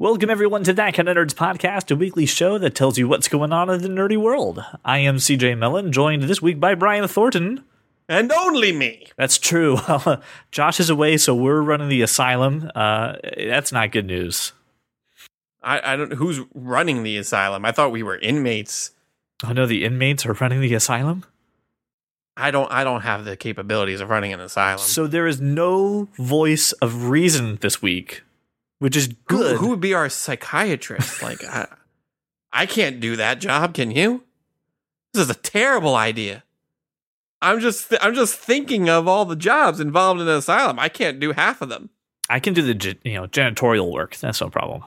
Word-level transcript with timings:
Welcome 0.00 0.30
everyone 0.30 0.64
to 0.64 0.72
That 0.72 0.94
Kind 0.94 1.10
of 1.10 1.16
Nerds 1.18 1.34
podcast, 1.34 1.90
a 1.90 1.94
weekly 1.94 2.24
show 2.24 2.56
that 2.56 2.74
tells 2.74 2.96
you 2.96 3.06
what's 3.06 3.28
going 3.28 3.52
on 3.52 3.68
in 3.68 3.82
the 3.82 3.88
nerdy 3.88 4.16
world. 4.16 4.64
I 4.82 4.96
am 5.00 5.16
CJ 5.16 5.58
Mellon, 5.58 5.92
joined 5.92 6.22
this 6.22 6.40
week 6.40 6.58
by 6.58 6.74
Brian 6.74 7.06
Thornton. 7.06 7.64
And 8.08 8.32
only 8.32 8.72
me. 8.72 9.08
That's 9.18 9.36
true. 9.36 9.78
Josh 10.52 10.80
is 10.80 10.88
away, 10.88 11.18
so 11.18 11.34
we're 11.34 11.60
running 11.60 11.90
the 11.90 12.00
asylum. 12.00 12.70
Uh, 12.74 13.16
that's 13.36 13.72
not 13.72 13.92
good 13.92 14.06
news. 14.06 14.54
I, 15.62 15.92
I 15.92 15.96
don't. 15.96 16.14
Who's 16.14 16.40
running 16.54 17.02
the 17.02 17.18
asylum? 17.18 17.66
I 17.66 17.72
thought 17.72 17.92
we 17.92 18.02
were 18.02 18.16
inmates. 18.16 18.92
Oh 19.44 19.52
no, 19.52 19.66
the 19.66 19.84
inmates 19.84 20.24
are 20.24 20.32
running 20.32 20.62
the 20.62 20.72
asylum. 20.72 21.26
I 22.38 22.50
don't. 22.50 22.72
I 22.72 22.84
don't 22.84 23.02
have 23.02 23.26
the 23.26 23.36
capabilities 23.36 24.00
of 24.00 24.08
running 24.08 24.32
an 24.32 24.40
asylum. 24.40 24.78
So 24.78 25.06
there 25.06 25.26
is 25.26 25.42
no 25.42 26.08
voice 26.16 26.72
of 26.72 27.10
reason 27.10 27.58
this 27.60 27.82
week, 27.82 28.22
which 28.80 28.96
is 28.96 29.06
good. 29.06 29.52
Who, 29.52 29.58
who 29.58 29.68
would 29.68 29.80
be 29.80 29.94
our 29.94 30.08
psychiatrist? 30.08 31.22
like, 31.22 31.44
I, 31.44 31.68
I 32.52 32.66
can't 32.66 32.98
do 32.98 33.14
that 33.16 33.40
job. 33.40 33.74
Can 33.74 33.92
you? 33.92 34.24
This 35.14 35.22
is 35.24 35.30
a 35.30 35.34
terrible 35.34 35.94
idea. 35.94 36.42
I'm 37.40 37.60
just. 37.60 37.94
I'm 38.02 38.14
just 38.14 38.34
thinking 38.34 38.88
of 38.90 39.06
all 39.06 39.24
the 39.24 39.36
jobs 39.36 39.80
involved 39.80 40.20
in 40.20 40.28
an 40.28 40.34
asylum. 40.34 40.78
I 40.78 40.88
can't 40.88 41.20
do 41.20 41.32
half 41.32 41.62
of 41.62 41.68
them. 41.68 41.90
I 42.28 42.38
can 42.38 42.52
do 42.54 42.62
the 42.62 42.98
you 43.04 43.14
know 43.14 43.26
janitorial 43.26 43.90
work. 43.90 44.16
That's 44.16 44.40
no 44.40 44.50
problem. 44.50 44.84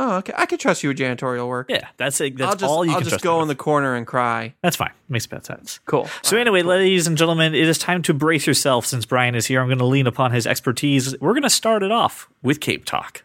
Oh, 0.00 0.18
okay. 0.18 0.32
I 0.36 0.46
can 0.46 0.58
trust 0.58 0.84
you 0.84 0.90
with 0.90 0.98
janitorial 0.98 1.48
work. 1.48 1.66
Yeah, 1.68 1.88
that's 1.96 2.20
it. 2.20 2.36
That's 2.38 2.50
I'll 2.50 2.56
just. 2.56 2.70
all 2.70 2.84
you 2.84 2.92
I'll 2.92 2.98
can 2.98 3.04
just 3.04 3.14
trust 3.14 3.24
go 3.24 3.32
me 3.38 3.42
in 3.42 3.48
with. 3.48 3.58
the 3.58 3.62
corner 3.64 3.96
and 3.96 4.06
cry. 4.06 4.54
That's 4.62 4.76
fine. 4.76 4.92
Makes 5.08 5.26
bad 5.26 5.44
sense. 5.44 5.80
Cool. 5.86 6.08
So 6.22 6.36
anyway, 6.36 6.62
ladies 6.62 7.08
and 7.08 7.18
gentlemen, 7.18 7.52
it 7.52 7.68
is 7.68 7.78
time 7.78 8.02
to 8.02 8.14
brace 8.14 8.46
yourself 8.46 8.86
since 8.86 9.04
Brian 9.04 9.34
is 9.34 9.46
here. 9.46 9.60
I'm 9.60 9.66
going 9.66 9.78
to 9.78 9.84
lean 9.84 10.06
upon 10.06 10.30
his 10.30 10.46
expertise. 10.46 11.18
We're 11.20 11.32
going 11.32 11.42
to 11.42 11.50
start 11.50 11.82
it 11.82 11.90
off 11.90 12.28
with 12.42 12.60
Cape 12.60 12.84
Talk. 12.84 13.24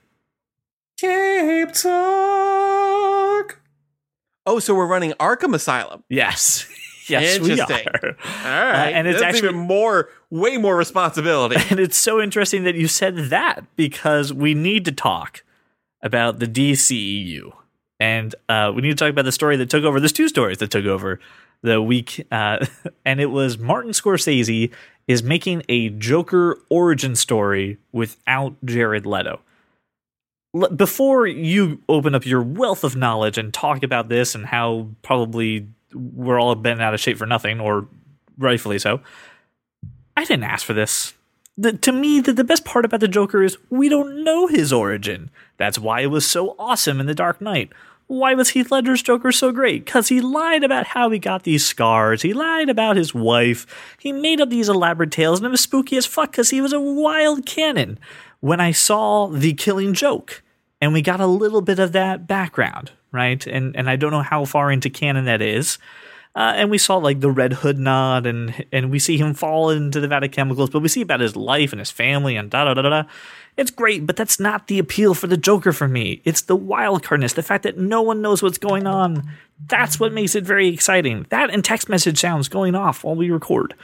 Cape 1.00 1.73
Talk. 1.73 3.59
Oh, 4.45 4.59
so 4.59 4.73
we're 4.76 4.88
running 4.88 5.11
Arkham 5.20 5.53
Asylum. 5.53 6.03
Yes. 6.09 6.67
yes, 7.08 7.39
we 7.39 7.59
are. 7.61 7.70
All 7.70 7.72
right, 7.72 8.16
uh, 8.45 8.98
and 8.98 9.08
it's 9.08 9.20
That's 9.22 9.36
actually- 9.36 9.50
even 9.50 9.61
more, 9.61 10.09
way 10.30 10.58
more 10.58 10.76
responsibility. 10.76 11.55
And 11.70 11.80
it's 11.80 11.98
so 11.98 12.20
interesting 12.22 12.64
that 12.64 12.76
you 12.76 12.88
said 12.88 13.16
that 13.30 13.64
because 13.76 14.33
we 14.33 14.53
need 14.53 14.86
to 14.86 14.92
talk 14.92 15.44
about 16.04 16.38
the 16.40 16.46
DCEU. 16.46 17.52
And 18.00 18.36
uh, 18.50 18.72
we 18.76 18.82
need 18.82 18.90
to 18.90 18.96
talk 18.96 19.09
about 19.09 19.26
the 19.26 19.32
story 19.32 19.58
that 19.58 19.70
took 19.70 19.84
over. 19.84 20.00
There's 20.00 20.12
two 20.12 20.28
stories 20.28 20.60
that 20.60 20.70
took 20.70 20.86
over 20.86 21.20
the 21.62 21.82
week. 21.82 22.28
Uh, 22.32 22.66
and 23.06 23.20
it 23.20 23.28
was 23.28 23.58
Martin 23.58 23.92
Scorsese 23.92 24.72
is 25.08 25.23
making 25.23 25.64
a 25.70 25.90
Joker 25.90 26.60
origin 26.70 27.16
story 27.16 27.78
without 27.92 28.56
Jared 28.64 29.06
Leto. 29.06 29.40
Before 30.76 31.26
you 31.26 31.82
open 31.90 32.14
up 32.14 32.28
your 32.28 32.44
wealth 32.44 32.84
of 32.84 32.95
knowledge 32.95 33.40
and 33.40 33.52
talk 33.52 33.82
about 33.82 34.10
this 34.10 34.36
and 34.36 34.45
how 34.45 34.90
probably 35.02 35.67
we're 35.94 36.40
all 36.40 36.54
been 36.54 36.80
out 36.80 36.94
of 36.94 37.00
shape 37.00 37.17
for 37.17 37.26
nothing, 37.26 37.60
or 37.60 37.88
rightfully 38.38 38.78
so, 38.78 39.02
I 40.16 40.26
didn't 40.26 40.44
ask 40.44 40.64
for 40.64 40.73
this. 40.73 41.14
The, 41.58 41.73
to 41.73 41.92
me, 41.92 42.20
the, 42.20 42.34
the 42.34 42.44
best 42.44 42.66
part 42.66 42.86
about 42.86 43.00
the 43.00 43.08
Joker 43.08 43.44
is 43.44 43.58
we 43.70 43.90
don't 43.90 44.23
know 44.23 44.48
his 44.48 44.73
origin. 44.73 45.30
That's 45.58 45.78
why 45.78 46.02
it 46.02 46.08
was 46.08 46.26
so 46.26 46.56
awesome 46.58 47.00
in 47.00 47.06
The 47.06 47.14
Dark 47.14 47.42
Knight. 47.42 47.72
Why 48.08 48.34
was 48.34 48.50
Heath 48.50 48.72
Ledger's 48.72 49.02
Joker 49.02 49.32
so 49.32 49.52
great? 49.52 49.86
Because 49.86 50.10
he 50.10 50.20
lied 50.20 50.64
about 50.64 50.88
how 50.88 51.10
he 51.10 51.20
got 51.20 51.44
these 51.44 51.66
scars. 51.66 52.22
He 52.22 52.34
lied 52.34 52.70
about 52.70 52.98
his 52.98 53.14
wife. 53.14 53.66
He 53.98 54.12
made 54.12 54.42
up 54.42 54.50
these 54.50 54.68
elaborate 54.68 55.12
tales, 55.12 55.40
and 55.40 55.45
it 55.45 55.52
was 55.52 55.62
spooky 55.62 55.95
as 55.95 56.06
fuck 56.06 56.32
because 56.32 56.50
he 56.50 56.60
was 56.60 56.73
a 56.73 56.80
wild 56.80 57.45
cannon. 57.45 57.98
When 58.40 58.60
I 58.60 58.72
saw 58.72 59.28
The 59.28 59.54
Killing 59.54 59.94
Joke, 59.94 60.44
and 60.82 60.92
we 60.92 61.02
got 61.02 61.22
a 61.22 61.28
little 61.28 61.62
bit 61.62 61.80
of 61.80 61.94
that 61.94 62.28
background, 62.28 62.92
right? 63.14 63.48
And 63.48 63.73
and 63.76 63.90
I 63.90 63.95
don't 63.95 64.12
know 64.12 64.22
how 64.22 64.44
far 64.44 64.70
into 64.70 64.90
canon 64.90 65.26
that 65.26 65.42
is. 65.42 65.78
Uh, 66.36 66.53
and 66.56 66.72
we 66.72 66.80
saw 66.80 66.98
like 66.98 67.20
the 67.20 67.30
Red 67.30 67.53
Hood 67.53 67.78
nod, 67.78 68.26
and 68.26 68.66
and 68.72 68.89
we 68.89 68.98
see 68.98 69.17
him 69.17 69.36
fall 69.36 69.70
into 69.70 69.99
the 69.99 70.08
vat 70.08 70.23
of 70.23 70.32
chemicals, 70.32 70.71
but 70.71 70.82
we 70.82 70.88
see 70.88 71.02
about 71.02 71.20
his 71.20 71.36
life 71.36 71.71
and 71.71 71.80
his 71.80 71.92
family 71.92 72.36
and 72.36 72.49
da 72.49 72.66
da 72.66 72.73
da 72.73 72.82
da. 72.82 73.04
It's 73.55 73.70
great, 73.70 74.08
but 74.08 74.16
that's 74.16 74.39
not 74.39 74.67
the 74.67 74.80
appeal 74.80 75.14
for 75.14 75.27
the 75.27 75.38
Joker 75.38 75.71
for 75.71 75.88
me. 75.88 76.21
It's 76.26 76.42
the 76.42 76.55
wild 76.55 77.04
cardness, 77.04 77.36
the 77.36 77.44
fact 77.44 77.64
that 77.64 77.77
no 77.77 78.02
one 78.02 78.23
knows 78.23 78.42
what's 78.42 78.58
going 78.58 78.88
on. 78.88 79.30
That's 79.67 79.99
what 79.99 80.11
makes 80.11 80.33
it 80.33 80.44
very 80.44 80.70
exciting. 80.70 81.27
That 81.30 81.52
and 81.52 81.64
text 81.64 81.88
message 81.88 82.20
sounds 82.20 82.48
going 82.50 82.73
off 82.73 83.04
while 83.04 83.15
we 83.15 83.30
record. 83.30 83.76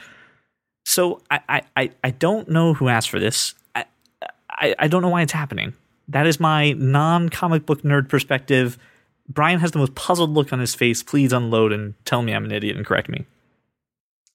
So 0.84 1.22
I 1.30 1.40
I, 1.48 1.62
I, 1.76 1.90
I 2.02 2.10
don't 2.10 2.48
know 2.48 2.74
who 2.74 2.88
asked 2.88 3.10
for 3.10 3.20
this. 3.20 3.54
I, 3.76 3.84
I 4.50 4.74
I 4.76 4.88
don't 4.88 5.02
know 5.02 5.08
why 5.08 5.22
it's 5.22 5.32
happening. 5.32 5.74
That 6.08 6.26
is 6.26 6.40
my 6.40 6.72
non 6.72 7.28
comic 7.28 7.64
book 7.64 7.82
nerd 7.82 8.08
perspective. 8.08 8.76
Brian 9.30 9.60
has 9.60 9.70
the 9.70 9.78
most 9.78 9.94
puzzled 9.94 10.30
look 10.30 10.52
on 10.52 10.58
his 10.58 10.74
face. 10.74 11.02
Please 11.02 11.32
unload 11.32 11.72
and 11.72 11.94
tell 12.04 12.20
me 12.20 12.34
I'm 12.34 12.44
an 12.44 12.52
idiot 12.52 12.76
and 12.76 12.84
correct 12.84 13.08
me. 13.08 13.26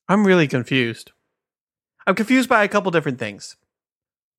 I'm 0.08 0.26
really 0.26 0.48
confused. 0.48 1.12
I'm 2.08 2.16
confused 2.16 2.48
by 2.48 2.64
a 2.64 2.68
couple 2.68 2.92
different 2.92 3.20
things. 3.20 3.58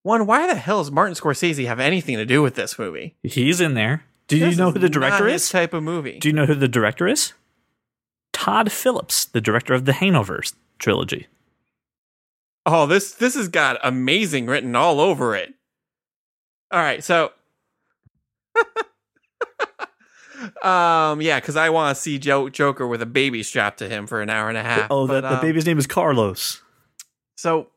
One, 0.03 0.27
why 0.27 0.47
the 0.47 0.55
hell 0.55 0.79
does 0.79 0.91
Martin 0.91 1.15
Scorsese 1.15 1.67
have 1.67 1.81
anything 1.81 2.17
to 2.17 2.25
do 2.25 2.41
with 2.41 2.55
this 2.55 2.79
movie? 2.79 3.17
He's 3.23 3.61
in 3.61 3.75
there. 3.75 4.05
Do 4.29 4.37
you 4.37 4.55
know 4.57 4.71
who 4.71 4.79
the 4.79 4.89
director 4.89 5.29
is? 5.29 5.51
type 5.51 5.75
of 5.75 5.83
movie. 5.83 6.19
Do 6.19 6.29
you 6.29 6.35
know 6.35 6.47
who 6.47 6.55
the 6.55 6.69
director 6.69 7.07
is? 7.07 7.33
Todd 8.33 8.73
Phillips, 8.73 9.25
the 9.25 9.41
director 9.41 9.75
of 9.75 9.85
the 9.85 9.93
Hangover 9.93 10.43
trilogy. 10.79 11.27
Oh, 12.65 12.87
this 12.87 13.13
this 13.13 13.35
has 13.35 13.49
got 13.49 13.79
amazing 13.85 14.47
written 14.47 14.75
all 14.75 15.01
over 15.01 15.37
it. 15.37 15.55
All 16.71 16.81
right, 16.81 17.03
so 17.03 17.33
um 20.63 21.21
yeah, 21.21 21.39
cuz 21.41 21.57
I 21.57 21.71
want 21.71 21.97
to 21.97 22.01
see 22.01 22.19
jo- 22.19 22.49
Joker 22.49 22.87
with 22.87 23.03
a 23.03 23.07
baby 23.07 23.43
strapped 23.43 23.79
to 23.79 23.89
him 23.89 24.07
for 24.07 24.21
an 24.23 24.31
hour 24.31 24.49
and 24.49 24.59
a 24.59 24.63
half. 24.63 24.89
Oh, 24.91 25.07
the, 25.07 25.15
But, 25.15 25.29
the 25.29 25.35
um, 25.37 25.41
baby's 25.41 25.67
name 25.67 25.79
is 25.79 25.87
Carlos. 25.87 26.63
So 27.37 27.69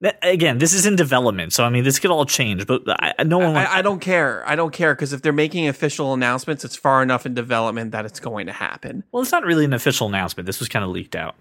That- 0.00 0.18
again, 0.22 0.58
this 0.58 0.72
is 0.74 0.84
in 0.86 0.94
development, 0.96 1.52
so 1.54 1.64
I 1.64 1.70
mean, 1.70 1.82
this 1.84 1.98
could 1.98 2.10
all 2.10 2.26
change. 2.26 2.66
But 2.66 2.82
I, 2.88 3.22
no 3.24 3.38
one. 3.38 3.56
I, 3.56 3.76
I 3.78 3.82
don't 3.82 4.00
care. 4.00 4.44
I 4.46 4.54
don't 4.54 4.72
care 4.72 4.94
because 4.94 5.12
if 5.12 5.22
they're 5.22 5.32
making 5.32 5.66
official 5.68 6.12
announcements, 6.12 6.64
it's 6.64 6.76
far 6.76 7.02
enough 7.02 7.24
in 7.26 7.32
development 7.34 7.92
that 7.92 8.04
it's 8.04 8.20
going 8.20 8.46
to 8.46 8.52
happen. 8.52 9.04
well, 9.10 9.22
it's 9.22 9.32
not 9.32 9.44
really 9.44 9.64
an 9.64 9.72
official 9.72 10.06
announcement. 10.08 10.46
This 10.46 10.60
was 10.60 10.68
kind 10.68 10.84
of 10.84 10.90
leaked 10.90 11.16
out. 11.16 11.34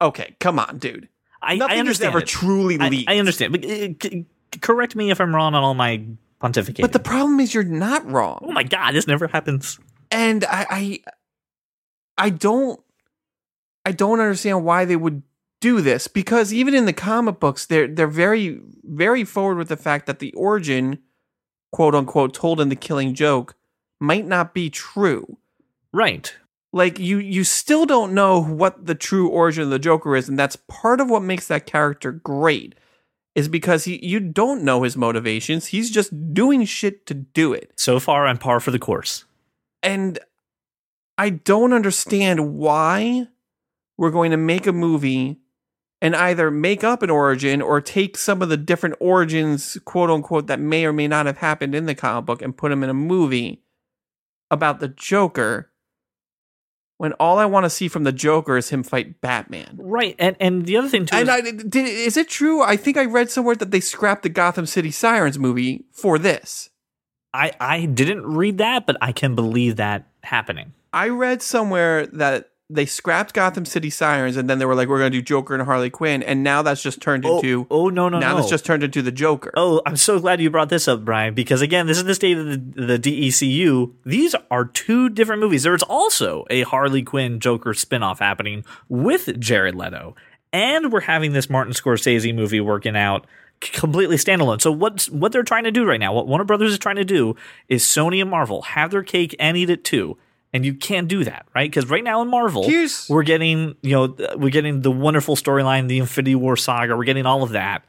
Okay, 0.00 0.36
come 0.38 0.58
on, 0.60 0.78
dude. 0.78 1.08
I, 1.42 1.56
Nothing 1.56 1.76
I 1.76 1.80
understand. 1.80 2.08
is 2.10 2.14
ever 2.14 2.18
it. 2.20 2.26
truly 2.28 2.78
I. 2.80 3.04
I 3.08 3.18
understand. 3.18 3.52
But 3.52 3.64
uh, 3.64 3.88
c- 4.02 4.26
correct 4.60 4.94
me 4.94 5.10
if 5.10 5.20
I'm 5.20 5.34
wrong 5.34 5.54
on 5.54 5.62
all 5.64 5.74
my 5.74 6.04
pontificating. 6.42 6.80
But 6.82 6.92
the 6.92 6.98
problem 7.00 7.40
is 7.40 7.54
you're 7.54 7.64
not 7.64 8.04
wrong. 8.10 8.40
oh 8.42 8.52
my 8.52 8.62
god, 8.62 8.94
this 8.94 9.06
never 9.06 9.26
happens. 9.28 9.78
and 10.10 10.44
I, 10.44 10.66
I 10.70 11.00
I 12.16 12.30
don't 12.30 12.80
I 13.84 13.92
don't 13.92 14.20
understand 14.20 14.64
why 14.64 14.84
they 14.84 14.96
would 14.96 15.22
do 15.60 15.80
this 15.80 16.06
because 16.08 16.52
even 16.52 16.74
in 16.74 16.84
the 16.86 16.92
comic 16.92 17.40
books 17.40 17.66
they're 17.66 17.88
they're 17.88 18.06
very 18.06 18.60
very 18.84 19.24
forward 19.24 19.56
with 19.58 19.68
the 19.68 19.76
fact 19.76 20.06
that 20.06 20.18
the 20.20 20.32
origin 20.34 20.98
quote 21.72 21.94
unquote 21.94 22.32
told 22.32 22.60
in 22.60 22.68
the 22.68 22.76
killing 22.76 23.12
joke 23.14 23.56
might 24.00 24.26
not 24.26 24.54
be 24.54 24.70
true 24.70 25.36
Right. 25.92 26.32
like 26.72 26.98
you 27.00 27.18
you 27.18 27.42
still 27.42 27.86
don't 27.86 28.14
know 28.14 28.40
what 28.40 28.86
the 28.86 28.94
true 28.94 29.28
origin 29.28 29.64
of 29.64 29.70
the 29.70 29.78
joker 29.80 30.14
is 30.14 30.28
and 30.28 30.38
that's 30.38 30.56
part 30.68 31.00
of 31.00 31.10
what 31.10 31.22
makes 31.22 31.48
that 31.48 31.66
character 31.66 32.12
great 32.12 32.76
is 33.34 33.48
because 33.48 33.84
he 33.84 34.04
you 34.04 34.20
don't 34.20 34.62
know 34.62 34.82
his 34.82 34.96
motivations 34.96 35.66
he's 35.66 35.90
just 35.90 36.32
doing 36.34 36.64
shit 36.64 37.06
to 37.06 37.14
do 37.14 37.52
it 37.52 37.72
So 37.76 38.00
far, 38.00 38.26
I'm 38.26 38.38
par 38.38 38.60
for 38.60 38.70
the 38.70 38.78
course. 38.78 39.24
and 39.82 40.18
I 41.16 41.30
don't 41.30 41.72
understand 41.72 42.54
why 42.54 43.26
we're 43.96 44.12
going 44.12 44.30
to 44.30 44.36
make 44.36 44.66
a 44.68 44.72
movie 44.72 45.40
and 46.00 46.14
either 46.14 46.48
make 46.48 46.84
up 46.84 47.02
an 47.02 47.10
origin 47.10 47.60
or 47.60 47.80
take 47.80 48.16
some 48.16 48.40
of 48.40 48.48
the 48.48 48.56
different 48.56 48.94
origins, 49.00 49.76
quote 49.84 50.10
unquote, 50.10 50.46
that 50.46 50.60
may 50.60 50.84
or 50.84 50.92
may 50.92 51.08
not 51.08 51.26
have 51.26 51.38
happened 51.38 51.74
in 51.74 51.86
the 51.86 51.94
comic 51.96 52.24
book 52.24 52.40
and 52.40 52.56
put 52.56 52.68
them 52.68 52.84
in 52.84 52.90
a 52.90 52.94
movie 52.94 53.64
about 54.48 54.78
the 54.78 54.86
Joker. 54.86 55.72
When 56.98 57.12
all 57.14 57.38
I 57.38 57.46
want 57.46 57.64
to 57.64 57.70
see 57.70 57.88
from 57.88 58.04
the 58.04 58.12
Joker 58.12 58.56
is 58.56 58.70
him 58.70 58.82
fight 58.82 59.20
Batman. 59.20 59.78
Right. 59.80 60.14
And 60.18 60.36
and 60.40 60.66
the 60.66 60.76
other 60.76 60.88
thing 60.88 61.06
too. 61.06 61.16
And 61.16 61.28
is- 61.28 61.34
I, 61.34 61.40
did, 61.40 61.76
is 61.76 62.16
it 62.16 62.28
true? 62.28 62.60
I 62.62 62.76
think 62.76 62.96
I 62.96 63.04
read 63.04 63.30
somewhere 63.30 63.54
that 63.54 63.70
they 63.70 63.80
scrapped 63.80 64.24
the 64.24 64.28
Gotham 64.28 64.66
City 64.66 64.90
Sirens 64.90 65.38
movie 65.38 65.84
for 65.92 66.18
this. 66.18 66.70
I 67.32 67.52
I 67.60 67.86
didn't 67.86 68.26
read 68.26 68.58
that, 68.58 68.86
but 68.86 68.96
I 69.00 69.12
can 69.12 69.34
believe 69.34 69.76
that 69.76 70.08
happening. 70.24 70.72
I 70.92 71.08
read 71.08 71.40
somewhere 71.42 72.06
that 72.08 72.50
they 72.70 72.84
scrapped 72.84 73.32
Gotham 73.32 73.64
City 73.64 73.88
Sirens 73.88 74.36
and 74.36 74.48
then 74.48 74.58
they 74.58 74.66
were 74.66 74.74
like, 74.74 74.88
we're 74.88 74.98
going 74.98 75.10
to 75.10 75.18
do 75.18 75.22
Joker 75.22 75.54
and 75.54 75.62
Harley 75.62 75.88
Quinn. 75.88 76.22
And 76.22 76.44
now 76.44 76.60
that's 76.60 76.82
just 76.82 77.00
turned 77.00 77.24
Oh, 77.24 77.36
into, 77.36 77.66
oh 77.70 77.88
no 77.88 78.08
no 78.10 78.18
now 78.18 78.32
no. 78.32 78.36
that's 78.38 78.50
just 78.50 78.66
turned 78.66 78.84
into 78.84 79.00
the 79.00 79.10
Joker. 79.10 79.50
Oh, 79.56 79.80
I'm 79.86 79.96
so 79.96 80.20
glad 80.20 80.40
you 80.40 80.50
brought 80.50 80.68
this 80.68 80.86
up, 80.86 81.04
Brian, 81.04 81.32
because 81.32 81.62
again, 81.62 81.86
this 81.86 81.96
is 81.96 82.04
the 82.04 82.14
state 82.14 82.36
of 82.36 82.46
the, 82.74 82.96
the 82.96 82.98
DCEU. 82.98 83.92
These 84.04 84.34
are 84.50 84.66
two 84.66 85.08
different 85.08 85.40
movies. 85.40 85.62
There's 85.62 85.82
also 85.82 86.44
a 86.50 86.62
Harley 86.62 87.02
Quinn 87.02 87.40
Joker 87.40 87.70
spinoff 87.72 88.18
happening 88.18 88.64
with 88.88 89.40
Jared 89.40 89.74
Leto. 89.74 90.14
And 90.52 90.92
we're 90.92 91.00
having 91.00 91.32
this 91.32 91.48
Martin 91.50 91.72
Scorsese 91.74 92.34
movie 92.34 92.60
working 92.60 92.96
out 92.96 93.26
completely 93.60 94.16
standalone. 94.16 94.60
So 94.60 94.70
what's 94.70 95.08
what 95.10 95.32
they're 95.32 95.42
trying 95.42 95.64
to 95.64 95.70
do 95.70 95.84
right 95.86 95.98
now, 96.00 96.12
what 96.12 96.26
Warner 96.28 96.44
Brothers 96.44 96.72
is 96.72 96.78
trying 96.78 96.96
to 96.96 97.04
do 97.04 97.34
is 97.68 97.82
Sony 97.84 98.20
and 98.20 98.30
Marvel 98.30 98.62
have 98.62 98.90
their 98.90 99.02
cake 99.02 99.34
and 99.40 99.56
eat 99.56 99.70
it 99.70 99.84
too. 99.84 100.16
And 100.52 100.64
you 100.64 100.72
can't 100.74 101.08
do 101.08 101.24
that, 101.24 101.46
right? 101.54 101.70
Because 101.70 101.90
right 101.90 102.02
now 102.02 102.22
in 102.22 102.28
Marvel, 102.28 102.64
Here's- 102.64 103.08
we're 103.10 103.22
getting, 103.22 103.74
you 103.82 103.92
know, 103.92 104.16
we're 104.36 104.50
getting 104.50 104.80
the 104.80 104.90
wonderful 104.90 105.36
storyline, 105.36 105.88
the 105.88 105.98
Infinity 105.98 106.34
War 106.36 106.56
saga, 106.56 106.96
we're 106.96 107.04
getting 107.04 107.26
all 107.26 107.42
of 107.42 107.50
that. 107.50 107.84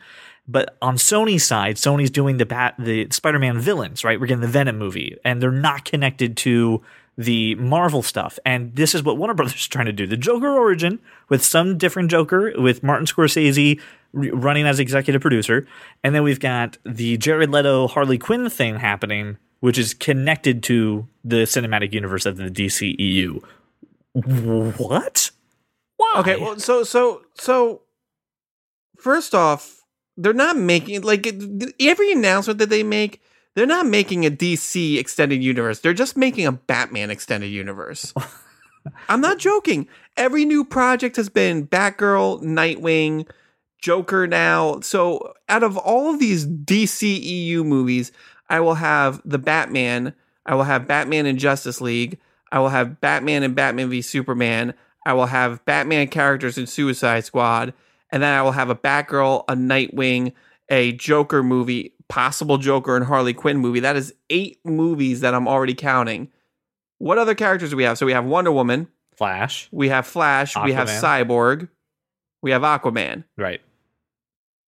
But 0.47 0.75
on 0.81 0.97
Sony's 0.97 1.45
side, 1.45 1.75
Sony's 1.77 2.09
doing 2.09 2.37
the 2.37 2.45
bat, 2.45 2.75
the 2.79 3.07
Spider-Man 3.11 3.59
villains, 3.59 4.03
right? 4.03 4.19
We're 4.19 4.25
getting 4.25 4.41
the 4.41 4.47
Venom 4.47 4.77
movie, 4.79 5.15
and 5.23 5.41
they're 5.41 5.51
not 5.51 5.85
connected 5.85 6.35
to 6.37 6.81
the 7.17 7.53
Marvel 7.55 8.01
stuff. 8.01 8.39
And 8.45 8.75
this 8.75 8.95
is 8.95 9.03
what 9.03 9.17
Warner 9.17 9.33
Brothers 9.35 9.55
is 9.55 9.67
trying 9.67 9.85
to 9.85 9.93
do: 9.93 10.07
the 10.07 10.17
Joker 10.17 10.49
origin 10.49 10.99
with 11.29 11.43
some 11.45 11.77
different 11.77 12.09
Joker, 12.09 12.51
with 12.57 12.81
Martin 12.81 13.05
Scorsese 13.05 13.79
running 14.11 14.65
as 14.65 14.79
executive 14.79 15.21
producer, 15.21 15.67
and 16.03 16.15
then 16.15 16.23
we've 16.23 16.39
got 16.39 16.77
the 16.83 17.15
Jared 17.17 17.51
Leto 17.51 17.87
Harley 17.87 18.17
Quinn 18.17 18.49
thing 18.49 18.79
happening, 18.79 19.37
which 19.59 19.77
is 19.77 19.93
connected 19.93 20.63
to 20.63 21.07
the 21.23 21.37
cinematic 21.37 21.93
universe 21.93 22.25
of 22.25 22.37
the 22.37 22.49
DCEU. 22.49 23.43
What? 24.13 25.31
Why? 25.97 26.13
Okay, 26.17 26.37
well, 26.37 26.59
so 26.59 26.83
so 26.83 27.23
so 27.35 27.81
first 28.97 29.35
off, 29.35 29.83
they're 30.17 30.33
not 30.33 30.57
making 30.57 31.01
like 31.01 31.27
every 31.79 32.11
announcement 32.11 32.59
that 32.59 32.69
they 32.69 32.83
make. 32.83 33.21
They're 33.55 33.65
not 33.65 33.87
making 33.87 34.25
a 34.25 34.31
DC 34.31 34.97
extended 34.97 35.43
universe. 35.43 35.79
They're 35.79 35.93
just 35.93 36.15
making 36.15 36.45
a 36.45 36.51
Batman 36.53 37.09
extended 37.09 37.47
universe. 37.47 38.13
I'm 39.09 39.21
not 39.21 39.37
joking. 39.37 39.87
Every 40.15 40.45
new 40.45 40.63
project 40.63 41.15
has 41.17 41.29
been 41.29 41.67
Batgirl, 41.67 42.43
Nightwing, 42.43 43.27
Joker 43.81 44.27
now. 44.27 44.79
So 44.81 45.33
out 45.49 45.63
of 45.63 45.77
all 45.77 46.13
of 46.13 46.19
these 46.19 46.45
DCEU 46.45 47.65
movies, 47.65 48.11
I 48.49 48.59
will 48.59 48.75
have 48.75 49.21
the 49.23 49.37
Batman, 49.37 50.13
I 50.45 50.55
will 50.55 50.63
have 50.63 50.87
Batman 50.87 51.25
and 51.25 51.37
Justice 51.37 51.81
League, 51.81 52.19
I 52.51 52.59
will 52.59 52.69
have 52.69 52.99
Batman 52.99 53.43
and 53.43 53.55
Batman 53.55 53.89
v 53.89 54.01
Superman, 54.01 54.73
I 55.05 55.13
will 55.13 55.27
have 55.27 55.63
Batman 55.65 56.07
characters 56.07 56.57
in 56.57 56.67
Suicide 56.67 57.25
Squad, 57.25 57.73
and 58.11 58.23
then 58.23 58.33
I 58.33 58.41
will 58.41 58.51
have 58.51 58.69
a 58.69 58.75
Batgirl, 58.75 59.43
a 59.47 59.53
Nightwing, 59.53 60.33
a 60.69 60.91
Joker 60.93 61.43
movie, 61.43 61.93
possible 62.07 62.57
Joker 62.57 62.95
and 62.95 63.05
Harley 63.05 63.33
Quinn 63.33 63.57
movie. 63.57 63.79
That 63.79 63.95
is 63.95 64.13
eight 64.29 64.59
movies 64.65 65.21
that 65.21 65.35
I'm 65.35 65.47
already 65.47 65.75
counting. 65.75 66.29
What 66.97 67.17
other 67.17 67.35
characters 67.35 67.69
do 67.69 67.77
we 67.77 67.83
have? 67.83 67.97
So 67.97 68.05
we 68.05 68.13
have 68.13 68.25
Wonder 68.25 68.51
Woman, 68.51 68.87
Flash, 69.15 69.69
we 69.71 69.89
have 69.89 70.07
Flash, 70.07 70.55
we 70.57 70.73
have 70.73 70.87
Cyborg, 70.87 71.69
we 72.41 72.51
have 72.51 72.63
Aquaman, 72.63 73.25
right? 73.37 73.61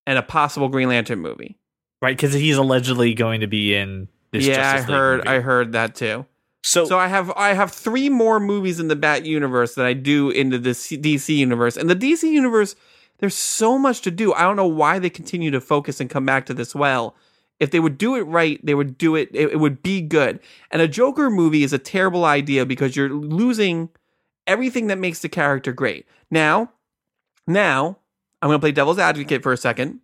and 0.06 0.18
a 0.18 0.22
possible 0.22 0.68
Green 0.68 0.88
Lantern 0.88 1.20
movie. 1.20 1.56
Right, 2.02 2.16
because 2.16 2.32
he's 2.32 2.56
allegedly 2.56 3.14
going 3.14 3.42
to 3.42 3.46
be 3.46 3.74
in 3.74 4.08
this. 4.30 4.46
yeah, 4.46 4.54
Justice 4.54 4.72
I 4.72 4.76
League 4.78 4.96
heard 4.96 5.16
movie. 5.18 5.28
I 5.28 5.40
heard 5.40 5.72
that 5.72 5.94
too. 5.94 6.26
So, 6.62 6.84
So 6.84 6.98
I 6.98 7.08
have 7.08 7.30
I 7.36 7.54
have 7.54 7.72
three 7.72 8.08
more 8.08 8.38
movies 8.38 8.80
in 8.80 8.88
the 8.88 8.96
Bat 8.96 9.24
universe 9.24 9.74
that 9.74 9.86
I 9.86 9.92
do 9.94 10.30
into 10.30 10.58
the 10.58 10.70
DC 10.70 11.34
universe. 11.34 11.76
And 11.76 11.88
the 11.88 11.96
DC 11.96 12.22
universe, 12.24 12.76
there's 13.18 13.34
so 13.34 13.78
much 13.78 14.02
to 14.02 14.10
do. 14.10 14.32
I 14.34 14.42
don't 14.42 14.56
know 14.56 14.66
why 14.66 14.98
they 14.98 15.10
continue 15.10 15.50
to 15.50 15.60
focus 15.60 16.00
and 16.00 16.10
come 16.10 16.26
back 16.26 16.46
to 16.46 16.54
this 16.54 16.74
well. 16.74 17.14
If 17.58 17.70
they 17.70 17.80
would 17.80 17.98
do 17.98 18.14
it 18.14 18.22
right, 18.22 18.58
they 18.64 18.74
would 18.74 18.96
do 18.96 19.14
it. 19.16 19.28
It, 19.32 19.52
it 19.52 19.56
would 19.56 19.82
be 19.82 20.00
good. 20.00 20.40
And 20.70 20.80
a 20.80 20.88
Joker 20.88 21.28
movie 21.30 21.62
is 21.62 21.74
a 21.74 21.78
terrible 21.78 22.24
idea 22.24 22.64
because 22.64 22.96
you're 22.96 23.10
losing 23.10 23.90
everything 24.46 24.86
that 24.86 24.98
makes 24.98 25.20
the 25.20 25.28
character 25.28 25.72
great. 25.72 26.06
Now, 26.30 26.72
now 27.46 27.98
I'm 28.40 28.48
going 28.48 28.58
to 28.58 28.62
play 28.62 28.72
devil's 28.72 28.98
advocate 28.98 29.42
for 29.42 29.52
a 29.52 29.58
second, 29.58 30.00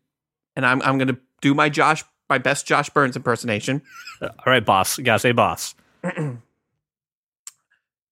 and 0.54 0.66
I'm 0.66 0.82
I'm 0.82 0.99
going 0.99 1.08
to 1.08 1.19
do 1.40 1.54
my 1.54 1.68
Josh 1.68 2.04
my 2.28 2.38
best 2.38 2.66
Josh 2.66 2.90
Burns 2.90 3.16
impersonation. 3.16 3.82
all 4.22 4.30
right, 4.46 4.64
boss, 4.64 4.98
you 4.98 5.04
gotta 5.04 5.20
say 5.20 5.32
boss. 5.32 5.74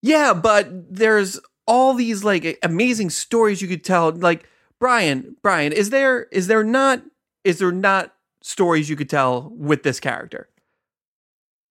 Yeah, 0.04 0.34
but 0.34 0.68
there's 0.94 1.40
all 1.66 1.94
these 1.94 2.24
like 2.24 2.58
amazing 2.62 3.08
stories 3.08 3.62
you 3.62 3.68
could 3.68 3.82
tell. 3.82 4.10
Like 4.10 4.46
Brian, 4.78 5.36
Brian, 5.42 5.72
is 5.72 5.88
there 5.88 6.24
is 6.24 6.46
there 6.46 6.62
not 6.62 7.02
is 7.42 7.58
there 7.58 7.72
not 7.72 8.14
stories 8.42 8.90
you 8.90 8.96
could 8.96 9.08
tell 9.08 9.50
with 9.56 9.82
this 9.82 10.00
character? 10.00 10.50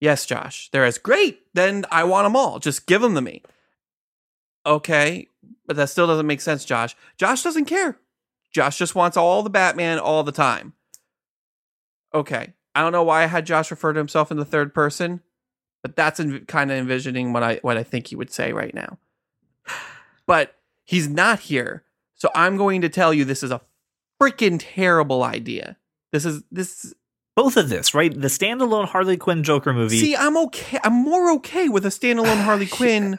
Yes, 0.00 0.26
Josh, 0.26 0.68
there 0.72 0.84
is. 0.84 0.98
Great. 0.98 1.42
Then 1.54 1.84
I 1.92 2.02
want 2.02 2.24
them 2.24 2.34
all. 2.34 2.58
Just 2.58 2.88
give 2.88 3.02
them 3.02 3.14
to 3.14 3.20
me. 3.20 3.40
Okay, 4.66 5.28
but 5.64 5.76
that 5.76 5.90
still 5.90 6.08
doesn't 6.08 6.26
make 6.26 6.40
sense, 6.40 6.64
Josh. 6.64 6.96
Josh 7.16 7.44
doesn't 7.44 7.66
care. 7.66 8.00
Josh 8.50 8.78
just 8.78 8.96
wants 8.96 9.16
all 9.16 9.44
the 9.44 9.48
Batman 9.50 10.00
all 10.00 10.24
the 10.24 10.32
time. 10.32 10.72
Okay, 12.14 12.54
I 12.74 12.80
don't 12.80 12.92
know 12.92 13.02
why 13.02 13.24
I 13.24 13.26
had 13.26 13.44
Josh 13.44 13.70
refer 13.70 13.92
to 13.92 13.98
himself 13.98 14.30
in 14.30 14.36
the 14.36 14.44
third 14.44 14.72
person 14.72 15.20
but 15.84 15.94
that's 15.94 16.18
env- 16.18 16.48
kind 16.48 16.72
of 16.72 16.78
envisioning 16.78 17.34
what 17.34 17.42
I 17.42 17.58
what 17.60 17.76
I 17.76 17.82
think 17.84 18.08
he 18.08 18.16
would 18.16 18.32
say 18.32 18.52
right 18.52 18.74
now. 18.74 18.98
But 20.26 20.56
he's 20.82 21.06
not 21.06 21.40
here, 21.40 21.84
so 22.14 22.30
I'm 22.34 22.56
going 22.56 22.80
to 22.80 22.88
tell 22.88 23.12
you 23.12 23.26
this 23.26 23.42
is 23.42 23.50
a 23.50 23.60
freaking 24.20 24.56
terrible 24.58 25.22
idea. 25.22 25.76
This 26.10 26.24
is 26.24 26.42
this. 26.50 26.94
Both 27.36 27.56
of 27.56 27.68
this, 27.68 27.94
right? 27.94 28.18
The 28.18 28.28
standalone 28.28 28.86
Harley 28.86 29.16
Quinn 29.16 29.42
Joker 29.42 29.74
movie. 29.74 29.98
See, 29.98 30.16
I'm 30.16 30.36
okay. 30.38 30.78
I'm 30.82 30.94
more 30.94 31.32
okay 31.32 31.68
with 31.68 31.84
a 31.84 31.90
standalone 31.90 32.42
Harley 32.44 32.66
Quinn 32.66 33.18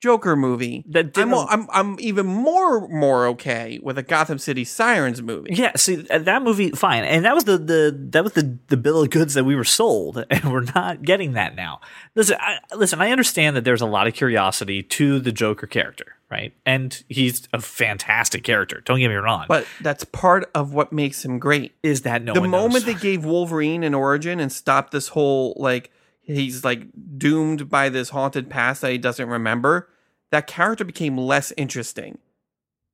Joker 0.00 0.36
movie. 0.36 0.84
that 0.88 1.16
I'm, 1.18 1.34
I'm 1.34 1.66
I'm 1.72 1.96
even 2.00 2.26
more 2.26 2.86
more 2.88 3.26
okay 3.28 3.80
with 3.82 3.98
a 3.98 4.02
Gotham 4.02 4.38
City 4.38 4.64
Sirens 4.64 5.20
movie. 5.20 5.50
yeah, 5.54 5.72
see 5.76 6.06
uh, 6.08 6.18
that 6.18 6.42
movie, 6.42 6.70
fine, 6.70 7.04
and 7.04 7.24
that 7.24 7.34
was 7.34 7.44
the 7.44 7.58
the 7.58 7.96
that 8.10 8.22
was 8.22 8.34
the 8.34 8.58
the 8.68 8.76
bill 8.76 9.02
of 9.02 9.10
goods 9.10 9.34
that 9.34 9.44
we 9.44 9.56
were 9.56 9.64
sold, 9.64 10.24
and 10.30 10.52
we're 10.52 10.66
not 10.74 11.02
getting 11.02 11.32
that 11.32 11.56
now. 11.56 11.80
Listen, 12.14 12.36
I, 12.40 12.58
listen, 12.76 13.00
I 13.00 13.10
understand 13.10 13.56
that 13.56 13.64
there's 13.64 13.80
a 13.80 13.86
lot 13.86 14.06
of 14.06 14.14
curiosity 14.14 14.82
to 14.84 15.18
the 15.18 15.32
Joker 15.32 15.66
character, 15.66 16.14
right? 16.30 16.52
And 16.64 17.02
he's 17.08 17.48
a 17.52 17.60
fantastic 17.60 18.44
character. 18.44 18.80
Don't 18.84 18.98
get 19.00 19.08
me 19.08 19.14
wrong, 19.16 19.46
But 19.48 19.66
that's 19.80 20.04
part 20.04 20.48
of 20.54 20.72
what 20.72 20.92
makes 20.92 21.24
him 21.24 21.38
great. 21.40 21.72
is 21.82 22.02
that 22.02 22.22
no 22.22 22.34
the 22.34 22.40
moment 22.42 22.74
knows? 22.74 22.84
they 22.84 22.94
gave 22.94 23.24
Wolverine 23.24 23.82
an 23.82 23.94
origin 23.94 24.38
and 24.38 24.52
stopped 24.52 24.92
this 24.92 25.08
whole 25.08 25.54
like 25.58 25.90
he's 26.28 26.64
like 26.64 26.82
doomed 27.16 27.68
by 27.68 27.88
this 27.88 28.10
haunted 28.10 28.48
past 28.48 28.82
that 28.82 28.92
he 28.92 28.98
doesn't 28.98 29.28
remember, 29.28 29.88
that 30.30 30.46
character 30.46 30.84
became 30.84 31.16
less 31.16 31.52
interesting. 31.56 32.18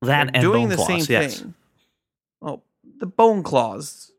that 0.01 0.07
They're 0.07 0.21
and 0.33 0.41
doing 0.41 0.61
Bone 0.63 0.69
the 0.69 0.75
Claws, 0.77 0.87
same 0.87 1.21
yes. 1.21 1.39
thing. 1.41 1.53
Oh, 2.41 2.61
the 2.99 3.05
Bone 3.05 3.43
Claws 3.43 4.11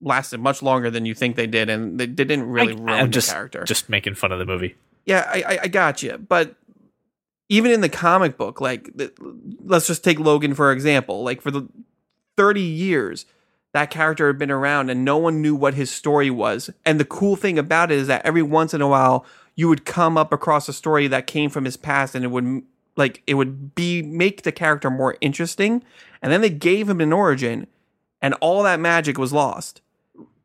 lasted 0.00 0.40
much 0.40 0.62
longer 0.62 0.90
than 0.90 1.06
you 1.06 1.14
think 1.14 1.36
they 1.36 1.46
did, 1.46 1.68
and 1.68 1.98
they, 1.98 2.06
didn't 2.06 2.44
really 2.44 2.72
I, 2.74 2.76
ruin 2.76 2.88
I'm 2.88 3.06
the 3.06 3.12
just 3.12 3.30
character. 3.30 3.64
just 3.64 3.88
making 3.88 4.14
fun 4.14 4.32
of 4.32 4.38
the 4.38 4.46
movie. 4.46 4.76
Yeah, 5.04 5.28
I, 5.28 5.42
I, 5.42 5.58
I 5.62 5.68
got 5.68 6.02
you. 6.02 6.16
But 6.18 6.54
even 7.48 7.72
in 7.72 7.80
the 7.80 7.88
comic 7.88 8.36
book, 8.36 8.60
like, 8.60 8.90
the, 8.94 9.12
let's 9.64 9.86
just 9.86 10.04
take 10.04 10.18
Logan 10.18 10.54
for 10.54 10.72
example. 10.72 11.22
Like, 11.24 11.40
for 11.40 11.50
the 11.50 11.68
30 12.36 12.60
years, 12.60 13.26
that 13.72 13.90
character 13.90 14.26
had 14.26 14.38
been 14.38 14.50
around 14.50 14.90
and 14.90 15.04
no 15.04 15.16
one 15.16 15.40
knew 15.40 15.54
what 15.54 15.74
his 15.74 15.90
story 15.90 16.30
was. 16.30 16.70
And 16.84 17.00
the 17.00 17.04
cool 17.04 17.36
thing 17.36 17.58
about 17.58 17.90
it 17.90 17.98
is 17.98 18.06
that 18.06 18.24
every 18.24 18.42
once 18.42 18.74
in 18.74 18.80
a 18.80 18.88
while, 18.88 19.24
you 19.54 19.68
would 19.68 19.84
come 19.84 20.16
up 20.16 20.32
across 20.32 20.68
a 20.68 20.72
story 20.72 21.08
that 21.08 21.26
came 21.26 21.50
from 21.50 21.64
his 21.64 21.76
past 21.76 22.14
and 22.14 22.24
it 22.24 22.28
would, 22.28 22.62
like, 22.96 23.22
it 23.26 23.34
would 23.34 23.74
be, 23.74 24.02
make 24.02 24.42
the 24.42 24.52
character 24.52 24.90
more 24.90 25.16
interesting. 25.20 25.82
And 26.20 26.32
then 26.32 26.40
they 26.40 26.50
gave 26.50 26.88
him 26.88 27.00
an 27.00 27.12
origin 27.12 27.66
and 28.20 28.34
all 28.34 28.62
that 28.62 28.80
magic 28.80 29.18
was 29.18 29.32
lost. 29.32 29.80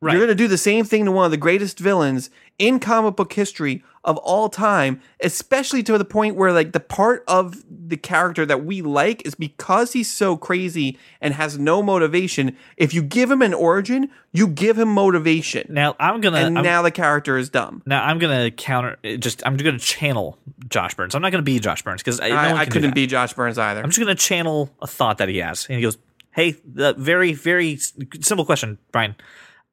Right. 0.00 0.12
You're 0.12 0.20
going 0.20 0.28
to 0.28 0.34
do 0.34 0.48
the 0.48 0.58
same 0.58 0.84
thing 0.84 1.04
to 1.06 1.12
one 1.12 1.24
of 1.24 1.30
the 1.30 1.36
greatest 1.36 1.78
villains 1.78 2.30
in 2.58 2.78
comic 2.78 3.16
book 3.16 3.32
history 3.32 3.82
of 4.04 4.16
all 4.18 4.48
time, 4.48 5.00
especially 5.20 5.82
to 5.82 5.98
the 5.98 6.04
point 6.04 6.36
where 6.36 6.52
like 6.52 6.72
the 6.72 6.80
part 6.80 7.24
of 7.26 7.62
the 7.68 7.96
character 7.96 8.46
that 8.46 8.64
we 8.64 8.80
like 8.80 9.26
is 9.26 9.34
because 9.34 9.92
he's 9.92 10.10
so 10.10 10.36
crazy 10.36 10.98
and 11.20 11.34
has 11.34 11.58
no 11.58 11.82
motivation. 11.82 12.56
If 12.76 12.94
you 12.94 13.02
give 13.02 13.30
him 13.30 13.42
an 13.42 13.52
origin, 13.52 14.08
you 14.32 14.46
give 14.46 14.78
him 14.78 14.88
motivation. 14.88 15.66
Now 15.68 15.94
I'm 15.98 16.20
gonna 16.20 16.38
And 16.38 16.58
I'm, 16.58 16.64
now 16.64 16.82
the 16.82 16.90
character 16.90 17.36
is 17.36 17.50
dumb. 17.50 17.82
now 17.84 18.04
I'm 18.04 18.18
gonna 18.18 18.50
counter 18.50 18.96
just 19.18 19.46
I'm 19.46 19.56
gonna 19.56 19.78
channel 19.78 20.38
Josh 20.68 20.94
Burns. 20.94 21.14
I'm 21.14 21.22
not 21.22 21.32
gonna 21.32 21.42
be 21.42 21.58
Josh 21.58 21.82
Burns 21.82 22.02
because 22.02 22.20
I, 22.20 22.28
no 22.28 22.36
I, 22.36 22.58
I 22.60 22.66
couldn't 22.66 22.94
be 22.94 23.06
Josh 23.06 23.34
Burns 23.34 23.58
either. 23.58 23.82
I'm 23.82 23.90
just 23.90 23.98
gonna 23.98 24.14
channel 24.14 24.70
a 24.80 24.86
thought 24.86 25.18
that 25.18 25.28
he 25.28 25.38
has, 25.38 25.66
and 25.66 25.76
he 25.76 25.82
goes, 25.82 25.98
"Hey, 26.30 26.56
the 26.64 26.94
very 26.94 27.32
very 27.34 27.76
simple 27.76 28.44
question, 28.46 28.78
Brian. 28.92 29.16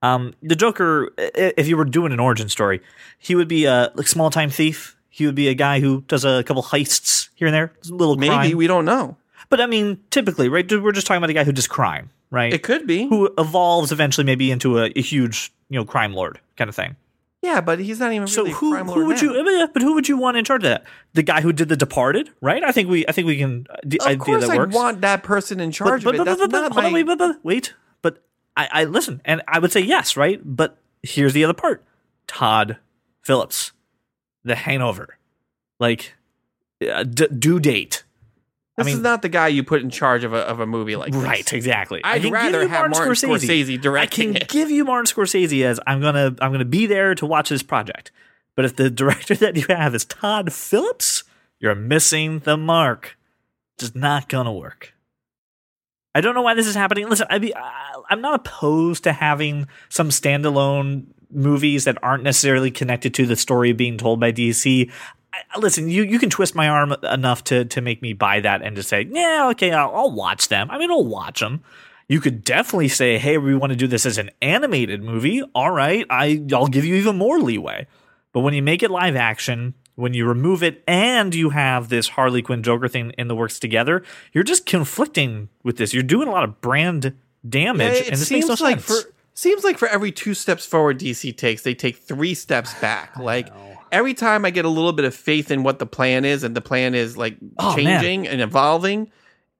Um, 0.02 0.34
the 0.44 0.56
Joker, 0.56 1.10
if 1.18 1.68
you 1.68 1.78
were 1.78 1.86
doing 1.86 2.12
an 2.12 2.20
origin 2.20 2.50
story, 2.50 2.82
he 3.18 3.34
would 3.36 3.48
be 3.48 3.66
a 3.66 3.92
like 3.96 4.08
small 4.08 4.30
time 4.30 4.50
thief. 4.50 4.96
He 5.10 5.26
would 5.26 5.36
be 5.36 5.48
a 5.48 5.54
guy 5.54 5.80
who 5.80 6.02
does 6.08 6.26
a 6.26 6.44
couple 6.44 6.62
heists 6.62 7.30
here 7.36 7.48
and 7.48 7.56
there, 7.56 7.72
little 7.90 8.16
Maybe 8.18 8.30
crime. 8.30 8.58
we 8.58 8.68
don't 8.68 8.86
know. 8.86 9.18
but 9.50 9.62
I 9.62 9.66
mean, 9.66 10.00
typically, 10.12 10.50
right? 10.50 10.70
We're 10.70 10.92
just 10.92 11.08
talking 11.08 11.18
about 11.20 11.30
a 11.30 11.34
guy 11.34 11.44
who 11.46 11.54
does 11.54 11.68
crime, 11.68 12.10
right? 12.32 12.54
It 12.54 12.64
could 12.64 12.86
be. 12.86 13.08
who 13.08 13.34
evolves 13.38 13.92
eventually 13.94 14.26
maybe 14.26 14.52
into 14.52 14.78
a, 14.80 14.92
a 14.96 15.02
huge, 15.02 15.54
you 15.70 15.80
know, 15.80 15.86
crime 15.86 16.14
lord 16.14 16.40
kind 16.58 16.68
of 16.70 16.76
thing. 16.76 16.98
Yeah, 17.42 17.62
but 17.62 17.80
he's 17.80 18.00
not 18.00 18.12
even 18.12 18.28
So 18.28 18.42
really 18.42 18.52
a 18.52 18.56
who 18.56 18.72
crime 18.74 18.86
who 18.88 18.92
lord 18.96 19.08
would 19.08 19.22
now. 19.24 19.34
you? 19.34 19.68
But 19.72 19.82
who 19.84 19.94
would 19.94 20.10
you 20.10 20.18
want 20.18 20.36
in 20.36 20.44
charge 20.44 20.64
of 20.64 20.70
that? 20.70 20.84
The 21.14 21.24
guy 21.24 21.42
who 21.42 21.54
did 21.54 21.70
The 21.70 21.78
Departed, 21.78 22.30
right? 22.42 22.64
I 22.64 22.72
think 22.74 22.90
we 22.90 23.08
I 23.08 23.12
think 23.14 23.28
we 23.28 23.38
can. 23.38 23.68
Of 23.70 24.06
idea 24.06 24.18
course, 24.18 24.48
that 24.48 24.60
I'd 24.60 24.74
want 24.74 25.02
that 25.02 25.24
person 25.24 25.60
in 25.62 25.72
charge 25.72 26.04
but, 26.04 26.18
but, 26.18 26.26
That's 26.26 26.42
but, 26.42 26.52
but, 26.52 26.60
not 26.62 26.72
hold 26.74 26.84
my- 26.86 26.92
wait, 26.94 27.04
but, 27.04 27.18
but, 27.20 27.40
wait. 27.44 27.74
I, 28.58 28.68
I 28.72 28.84
listen, 28.86 29.22
and 29.26 29.42
I 29.48 29.60
would 29.60 29.72
say 29.72 29.82
yes, 29.82 30.16
right? 30.16 30.40
But 30.44 30.78
here's 31.04 31.34
the 31.34 31.44
other 31.44 31.54
part: 31.54 31.84
Todd 32.28 32.78
Phillips, 33.22 33.72
The 34.44 34.56
Hangover, 34.56 35.18
like 35.80 36.14
uh, 36.88 37.04
d- 37.04 37.28
due 37.28 37.60
date. 37.60 38.04
This 38.78 38.86
I 38.86 38.88
mean, 38.88 38.98
is 38.98 39.02
not 39.04 39.22
the 39.22 39.30
guy 39.30 39.48
you 39.48 39.64
put 39.64 39.82
in 39.82 39.90
charge 39.90 40.24
of 40.26 40.34
a 40.34 40.40
of 40.40 40.60
a 40.60 40.66
movie 40.66 40.96
like 40.98 41.14
this. 41.14 41.22
right, 41.22 41.54
exactly. 41.54 42.02
I'd 42.04 42.26
rather 42.26 42.68
have 42.68 42.92
Martin 42.92 43.14
Scorsese, 43.14 43.74
I 43.74 43.78
directing 43.78 44.32
I 44.32 44.34
can 44.34 44.42
it. 44.44 44.50
give 44.50 44.70
you 44.70 44.84
Martin 44.84 45.06
Scorsese 45.14 45.64
as 45.64 45.80
I'm 45.88 46.02
gonna 46.02 46.36
I'm 46.42 46.52
gonna 46.52 46.66
be 46.66 46.86
there 46.86 47.16
to 47.16 47.26
watch 47.26 47.50
this 47.50 47.64
project. 47.64 48.12
But 48.56 48.66
if 48.66 48.76
the 48.76 48.90
director 48.90 49.36
that 49.36 49.56
you 49.56 49.66
have 49.70 49.96
is 49.96 50.04
Todd 50.06 50.52
Phillips, 50.52 51.24
you're 51.60 51.76
missing 51.76 52.40
the 52.40 52.58
mark. 52.58 53.18
Just 53.78 53.96
not 53.96 54.28
gonna 54.30 54.54
work. 54.54 54.94
I 56.16 56.22
don't 56.22 56.34
know 56.34 56.42
why 56.42 56.54
this 56.56 56.66
is 56.66 56.74
happening. 56.76 57.08
Listen, 57.10 57.28
I 57.30 57.36
I- 57.56 57.92
I'm 58.10 58.22
not 58.22 58.36
opposed 58.36 59.04
to 59.04 59.14
having 59.14 59.68
some 59.90 60.10
standalone 60.10 61.06
movies 61.32 61.84
that 61.84 61.98
aren't 62.02 62.24
necessarily 62.24 62.72
connected 62.72 63.14
to 63.16 63.26
the 63.26 63.36
story 63.36 63.74
being 63.74 63.98
told 63.98 64.20
by 64.20 64.32
DC. 64.32 64.90
I, 65.34 65.60
listen, 65.60 65.90
you, 65.90 66.04
you 66.04 66.18
can 66.18 66.30
twist 66.30 66.56
my 66.56 66.70
arm 66.70 66.96
enough 67.04 67.44
to 67.46 67.66
to 67.66 67.82
make 67.82 68.02
me 68.02 68.14
buy 68.14 68.40
that 68.40 68.62
and 68.62 68.76
to 68.78 68.84
say, 68.84 69.08
yeah, 69.12 69.50
okay, 69.52 69.72
I'll, 69.72 69.94
I'll 69.94 70.12
watch 70.12 70.48
them. 70.48 70.72
I 70.72 70.78
mean, 70.78 70.90
I'll 70.90 71.06
watch 71.06 71.42
them. 71.42 71.62
You 72.08 72.22
could 72.22 72.44
definitely 72.44 72.88
say, 72.88 73.18
hey, 73.18 73.38
we 73.38 73.56
want 73.56 73.72
to 73.72 73.76
do 73.76 73.88
this 73.88 74.06
as 74.06 74.18
an 74.18 74.30
animated 74.42 75.04
movie. 75.04 75.42
All 75.54 75.72
right, 75.72 76.06
I 76.10 76.42
I'll 76.54 76.68
give 76.68 76.86
you 76.86 76.96
even 76.96 77.18
more 77.18 77.40
leeway. 77.40 77.88
But 78.32 78.42
when 78.42 78.54
you 78.54 78.62
make 78.62 78.84
it 78.84 78.92
live 78.92 79.16
action, 79.16 79.74
when 79.96 80.14
you 80.14 80.26
remove 80.26 80.62
it 80.64 80.84
and 80.88 81.34
you 81.34 81.50
have 81.52 81.90
this 81.90 82.10
Harley 82.10 82.42
Quinn 82.42 82.64
Joker 82.64 82.88
thing 82.88 83.12
in 83.18 83.28
the 83.28 83.36
works 83.36 83.60
together, 83.60 84.04
you're 84.34 84.44
just 84.44 84.66
conflicting 84.66 85.50
with 85.64 85.78
this. 85.78 85.94
You're 85.94 86.04
doing 86.04 86.28
a 86.28 86.32
lot 86.32 86.44
of 86.44 86.62
brand 86.62 87.16
damage, 87.48 87.94
it 87.98 88.08
and 88.08 88.14
this 88.14 88.28
seems 88.28 88.48
makes 88.50 88.60
no 88.62 88.66
like 88.68 88.82
sense. 88.82 89.04
for 89.04 89.12
seems 89.34 89.64
like 89.64 89.78
for 89.78 89.88
every 89.88 90.12
two 90.12 90.34
steps 90.34 90.66
forward 90.66 91.00
DC 91.00 91.36
takes, 91.36 91.62
they 91.64 91.74
take 91.76 91.98
three 91.98 92.34
steps 92.34 92.74
back. 92.82 93.18
Like 93.18 93.50
every 93.92 94.14
time 94.14 94.46
I 94.46 94.50
get 94.50 94.66
a 94.66 94.70
little 94.70 94.94
bit 94.94 95.06
of 95.06 95.16
faith 95.16 95.52
in 95.52 95.64
what 95.64 95.80
the 95.80 95.86
plan 95.86 96.26
is, 96.26 96.44
and 96.44 96.56
the 96.56 96.62
plan 96.62 96.96
is 96.96 97.18
like 97.18 97.38
Oh, 97.60 97.76
man. 97.78 98.02
changing 98.02 98.28
and 98.28 98.42
evolving, 98.42 99.12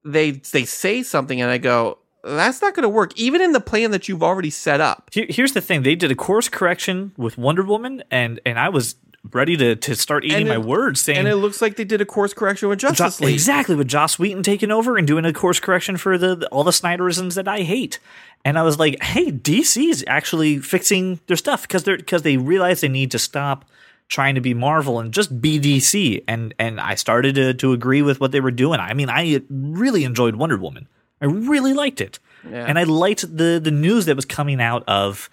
they 0.04 0.32
they 0.32 0.66
say 0.66 1.02
something, 1.04 1.42
and 1.42 1.50
I 1.50 1.58
go, 1.58 1.98
"That's 2.24 2.62
not 2.62 2.74
going 2.76 2.84
to 2.84 2.90
work." 2.90 3.12
Even 3.18 3.42
in 3.42 3.52
the 3.54 3.60
plan 3.62 3.92
that 3.92 4.08
you've 4.10 4.24
already 4.24 4.50
set 4.50 4.82
up. 4.82 5.10
Here- 5.14 5.28
here's 5.30 5.54
the 5.54 5.62
thing: 5.62 5.84
they 5.84 5.96
did 5.96 6.12
a 6.12 6.16
course 6.16 6.48
correction 6.50 7.12
with 7.18 7.38
Wonder 7.38 7.64
Woman, 7.64 8.04
and 8.12 8.40
and 8.46 8.60
I 8.60 8.70
was 8.70 8.96
ready 9.32 9.58
to 9.58 9.76
to 9.76 9.96
start 9.96 10.24
eating 10.26 10.42
And 10.42 10.50
my 10.50 10.58
words, 10.58 11.02
saying 11.02 11.20
And 11.20 11.28
it 11.28 11.36
looks 11.38 11.62
like 11.62 11.76
they 11.76 11.84
did 11.84 12.02
a 12.02 12.06
course 12.06 12.34
correction 12.34 12.70
with 12.70 12.80
Justice 12.80 13.20
League. 13.22 13.34
exactly 13.34 13.76
with 13.76 13.88
Joss 13.88 14.18
Whedon 14.20 14.44
taking 14.44 14.72
over 14.72 14.98
and 14.98 15.08
doing 15.08 15.26
a 15.26 15.34
course 15.34 15.60
correction 15.60 15.98
for 15.98 16.18
the, 16.18 16.36
the- 16.36 16.48
all 16.50 16.64
the 16.64 16.72
Snyderisms 16.72 17.36
that 17.36 17.48
I 17.48 17.62
hate. 17.62 18.00
And 18.44 18.60
I 18.60 18.64
was 18.64 18.78
like, 18.78 19.02
hey, 19.02 19.32
DC's 19.32 20.04
actually 20.08 20.60
fixing 20.60 21.20
their 21.28 21.38
stuff 21.38 21.64
because 21.64 21.84
they're 21.84 21.98
because 21.98 22.22
they 22.22 22.38
realize 22.38 22.82
they 22.82 22.88
need 22.90 23.12
to 23.12 23.20
stop 23.20 23.66
trying 24.08 24.36
to 24.36 24.42
be 24.42 24.54
Marvel 24.54 25.00
and 25.00 25.12
just 25.12 25.42
be 25.42 25.60
DC. 25.60 26.24
And 26.28 26.54
and 26.60 26.80
I 26.80 26.94
started 26.96 27.34
to 27.36 27.54
to 27.56 27.74
agree 27.74 28.04
with 28.04 28.20
what 28.20 28.32
they 28.32 28.40
were 28.42 28.52
doing. 28.52 28.80
I 28.80 28.94
mean, 28.94 29.10
I 29.10 29.42
really 29.50 30.04
enjoyed 30.04 30.36
Wonder 30.36 30.58
Woman. 30.58 30.88
I 31.22 31.26
really 31.26 31.74
liked 31.74 32.02
it, 32.02 32.20
Yeah. 32.48 32.66
and 32.68 32.78
I 32.78 32.84
liked 32.84 33.22
the 33.36 33.60
the 33.64 33.72
news 33.72 34.06
that 34.06 34.16
was 34.16 34.26
coming 34.26 34.62
out 34.62 34.84
of 34.88 35.30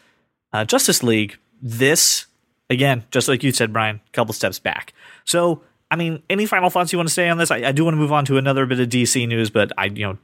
uh, 0.55 0.65
Justice 0.65 1.03
League. 1.03 1.37
This 1.61 2.27
again, 2.73 3.05
just 3.11 3.29
like 3.29 3.43
you 3.43 3.53
said, 3.53 3.73
Brian, 3.73 4.01
a 4.07 4.11
couple 4.13 4.35
steps 4.35 4.59
back. 4.59 4.93
So, 5.25 5.63
I 5.91 5.97
mean, 5.97 6.23
any 6.29 6.47
final 6.47 6.71
thoughts 6.71 6.93
you 6.93 6.99
want 6.99 7.09
to 7.09 7.15
say 7.15 7.29
on 7.29 7.39
this? 7.39 7.51
I, 7.51 7.57
I 7.59 7.73
do 7.73 7.85
want 7.85 7.95
to 7.95 7.99
move 7.99 8.13
on 8.13 8.25
to 8.27 8.39
another 8.39 8.67
bit 8.67 8.81
of 8.81 8.89
DC 8.89 9.29
news, 9.29 9.51
but 9.51 9.71
I, 9.79 9.87
you 9.87 10.07
know, 10.07 10.19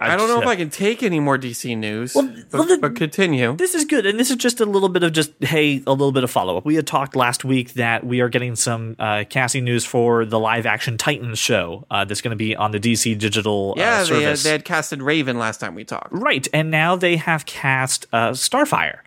I 0.00 0.16
don't 0.16 0.26
know 0.28 0.40
if 0.40 0.46
I 0.46 0.56
can 0.56 0.70
take 0.70 1.04
any 1.04 1.20
more 1.20 1.38
DC 1.38 1.78
news, 1.78 2.16
Well, 2.16 2.26
but, 2.50 2.58
well, 2.58 2.64
the- 2.64 2.78
but 2.78 2.96
continue. 2.96 3.54
This 3.56 3.76
is 3.76 3.84
good, 3.84 4.06
and 4.06 4.18
this 4.18 4.28
is 4.28 4.36
just 4.36 4.60
a 4.60 4.66
little 4.66 4.88
bit 4.88 5.04
of 5.04 5.12
just 5.12 5.30
hey, 5.40 5.80
a 5.86 5.92
little 5.92 6.10
bit 6.10 6.24
of 6.24 6.32
follow 6.32 6.56
up. 6.56 6.64
We 6.64 6.74
had 6.74 6.86
talked 6.86 7.14
last 7.14 7.44
week 7.44 7.74
that 7.74 8.04
we 8.04 8.20
are 8.20 8.28
getting 8.28 8.56
some 8.56 8.96
uh, 8.98 9.22
casting 9.30 9.64
news 9.64 9.84
for 9.84 10.24
the 10.24 10.38
live 10.40 10.66
action 10.66 10.98
Titans 10.98 11.38
show 11.38 11.86
uh, 11.92 12.04
that's 12.04 12.20
going 12.20 12.32
to 12.32 12.36
be 12.36 12.56
on 12.56 12.72
the 12.72 12.80
DC 12.80 13.16
digital 13.18 13.74
yeah, 13.76 14.00
uh, 14.00 14.04
they, 14.04 14.22
had, 14.24 14.38
they 14.38 14.50
had 14.50 14.64
casted 14.64 15.00
Raven 15.00 15.38
last 15.38 15.60
time 15.60 15.76
we 15.76 15.84
talked. 15.84 16.08
Right, 16.12 16.46
and 16.52 16.72
now 16.72 16.96
they 16.96 17.16
have 17.16 17.46
cast 17.46 18.06
uh, 18.12 18.30
Starfire, 18.30 18.98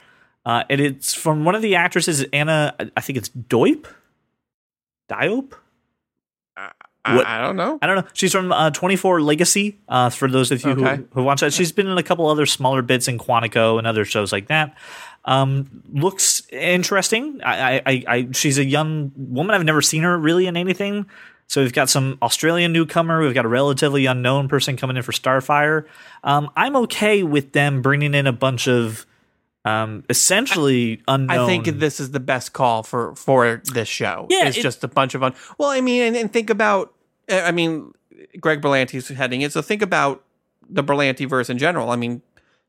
uh, 0.46 0.64
and 0.70 0.80
it's 0.82 1.14
from 1.14 1.44
one 1.46 1.56
of 1.56 1.62
the 1.62 1.76
actresses, 1.76 2.24
Anna. 2.34 2.76
I 2.96 3.02
think 3.02 3.18
it's 3.18 3.30
Doip, 3.30 3.86
Diop. 5.10 5.54
I, 7.08 7.40
don't 7.42 7.56
know. 7.56 7.78
I 7.84 7.88
don't 7.88 7.98
know. 7.98 8.08
She's 8.14 8.32
from 8.32 8.52
uh, 8.52 8.72
24 8.72 9.22
Legacy. 9.22 9.78
Uh, 9.88 10.10
for 10.10 10.28
those 10.28 10.52
of 10.52 10.64
you 10.64 10.72
Okay. 10.72 10.96
who, 10.96 11.08
who 11.14 11.24
watch 11.24 11.42
that, 11.42 11.54
she's 11.54 11.72
been 11.72 11.86
in 11.88 11.98
a 12.00 12.04
couple 12.04 12.28
other 12.28 12.48
smaller 12.48 12.82
bits 12.82 13.08
in 13.08 13.20
Quantico 13.20 13.78
and 13.78 13.86
other 13.86 14.06
shows 14.06 14.32
like 14.32 14.48
that. 14.48 14.76
Um, 15.24 15.84
looks 15.94 16.42
interesting. 16.52 17.42
I, 17.44 17.76
I, 17.78 17.82
I, 17.86 18.04
I, 18.08 18.28
she's 18.32 18.58
a 18.58 18.66
young 18.66 19.12
woman. 19.16 19.54
I've 19.56 19.64
never 19.66 19.84
seen 19.84 20.02
her 20.02 20.18
really 20.18 20.48
in 20.48 20.58
anything. 20.58 21.06
So 21.46 21.62
we've 21.62 21.74
got 21.74 21.92
some 21.92 22.18
Australian 22.24 22.74
newcomer. 22.74 23.22
We've 23.22 23.36
got 23.36 23.46
a 23.46 23.50
relatively 23.50 24.08
unknown 24.08 24.48
person 24.48 24.76
coming 24.76 24.98
in 24.98 25.04
for 25.04 25.12
Starfire. 25.12 25.86
Um, 26.24 26.50
I'm 26.56 26.76
okay 26.78 27.22
with 27.22 27.52
them 27.52 27.84
bringing 27.84 28.16
in 28.16 28.26
a 28.26 28.34
bunch 28.34 28.68
of 28.68 29.06
um, 29.66 30.04
essentially 30.10 31.02
unknown. 31.08 31.38
I 31.40 31.46
think 31.46 31.66
this 31.80 32.00
is 32.00 32.12
the 32.12 32.20
best 32.20 32.54
call 32.54 32.84
for 32.84 33.16
for 33.16 33.62
this 33.74 33.88
show. 33.90 34.28
Yeah, 34.30 34.48
it's 34.48 34.58
it- 34.58 34.62
just 34.62 34.84
a 34.84 34.88
bunch 34.88 35.16
of 35.16 35.24
un. 35.24 35.34
Well, 35.58 35.70
I 35.70 35.82
mean, 35.82 36.02
and, 36.04 36.16
and 36.16 36.32
think 36.32 36.50
about. 36.50 36.94
uh, 37.30 37.42
I 37.44 37.52
mean, 37.52 37.94
Greg 38.40 38.62
Berlanti's 38.62 39.10
heading 39.10 39.42
it, 39.42 39.52
so 39.52 39.62
think 39.62 39.82
about 39.82 40.24
the 40.70 40.84
Berlanti 40.84 41.28
verse 41.28 41.50
in 41.50 41.58
general. 41.58 41.90
I 41.90 41.96
mean, 41.96 42.22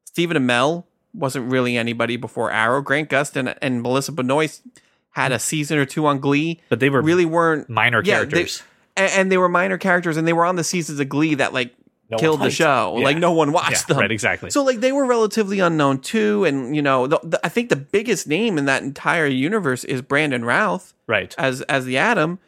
Stephen 0.04 0.36
Amell 0.36 0.84
wasn't 1.14 1.50
really 1.50 1.76
anybody 1.76 2.16
before 2.16 2.50
Arrow. 2.50 2.82
Grant 2.82 3.08
Gustin 3.08 3.56
and, 3.62 3.82
Melissa 3.82 4.12
Benoist 4.12 4.62
had 5.10 5.32
a 5.32 5.38
season 5.38 5.78
or 5.78 5.86
two 5.86 6.06
on 6.06 6.18
Glee, 6.20 6.60
but 6.68 6.78
they 6.80 6.90
were 6.90 7.00
really 7.02 7.24
weren't 7.24 7.68
minor 7.70 8.02
yeah, 8.04 8.24
they- 8.24 8.30
characters. 8.30 8.62
and, 8.96 9.10
and 9.12 9.32
they 9.32 9.38
were 9.38 9.48
minor 9.48 9.78
characters, 9.78 10.16
and 10.16 10.26
they 10.28 10.32
were 10.34 10.44
on 10.44 10.56
the 10.56 10.64
seasons 10.64 11.00
of 11.00 11.08
Glee 11.08 11.34
that 11.36 11.52
like 11.54 11.74
No 12.08 12.18
killed 12.18 12.40
the 12.40 12.50
show. 12.50 12.96
Yeah. 12.98 13.04
Like 13.04 13.18
no 13.18 13.32
one 13.32 13.50
watched 13.52 13.72
Yeah, 13.88 13.94
them. 13.94 13.98
right, 13.98 14.12
exactly. 14.12 14.50
So 14.50 14.62
like 14.62 14.80
they 14.80 14.92
were 14.92 15.04
relatively 15.06 15.58
unknown 15.58 16.00
too, 16.00 16.44
and 16.44 16.74
you 16.76 16.82
know, 16.82 17.06
the, 17.06 17.18
the, 17.22 17.40
I 17.44 17.48
think 17.48 17.68
the 17.68 17.76
biggest 17.76 18.28
name 18.28 18.58
in 18.58 18.64
that 18.66 18.82
entire 18.82 19.26
universe 19.26 19.82
is 19.84 20.02
Brandon 20.02 20.44
Routh 20.44 20.94
right. 21.06 21.34
as 21.36 21.62
as 21.62 21.84
the 21.84 21.98
Atom. 21.98 22.38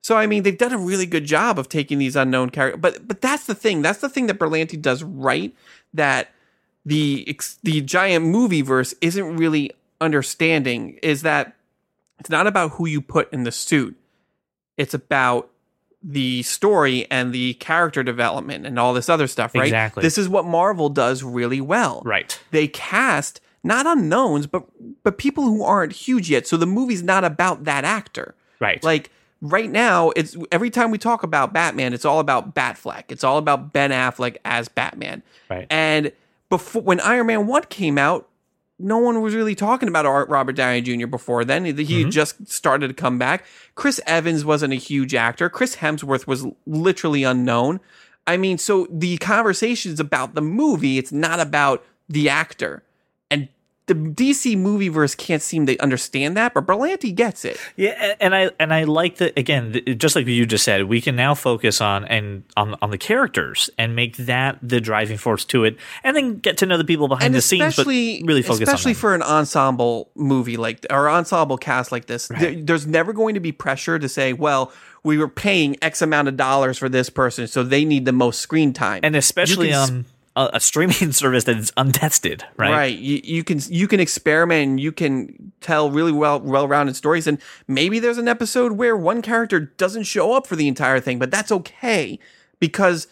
So 0.00 0.16
I 0.16 0.26
mean, 0.26 0.42
they've 0.42 0.56
done 0.56 0.72
a 0.72 0.78
really 0.78 1.06
good 1.06 1.26
job 1.26 1.58
of 1.58 1.68
taking 1.68 1.98
these 1.98 2.16
unknown 2.16 2.50
characters. 2.50 2.80
But 2.80 3.06
but 3.06 3.20
that's 3.20 3.46
the 3.46 3.54
thing. 3.54 3.82
That's 3.82 4.00
the 4.00 4.08
thing 4.08 4.26
that 4.28 4.38
Berlanti 4.38 4.80
does 4.80 5.02
right. 5.02 5.54
That 5.94 6.30
the 6.84 7.24
ex- 7.28 7.58
the 7.62 7.82
giant 7.82 8.24
movie 8.24 8.62
verse 8.62 8.94
isn't 9.00 9.36
really 9.36 9.72
understanding 10.00 10.98
is 11.02 11.22
that 11.22 11.54
it's 12.18 12.30
not 12.30 12.46
about 12.46 12.72
who 12.72 12.86
you 12.86 13.00
put 13.00 13.32
in 13.32 13.44
the 13.44 13.52
suit. 13.52 13.96
It's 14.76 14.94
about 14.94 15.50
the 16.04 16.42
story 16.42 17.06
and 17.10 17.32
the 17.32 17.54
character 17.54 18.02
development 18.02 18.66
and 18.66 18.78
all 18.78 18.92
this 18.92 19.08
other 19.08 19.26
stuff, 19.26 19.54
right? 19.54 19.64
Exactly. 19.64 20.02
This 20.02 20.18
is 20.18 20.28
what 20.28 20.44
Marvel 20.44 20.88
does 20.88 21.22
really 21.22 21.60
well 21.60 22.02
Right. 22.04 22.40
they 22.50 22.66
cast 22.68 23.40
not 23.64 23.86
unknowns 23.86 24.48
but 24.48 24.64
but 25.04 25.16
people 25.18 25.44
who 25.44 25.62
aren't 25.62 25.92
huge 25.92 26.28
yet 26.28 26.48
so 26.48 26.56
the 26.56 26.66
movie's 26.66 27.02
not 27.04 27.22
about 27.24 27.62
that 27.64 27.84
actor 27.84 28.34
Right. 28.58 28.82
like 28.82 29.10
right 29.40 29.70
now 29.70 30.10
it's 30.16 30.36
every 30.50 30.68
time 30.70 30.90
we 30.90 30.98
talk 30.98 31.22
about 31.22 31.52
batman 31.52 31.92
it's 31.92 32.04
all 32.04 32.18
about 32.18 32.56
batfleck 32.56 33.04
it's 33.08 33.22
all 33.22 33.38
about 33.38 33.72
ben 33.72 33.92
affleck 33.92 34.36
as 34.44 34.68
batman 34.68 35.22
Right. 35.48 35.68
and 35.70 36.10
before 36.50 36.82
when 36.82 36.98
iron 37.00 37.28
man 37.28 37.46
1 37.46 37.62
came 37.64 37.98
out 37.98 38.28
no 38.78 38.98
one 38.98 39.20
was 39.20 39.34
really 39.34 39.54
talking 39.54 39.88
about 39.88 40.06
Art 40.06 40.28
Robert 40.28 40.56
Downey 40.56 40.80
Jr. 40.80 41.06
before 41.06 41.44
then. 41.44 41.64
He 41.64 41.72
he 41.72 41.98
had 41.98 42.02
mm-hmm. 42.02 42.10
just 42.10 42.48
started 42.48 42.88
to 42.88 42.94
come 42.94 43.18
back. 43.18 43.44
Chris 43.74 44.00
Evans 44.06 44.44
wasn't 44.44 44.72
a 44.72 44.76
huge 44.76 45.14
actor. 45.14 45.48
Chris 45.48 45.76
Hemsworth 45.76 46.26
was 46.26 46.46
literally 46.66 47.24
unknown. 47.24 47.80
I 48.26 48.36
mean, 48.36 48.58
so 48.58 48.86
the 48.90 49.18
conversation 49.18 49.92
is 49.92 50.00
about 50.00 50.34
the 50.34 50.40
movie. 50.40 50.98
It's 50.98 51.12
not 51.12 51.40
about 51.40 51.84
the 52.08 52.28
actor. 52.28 52.82
The 53.92 53.98
DC 54.34 54.56
movieverse 54.56 55.16
can't 55.16 55.42
seem 55.42 55.66
to 55.66 55.76
understand 55.78 56.36
that, 56.36 56.54
but 56.54 56.66
Berlanti 56.66 57.14
gets 57.14 57.44
it. 57.44 57.58
Yeah, 57.76 58.14
and 58.20 58.34
I 58.34 58.50
and 58.58 58.72
I 58.72 58.84
like 58.84 59.16
that 59.16 59.38
again. 59.38 59.80
Just 59.98 60.16
like 60.16 60.26
you 60.26 60.46
just 60.46 60.64
said, 60.64 60.84
we 60.84 61.00
can 61.00 61.14
now 61.16 61.34
focus 61.34 61.80
on 61.80 62.04
and 62.06 62.44
on 62.56 62.74
on 62.80 62.90
the 62.90 62.98
characters 62.98 63.68
and 63.76 63.94
make 63.94 64.16
that 64.16 64.58
the 64.62 64.80
driving 64.80 65.18
force 65.18 65.44
to 65.46 65.64
it, 65.64 65.76
and 66.04 66.16
then 66.16 66.38
get 66.38 66.56
to 66.58 66.66
know 66.66 66.78
the 66.78 66.84
people 66.84 67.08
behind 67.08 67.26
and 67.26 67.34
the 67.34 67.42
scenes, 67.42 67.60
but 67.60 67.68
especially 67.82 68.22
really 68.24 68.42
focus 68.42 68.62
especially 68.62 68.94
for 68.94 69.14
an 69.14 69.22
ensemble 69.22 70.10
movie 70.14 70.56
like 70.56 70.86
or 70.90 71.10
ensemble 71.10 71.58
cast 71.58 71.92
like 71.92 72.06
this 72.06 72.28
there- 72.28 72.54
there's 72.54 72.86
never 72.86 73.12
going 73.12 73.34
to 73.34 73.40
be 73.40 73.52
pressure 73.52 73.98
to 73.98 74.08
say 74.08 74.32
well 74.32 74.72
we 75.04 75.18
were 75.18 75.28
paying 75.28 75.76
x 75.82 76.00
amount 76.00 76.28
of 76.28 76.36
dollars 76.36 76.78
for 76.78 76.88
this 76.88 77.10
person 77.10 77.46
so 77.46 77.62
they 77.62 77.84
need 77.84 78.04
the 78.04 78.12
most 78.12 78.40
screen 78.40 78.72
time 78.72 79.00
and 79.02 79.16
especially 79.16 79.72
on 79.72 80.04
a, 80.36 80.50
a 80.54 80.60
streaming 80.60 81.12
service 81.12 81.44
that 81.44 81.56
is 81.56 81.72
untested, 81.76 82.44
right? 82.56 82.70
right, 82.70 82.98
You, 82.98 83.20
you 83.22 83.44
can 83.44 83.60
you 83.68 83.88
can 83.88 84.00
experiment 84.00 84.68
and 84.68 84.80
you 84.80 84.92
can 84.92 85.52
tell 85.60 85.90
really 85.90 86.12
well 86.12 86.40
well-rounded 86.40 86.96
stories 86.96 87.26
and 87.26 87.38
maybe 87.68 87.98
there's 87.98 88.18
an 88.18 88.28
episode 88.28 88.72
where 88.72 88.96
one 88.96 89.22
character 89.22 89.60
doesn't 89.60 90.04
show 90.04 90.32
up 90.32 90.46
for 90.46 90.56
the 90.56 90.68
entire 90.68 91.00
thing 91.00 91.18
but 91.18 91.30
that's 91.30 91.52
okay 91.52 92.18
because 92.58 93.06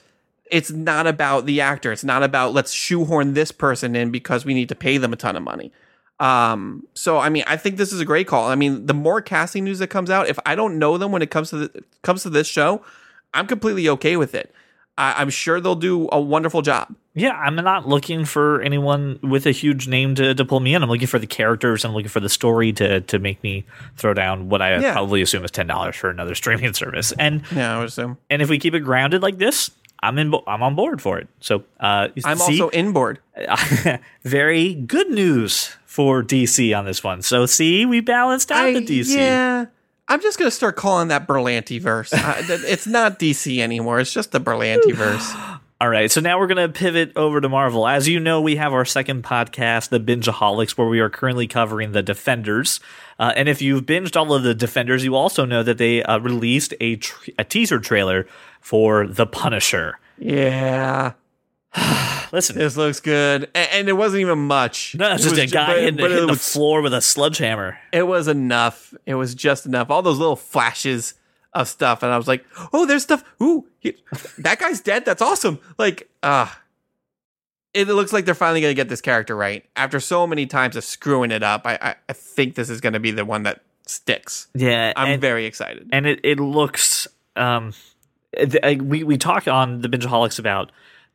it's 0.51 0.71
not 0.71 1.07
about 1.07 1.47
the 1.47 1.61
actor. 1.61 1.93
It's 1.93 2.05
not 2.05 2.23
about 2.23 2.53
let's 2.53 2.73
shoehorn 2.73 3.35
this 3.35 3.53
person 3.53 3.95
in 3.95 4.11
because 4.11 4.45
we 4.45 4.55
need 4.55 4.69
to 4.69 4.75
pay 4.75 4.99
them 4.99 5.13
a 5.13 5.17
ton 5.17 5.37
of 5.37 5.43
money. 5.43 5.73
Um, 6.19 6.87
so 6.93 7.19
I 7.19 7.31
mean, 7.31 7.45
I 7.47 7.57
think 7.57 7.77
this 7.77 7.93
is 7.93 8.01
a 8.01 8.05
great 8.05 8.27
call. 8.27 8.49
I 8.49 8.55
mean, 8.55 8.87
the 8.87 8.95
more 8.95 9.23
casting 9.23 9.65
news 9.65 9.79
that 9.79 9.89
comes 9.89 10.11
out, 10.11 10.29
if 10.29 10.39
I 10.45 10.55
don't 10.55 10.79
know 10.79 10.99
them 10.99 11.13
when 11.13 11.23
it 11.23 11.31
comes 11.31 11.51
to 11.51 11.57
the, 11.57 11.85
comes 12.03 12.23
to 12.25 12.31
this 12.31 12.47
show, 12.47 12.85
I'm 13.33 13.47
completely 13.47 13.89
okay 13.89 14.17
with 14.17 14.35
it. 14.35 14.53
I, 15.01 15.15
I'm 15.21 15.31
sure 15.31 15.61
they'll 15.61 15.75
do 15.75 16.09
a 16.13 16.21
wonderful 16.21 16.63
job. 16.63 16.95
Yeah, 17.15 17.33
I'm 17.33 17.57
not 17.57 17.89
looking 17.89 18.25
for 18.25 18.61
anyone 18.63 19.19
with 19.23 19.47
a 19.47 19.51
huge 19.51 19.89
name 19.89 20.15
to, 20.15 20.33
to 20.35 20.45
pull 20.45 20.61
me 20.61 20.75
in. 20.75 20.83
I'm 20.83 20.89
looking 20.89 21.09
for 21.09 21.19
the 21.19 21.27
characters. 21.27 21.85
I'm 21.85 21.93
looking 21.93 22.09
for 22.09 22.21
the 22.21 22.29
story 22.29 22.73
to 22.75 23.01
to 23.01 23.19
make 23.19 23.43
me 23.43 23.65
throw 23.97 24.15
down 24.15 24.49
what 24.49 24.63
I 24.63 24.79
Yeah. 24.79 24.93
probably 24.93 25.21
assume 25.23 25.45
is 25.45 25.51
ten 25.51 25.67
dollars 25.67 25.97
for 25.97 26.09
another 26.11 26.35
streaming 26.37 26.73
service. 26.83 27.13
And 27.19 27.43
Yeah, 27.51 27.75
I 27.75 27.79
would 27.79 27.89
assume. 27.89 28.19
and 28.31 28.43
if 28.43 28.49
we 28.49 28.59
keep 28.59 28.75
it 28.75 28.81
grounded 28.81 29.23
like 29.23 29.39
this, 29.39 29.71
I'm 30.03 30.19
in. 30.19 30.31
bo- 30.31 30.45
I'm 30.47 30.63
on 30.63 30.77
board 30.77 31.03
for 31.03 31.19
it. 31.19 31.27
So 31.41 31.65
uh, 31.81 32.09
I'm 32.25 32.37
see, 32.39 32.61
also 32.61 32.69
in 32.69 32.93
board. 32.93 33.19
very 34.23 34.75
good 34.75 35.11
news 35.11 35.77
for 35.87 36.23
DC 36.23 36.77
on 36.79 36.85
this 36.85 37.03
one. 37.03 37.23
So 37.23 37.47
see, 37.47 37.87
we 37.87 38.01
balanced 38.01 38.51
out 38.53 38.67
I- 38.67 38.73
the 38.75 38.87
DC. 38.87 39.15
Yeah. 39.17 39.67
I'm 40.11 40.21
just 40.21 40.39
gonna 40.39 40.51
start 40.51 40.77
calling 40.77 41.09
that 41.09 41.27
Berlanti 41.27 41.81
verse. 41.81 42.13
uh, 42.13 42.43
it's 42.49 42.87
not 42.87 43.19
DC 43.19 43.61
anymore. 43.61 44.01
It's 44.01 44.13
just 44.13 44.33
the 44.33 44.41
Berlanti 44.41 44.93
verse. 44.93 45.33
All 45.81 45.89
right, 45.89 46.11
so 46.11 46.21
now 46.21 46.39
we're 46.39 46.47
going 46.47 46.59
to 46.59 46.69
pivot 46.69 47.17
over 47.17 47.41
to 47.41 47.49
Marvel. 47.49 47.89
As 47.89 48.07
you 48.07 48.21
know, 48.21 48.43
we 48.43 48.57
have 48.57 48.75
our 48.75 48.85
second 48.85 49.25
podcast, 49.25 49.89
The 49.89 49.99
Bingeaholics, 49.99 50.73
where 50.73 50.87
we 50.87 51.01
are 51.01 51.09
currently 51.09 51.47
covering 51.47 51.93
The 51.93 52.03
Defenders. 52.03 52.81
Uh, 53.19 53.33
and 53.35 53.49
if 53.49 53.63
you've 53.63 53.87
binged 53.87 54.15
all 54.15 54.35
of 54.35 54.43
The 54.43 54.55
Defenders, 54.55 55.07
you 55.07 55.15
also 55.15 55.47
know 55.47 55.63
that 55.63 55.79
they 55.79 56.03
uh, 56.03 56.19
released 56.19 56.75
a, 56.83 56.97
tr- 56.97 57.31
a 57.39 57.45
teaser 57.45 57.79
trailer 57.79 58.27
for 58.61 59.07
The 59.07 59.27
Punisher. 59.27 59.99
Yeah, 60.19 61.13
Listen, 62.33 62.57
this 62.59 62.77
looks 62.77 63.01
good, 63.01 63.45
A- 63.55 63.75
and, 63.75 63.89
it 63.89 63.93
wasn't 63.93 64.21
even 64.23 64.39
much. 64.47 64.95
no, 64.97 65.15
it's 65.15 65.25
It 65.25 65.31
just 65.35 65.41
a 65.41 65.47
guy 65.47 65.67
but- 65.67 65.79
hitting, 65.79 65.97
but 65.97 66.11
hitting 66.11 66.25
it 66.25 66.27
the 66.27 66.33
was, 66.33 66.53
floor 66.53 66.83
with 66.83 66.95
a 66.95 67.01
sledgehammer. 67.01 67.79
it 67.93 68.05
was 68.05 68.29
enough. 68.29 68.95
It 69.07 69.15
was 69.15 69.35
just 69.35 69.67
enough. 69.67 69.91
All 69.91 70.03
those 70.03 70.19
little 70.19 70.37
flashes 70.37 71.15
of 71.53 71.69
stuff, 71.69 72.03
and 72.03 72.13
I 72.13 72.17
was 72.17 72.29
like, 72.29 72.45
"Oh, 72.73 72.87
there's 72.87 73.03
stuff. 73.03 73.25
Ooh, 73.43 73.67
he, 73.81 73.97
that 74.39 74.59
guy's 74.61 74.81
dead. 74.81 75.05
That's 75.05 75.23
awesome." 75.23 75.59
Like, 75.79 76.09
ah. 76.23 76.61
it 77.75 77.89
looks 77.89 78.13
like 78.13 78.25
they're 78.25 78.35
finally 78.35 78.61
going 78.61 78.71
to 78.71 78.77
get 78.77 78.89
this 78.89 79.01
character 79.01 79.35
right 79.37 79.65
after 79.77 79.99
so 80.01 80.27
many 80.27 80.47
times 80.47 80.77
of 80.77 80.85
screwing 80.85 81.31
it 81.33 81.43
up. 81.43 81.63
I, 81.67 81.79
I, 81.81 81.95
I 82.09 82.13
think 82.13 82.55
this 82.55 82.71
is 82.71 82.81
going 82.81 82.93
to 82.93 83.01
be 83.01 83.11
the 83.11 83.25
one 83.25 83.43
that 83.45 83.63
sticks. 83.87 84.47
Yeah, 84.55 84.93
I'm 84.97 85.15
and, 85.15 85.21
very 85.21 85.47
excited. 85.47 85.89
and 85.93 86.07
it, 86.07 86.21
it 86.23 86.39
looks 86.39 87.09
um 87.37 87.73
we 88.63 89.03
we 89.03 89.19
talk 89.19 89.49
on 89.49 89.81
the 89.81 89.89
bingeaholics 89.89 90.39
about 90.39 90.71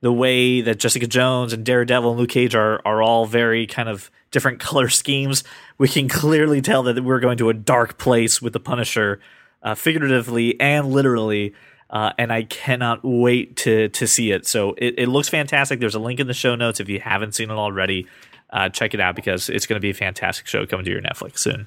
the 0.06 0.14
way 0.14 0.62
that 0.62 0.78
Jessica 0.78 1.08
Jones 1.08 1.52
and 1.52 1.66
Daredevil 1.66 2.12
and 2.12 2.20
Luke 2.20 2.30
Cage 2.30 2.54
are 2.54 2.80
are 2.86 3.02
all 3.02 3.26
very 3.26 3.66
kind 3.66 3.90
of 3.90 4.12
different 4.30 4.60
color 4.70 4.88
schemes. 4.88 5.44
We 5.80 5.88
can 5.88 6.08
clearly 6.08 6.62
tell 6.62 6.84
that 6.84 7.04
we're 7.04 7.20
going 7.20 7.40
to 7.40 7.50
a 7.50 7.56
dark 7.56 7.98
place 7.98 8.40
with 8.40 8.54
the 8.54 8.60
Punisher, 8.60 9.20
uh, 9.64 9.74
figuratively 9.74 10.62
and 10.62 10.92
literally. 10.92 11.56
Uh, 11.90 12.12
and 12.20 12.32
I 12.32 12.44
cannot 12.44 13.00
wait 13.04 13.56
to 13.58 13.90
to 13.90 14.06
see 14.06 14.30
it. 14.30 14.46
So 14.46 14.76
it, 14.78 14.94
it 15.00 15.08
looks 15.08 15.28
fantastic. 15.28 15.80
There's 15.80 15.96
a 15.96 16.00
link 16.00 16.20
in 16.20 16.28
the 16.28 16.36
show 16.36 16.54
notes 16.54 16.80
if 16.80 16.88
you 16.88 17.00
haven't 17.00 17.34
seen 17.34 17.50
it 17.50 17.56
already. 17.56 18.06
Uh, 18.52 18.70
check 18.70 18.94
it 18.94 19.00
out 19.00 19.16
because 19.16 19.50
it's 19.50 19.66
going 19.66 19.78
to 19.78 19.82
be 19.82 19.90
a 19.90 19.96
fantastic 19.96 20.46
show 20.46 20.68
coming 20.68 20.86
to 20.86 20.92
your 20.92 21.02
Netflix 21.02 21.40
soon. 21.40 21.66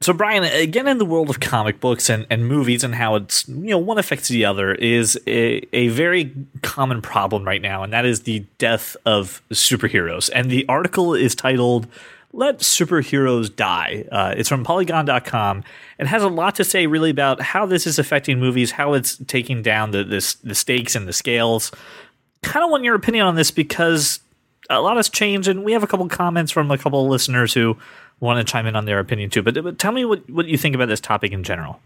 So, 0.00 0.12
Brian, 0.12 0.44
again, 0.44 0.86
in 0.86 0.98
the 0.98 1.04
world 1.04 1.30
of 1.30 1.40
comic 1.40 1.80
books 1.80 2.10
and, 2.10 2.26
and 2.28 2.46
movies 2.46 2.84
and 2.84 2.94
how 2.94 3.16
it's, 3.16 3.48
you 3.48 3.70
know, 3.70 3.78
one 3.78 3.98
affects 3.98 4.28
the 4.28 4.44
other 4.44 4.74
is 4.74 5.18
a, 5.26 5.66
a 5.74 5.88
very 5.88 6.32
common 6.62 7.00
problem 7.00 7.44
right 7.44 7.62
now, 7.62 7.82
and 7.82 7.92
that 7.92 8.04
is 8.04 8.22
the 8.22 8.44
death 8.58 8.96
of 9.06 9.42
superheroes. 9.50 10.28
And 10.34 10.50
the 10.50 10.66
article 10.68 11.14
is 11.14 11.34
titled, 11.34 11.86
Let 12.32 12.58
Superheroes 12.58 13.54
Die. 13.54 14.04
Uh, 14.12 14.34
it's 14.36 14.50
from 14.50 14.64
Polygon.com 14.64 15.64
and 15.98 16.08
has 16.08 16.22
a 16.22 16.28
lot 16.28 16.54
to 16.56 16.64
say, 16.64 16.86
really, 16.86 17.10
about 17.10 17.40
how 17.40 17.64
this 17.64 17.86
is 17.86 17.98
affecting 17.98 18.38
movies, 18.38 18.72
how 18.72 18.92
it's 18.92 19.16
taking 19.26 19.62
down 19.62 19.92
the, 19.92 20.04
this, 20.04 20.34
the 20.34 20.54
stakes 20.54 20.94
and 20.94 21.08
the 21.08 21.12
scales. 21.14 21.72
Kind 22.42 22.62
of 22.62 22.70
want 22.70 22.84
your 22.84 22.94
opinion 22.94 23.26
on 23.26 23.34
this 23.34 23.50
because 23.50 24.20
a 24.68 24.80
lot 24.80 24.98
has 24.98 25.08
changed, 25.08 25.48
and 25.48 25.64
we 25.64 25.72
have 25.72 25.82
a 25.82 25.86
couple 25.86 26.06
comments 26.08 26.52
from 26.52 26.70
a 26.70 26.76
couple 26.78 27.08
listeners 27.08 27.54
who 27.54 27.78
want 28.20 28.44
to 28.46 28.50
chime 28.50 28.66
in 28.66 28.76
on 28.76 28.84
their 28.86 28.98
opinion 28.98 29.30
too. 29.30 29.42
But, 29.42 29.54
but 29.62 29.78
tell 29.78 29.92
me 29.92 30.04
what, 30.04 30.28
what 30.30 30.46
you 30.46 30.56
think 30.58 30.74
about 30.74 30.88
this 30.88 31.00
topic 31.00 31.32
in 31.32 31.42
general. 31.44 31.80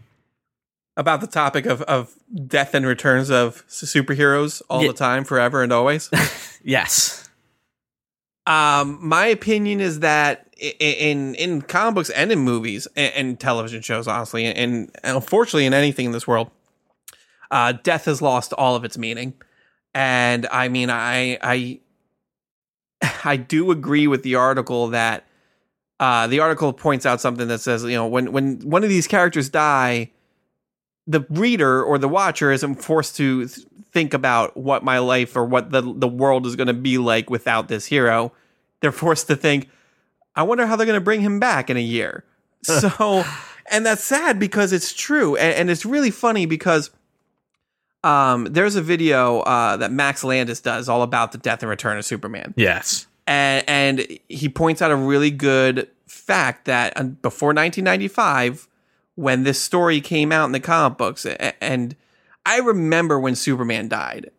About 0.97 1.21
the 1.21 1.27
topic 1.27 1.65
of, 1.65 1.81
of 1.83 2.13
death 2.47 2.73
and 2.73 2.85
returns 2.85 3.29
of 3.31 3.65
superheroes 3.67 4.61
all 4.69 4.81
Yeah. 4.81 4.89
the 4.89 4.93
time, 4.93 5.23
forever 5.23 5.63
and 5.63 5.71
always. 5.73 6.09
Yes. 6.63 7.27
Um, 8.45 8.99
my 9.01 9.25
opinion 9.25 9.79
is 9.81 10.01
that 10.01 10.53
in 10.79 11.33
in 11.35 11.61
comic 11.63 11.95
books 11.95 12.09
and 12.11 12.31
in 12.31 12.37
movies 12.39 12.87
and, 12.95 13.13
and 13.15 13.39
television 13.39 13.81
shows, 13.81 14.07
honestly, 14.07 14.45
and, 14.45 14.57
and 14.57 15.15
unfortunately 15.15 15.65
in 15.65 15.73
anything 15.73 16.05
in 16.07 16.11
this 16.11 16.27
world, 16.27 16.51
uh, 17.49 17.71
death 17.83 18.05
has 18.05 18.21
lost 18.21 18.53
all 18.53 18.75
of 18.75 18.83
its 18.85 18.95
meaning. 18.95 19.33
And 19.95 20.45
I 20.51 20.67
mean, 20.69 20.89
I 20.91 21.39
I 21.41 21.79
I 23.23 23.37
do 23.37 23.71
agree 23.71 24.05
with 24.05 24.21
the 24.23 24.35
article 24.35 24.89
that 24.89 25.25
uh, 26.01 26.25
the 26.25 26.39
article 26.39 26.73
points 26.73 27.05
out 27.05 27.21
something 27.21 27.47
that 27.47 27.59
says, 27.59 27.83
you 27.83 27.91
know, 27.91 28.07
when 28.07 28.31
when 28.31 28.59
one 28.61 28.83
of 28.83 28.89
these 28.89 29.07
characters 29.07 29.49
die, 29.49 30.09
the 31.05 31.23
reader 31.29 31.83
or 31.83 31.99
the 31.99 32.09
watcher 32.09 32.51
isn't 32.51 32.75
forced 32.75 33.15
to 33.17 33.47
th- 33.47 33.67
think 33.91 34.15
about 34.15 34.57
what 34.57 34.83
my 34.83 34.97
life 34.97 35.35
or 35.37 35.45
what 35.45 35.69
the 35.69 35.81
the 35.81 36.07
world 36.07 36.47
is 36.47 36.55
going 36.55 36.67
to 36.67 36.73
be 36.73 36.97
like 36.97 37.29
without 37.29 37.67
this 37.67 37.85
hero. 37.85 38.33
They're 38.79 38.91
forced 38.91 39.27
to 39.27 39.35
think, 39.35 39.69
I 40.35 40.41
wonder 40.41 40.65
how 40.65 40.75
they're 40.75 40.87
going 40.87 40.99
to 40.99 41.03
bring 41.03 41.21
him 41.21 41.39
back 41.39 41.69
in 41.69 41.77
a 41.77 41.81
year. 41.81 42.25
So, 42.63 43.23
and 43.71 43.85
that's 43.85 44.03
sad 44.03 44.37
because 44.37 44.71
it's 44.71 44.93
true, 44.93 45.35
and, 45.35 45.55
and 45.55 45.69
it's 45.71 45.83
really 45.83 46.11
funny 46.11 46.45
because 46.45 46.91
um, 48.03 48.45
there's 48.45 48.75
a 48.75 48.83
video 48.83 49.39
uh, 49.41 49.77
that 49.77 49.91
Max 49.91 50.23
Landis 50.23 50.61
does 50.61 50.87
all 50.87 51.01
about 51.01 51.31
the 51.31 51.39
death 51.39 51.63
and 51.63 51.69
return 51.69 51.97
of 51.97 52.05
Superman 52.05 52.53
Yes. 52.55 53.07
And, 53.27 53.63
and 53.67 54.19
he 54.29 54.49
points 54.49 54.81
out 54.81 54.91
a 54.91 54.95
really 54.95 55.31
good 55.31 55.89
fact 56.07 56.65
that 56.65 56.93
uh, 56.97 57.03
before 57.03 57.49
1995 57.49 58.67
when 59.15 59.43
this 59.43 59.61
story 59.61 60.01
came 60.01 60.31
out 60.31 60.45
in 60.45 60.51
the 60.51 60.59
comic 60.59 60.97
books 60.97 61.25
and 61.25 61.95
i 62.45 62.57
remember 62.59 63.19
when 63.19 63.35
superman 63.35 63.87
died 63.87 64.29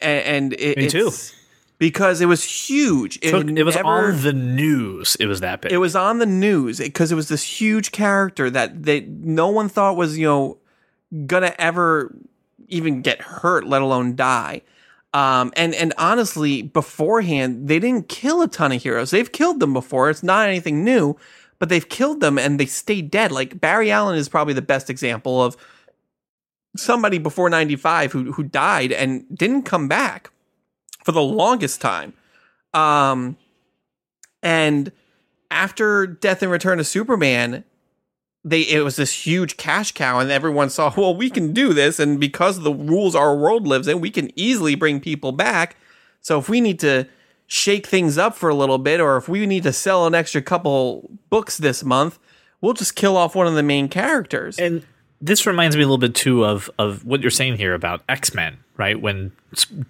and 0.00 0.52
it, 0.54 0.76
Me 0.78 0.88
too. 0.88 0.98
it's- 1.08 1.34
because 1.78 2.20
it 2.20 2.26
was 2.26 2.44
huge 2.44 3.18
it, 3.22 3.30
Took, 3.30 3.48
it 3.50 3.64
was 3.64 3.74
never- 3.74 3.88
on 3.88 4.22
the 4.22 4.32
news. 4.32 5.16
It 5.18 5.26
was 5.26 5.40
that 5.40 5.62
big. 5.62 5.72
it 5.72 5.78
was 5.78 5.96
on 5.96 6.18
the 6.18 6.26
news 6.26 6.78
because 6.78 7.10
it 7.10 7.16
was 7.16 7.28
this 7.28 7.42
huge 7.42 7.90
character 7.90 8.48
that 8.50 8.84
they 8.84 9.00
no 9.00 9.48
one 9.48 9.68
thought 9.68 9.96
was 9.96 10.16
you 10.16 10.26
know 10.26 10.58
gonna 11.26 11.52
ever 11.58 12.14
even 12.68 13.02
get 13.02 13.20
hurt 13.20 13.66
let 13.66 13.82
alone 13.82 14.14
die 14.14 14.62
um, 15.14 15.52
and 15.56 15.74
and 15.74 15.92
honestly 15.98 16.62
beforehand 16.62 17.68
they 17.68 17.78
didn't 17.78 18.08
kill 18.08 18.42
a 18.42 18.48
ton 18.48 18.72
of 18.72 18.82
heroes. 18.82 19.10
They've 19.10 19.30
killed 19.30 19.60
them 19.60 19.72
before. 19.72 20.10
It's 20.10 20.22
not 20.22 20.48
anything 20.48 20.84
new 20.84 21.16
but 21.62 21.68
they've 21.68 21.88
killed 21.88 22.18
them 22.18 22.40
and 22.40 22.58
they 22.58 22.66
stayed 22.66 23.08
dead. 23.08 23.30
Like 23.30 23.60
barry 23.60 23.92
allen 23.92 24.16
is 24.18 24.28
probably 24.28 24.52
the 24.52 24.60
best 24.60 24.90
example 24.90 25.40
of 25.40 25.56
somebody 26.76 27.18
before 27.18 27.48
95 27.48 28.10
who 28.10 28.32
who 28.32 28.42
died 28.42 28.90
and 28.90 29.24
didn't 29.32 29.62
come 29.62 29.86
back 29.86 30.32
for 31.04 31.12
the 31.12 31.22
longest 31.22 31.80
time. 31.80 32.14
Um 32.74 33.36
and 34.42 34.90
after 35.52 36.04
Death 36.04 36.42
and 36.42 36.50
Return 36.50 36.80
of 36.80 36.86
Superman, 36.88 37.62
they 38.44 38.62
it 38.62 38.82
was 38.82 38.96
this 38.96 39.26
huge 39.26 39.56
cash 39.56 39.92
cow, 39.92 40.18
and 40.18 40.30
everyone 40.30 40.70
saw, 40.70 40.92
well, 40.96 41.14
we 41.14 41.30
can 41.30 41.52
do 41.52 41.72
this, 41.72 41.98
and 41.98 42.18
because 42.20 42.58
of 42.58 42.64
the 42.64 42.74
rules 42.74 43.14
our 43.14 43.36
world 43.36 43.66
lives 43.66 43.88
in, 43.88 44.00
we 44.00 44.10
can 44.10 44.30
easily 44.38 44.74
bring 44.74 45.00
people 45.00 45.32
back. 45.32 45.76
So 46.20 46.38
if 46.38 46.48
we 46.48 46.60
need 46.60 46.78
to 46.80 47.08
shake 47.46 47.86
things 47.86 48.16
up 48.16 48.34
for 48.34 48.48
a 48.48 48.54
little 48.54 48.78
bit, 48.78 49.00
or 49.00 49.16
if 49.16 49.28
we 49.28 49.44
need 49.46 49.64
to 49.64 49.72
sell 49.72 50.06
an 50.06 50.14
extra 50.14 50.40
couple 50.40 51.10
books 51.30 51.58
this 51.58 51.84
month, 51.84 52.18
we'll 52.60 52.74
just 52.74 52.94
kill 52.96 53.16
off 53.16 53.34
one 53.34 53.46
of 53.46 53.54
the 53.54 53.62
main 53.62 53.88
characters. 53.88 54.58
and 54.58 54.84
this 55.24 55.46
reminds 55.46 55.76
me 55.76 55.82
a 55.82 55.86
little 55.86 55.98
bit 55.98 56.14
too 56.14 56.44
of 56.44 56.68
of 56.78 57.04
what 57.04 57.20
you're 57.20 57.30
saying 57.30 57.56
here 57.56 57.74
about 57.74 58.02
X 58.08 58.34
Men, 58.34 58.58
right? 58.76 59.00
When 59.00 59.32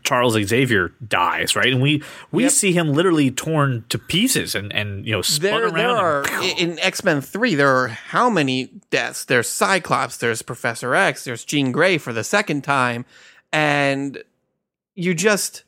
Charles 0.04 0.34
Xavier 0.34 0.92
dies, 1.06 1.54
right, 1.54 1.72
and 1.72 1.80
we 1.80 2.02
we 2.30 2.42
Yep. 2.44 2.52
see 2.52 2.72
him 2.72 2.92
literally 2.92 3.30
torn 3.30 3.84
to 3.88 3.98
pieces 3.98 4.54
and 4.54 4.72
and 4.72 5.06
you 5.06 5.12
know 5.12 5.22
spun 5.22 5.40
there, 5.50 5.64
around. 5.64 5.74
there 5.74 5.96
are 5.96 6.24
in 6.58 6.78
X 6.80 7.04
Men 7.04 7.20
Three. 7.20 7.54
There 7.54 7.68
are 7.68 7.88
how 7.88 8.28
many 8.28 8.70
deaths? 8.90 9.24
There's 9.24 9.48
Cyclops. 9.48 10.16
There's 10.16 10.42
Professor 10.42 10.94
X. 10.94 11.24
There's 11.24 11.44
Jean 11.44 11.70
Grey 11.72 11.98
for 11.98 12.12
the 12.12 12.24
second 12.24 12.62
time, 12.64 13.04
and 13.52 14.22
you 14.94 15.14
just 15.14 15.62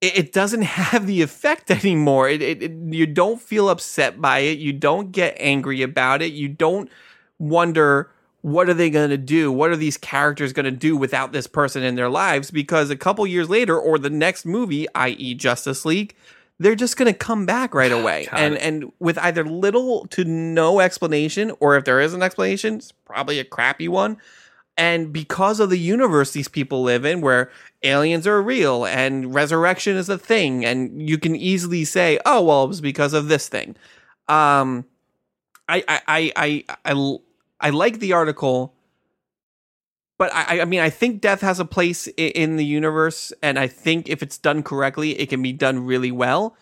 it, 0.00 0.18
it 0.18 0.32
doesn't 0.32 0.62
have 0.82 1.06
the 1.06 1.22
effect 1.22 1.70
anymore. 1.70 2.28
It, 2.28 2.42
it 2.42 2.72
you 2.72 3.06
don't 3.06 3.40
feel 3.40 3.68
upset 3.68 4.20
by 4.20 4.40
it. 4.40 4.58
You 4.58 4.72
don't 4.72 5.12
get 5.12 5.36
angry 5.38 5.82
about 5.82 6.20
it. 6.20 6.32
You 6.32 6.48
don't 6.48 6.90
wonder 7.38 8.10
what 8.42 8.68
are 8.68 8.74
they 8.74 8.90
going 8.90 9.10
to 9.10 9.16
do? 9.16 9.50
What 9.50 9.70
are 9.70 9.76
these 9.76 9.96
characters 9.96 10.52
going 10.52 10.64
to 10.64 10.70
do 10.72 10.96
without 10.96 11.32
this 11.32 11.46
person 11.46 11.84
in 11.84 11.94
their 11.94 12.08
lives? 12.08 12.50
Because 12.50 12.90
a 12.90 12.96
couple 12.96 13.26
years 13.26 13.48
later, 13.48 13.78
or 13.78 13.98
the 13.98 14.10
next 14.10 14.44
movie, 14.44 14.86
i.e., 14.96 15.34
Justice 15.34 15.84
League, 15.84 16.14
they're 16.58 16.74
just 16.74 16.96
going 16.96 17.10
to 17.10 17.16
come 17.16 17.46
back 17.46 17.72
right 17.72 17.92
away, 18.00 18.26
God. 18.30 18.40
and 18.40 18.58
and 18.58 18.92
with 18.98 19.16
either 19.18 19.44
little 19.44 20.06
to 20.08 20.24
no 20.24 20.80
explanation, 20.80 21.52
or 21.60 21.76
if 21.76 21.84
there 21.84 22.00
is 22.00 22.14
an 22.14 22.22
explanation, 22.22 22.74
it's 22.74 22.92
probably 22.92 23.38
a 23.38 23.44
crappy 23.44 23.88
one. 23.88 24.18
And 24.76 25.12
because 25.12 25.60
of 25.60 25.68
the 25.70 25.78
universe 25.78 26.32
these 26.32 26.48
people 26.48 26.82
live 26.82 27.04
in, 27.04 27.20
where 27.20 27.50
aliens 27.82 28.26
are 28.26 28.42
real 28.42 28.86
and 28.86 29.34
resurrection 29.34 29.96
is 29.96 30.08
a 30.08 30.18
thing, 30.18 30.64
and 30.64 31.08
you 31.08 31.16
can 31.16 31.36
easily 31.36 31.84
say, 31.84 32.18
"Oh, 32.26 32.42
well, 32.42 32.64
it 32.64 32.68
was 32.68 32.80
because 32.80 33.12
of 33.12 33.28
this 33.28 33.48
thing." 33.48 33.76
Um, 34.28 34.86
I 35.68 35.84
I 35.86 36.00
I 36.08 36.32
I 36.36 36.64
I, 36.84 37.16
I 37.62 37.70
like 37.70 37.98
the 38.00 38.12
article, 38.12 38.74
but 40.18 40.32
I 40.34 40.60
I 40.60 40.64
mean 40.64 40.80
I 40.80 40.90
think 40.90 41.20
death 41.20 41.40
has 41.40 41.60
a 41.60 41.64
place 41.64 42.08
in 42.16 42.56
the 42.56 42.64
universe, 42.64 43.32
and 43.42 43.58
I 43.58 43.68
think 43.68 44.08
if 44.08 44.22
it's 44.22 44.38
done 44.38 44.62
correctly, 44.62 45.18
it 45.18 45.28
can 45.28 45.42
be 45.42 45.52
done 45.52 45.86
really 45.86 46.12
well. 46.12 46.56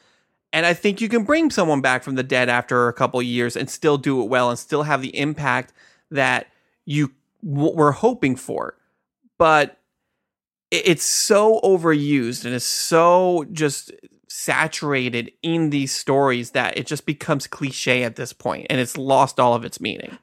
And 0.52 0.66
I 0.66 0.74
think 0.74 1.00
you 1.00 1.08
can 1.08 1.24
bring 1.24 1.50
someone 1.50 1.80
back 1.80 2.02
from 2.02 2.16
the 2.16 2.24
dead 2.24 2.48
after 2.48 2.88
a 2.88 2.92
couple 2.92 3.22
years 3.22 3.56
and 3.56 3.70
still 3.70 3.96
do 3.98 4.20
it 4.20 4.28
well 4.28 4.50
and 4.50 4.58
still 4.58 4.82
have 4.82 5.00
the 5.00 5.16
impact 5.16 5.72
that 6.10 6.48
you 6.84 7.12
were 7.42 7.92
hoping 7.92 8.34
for. 8.34 8.76
But 9.38 9.78
it- 10.72 10.88
it's 10.88 11.04
so 11.04 11.60
overused 11.62 12.44
and 12.44 12.52
it's 12.54 12.64
so 12.64 13.46
just 13.52 13.92
saturated 14.28 15.30
in 15.42 15.70
these 15.70 15.94
stories 15.94 16.50
that 16.50 16.76
it 16.76 16.86
just 16.86 17.06
becomes 17.06 17.46
cliche 17.46 18.02
at 18.02 18.16
this 18.16 18.32
point 18.32 18.66
and 18.70 18.80
it's 18.80 18.96
lost 18.96 19.38
all 19.38 19.54
of 19.54 19.64
its 19.64 19.80
meaning. 19.80 20.18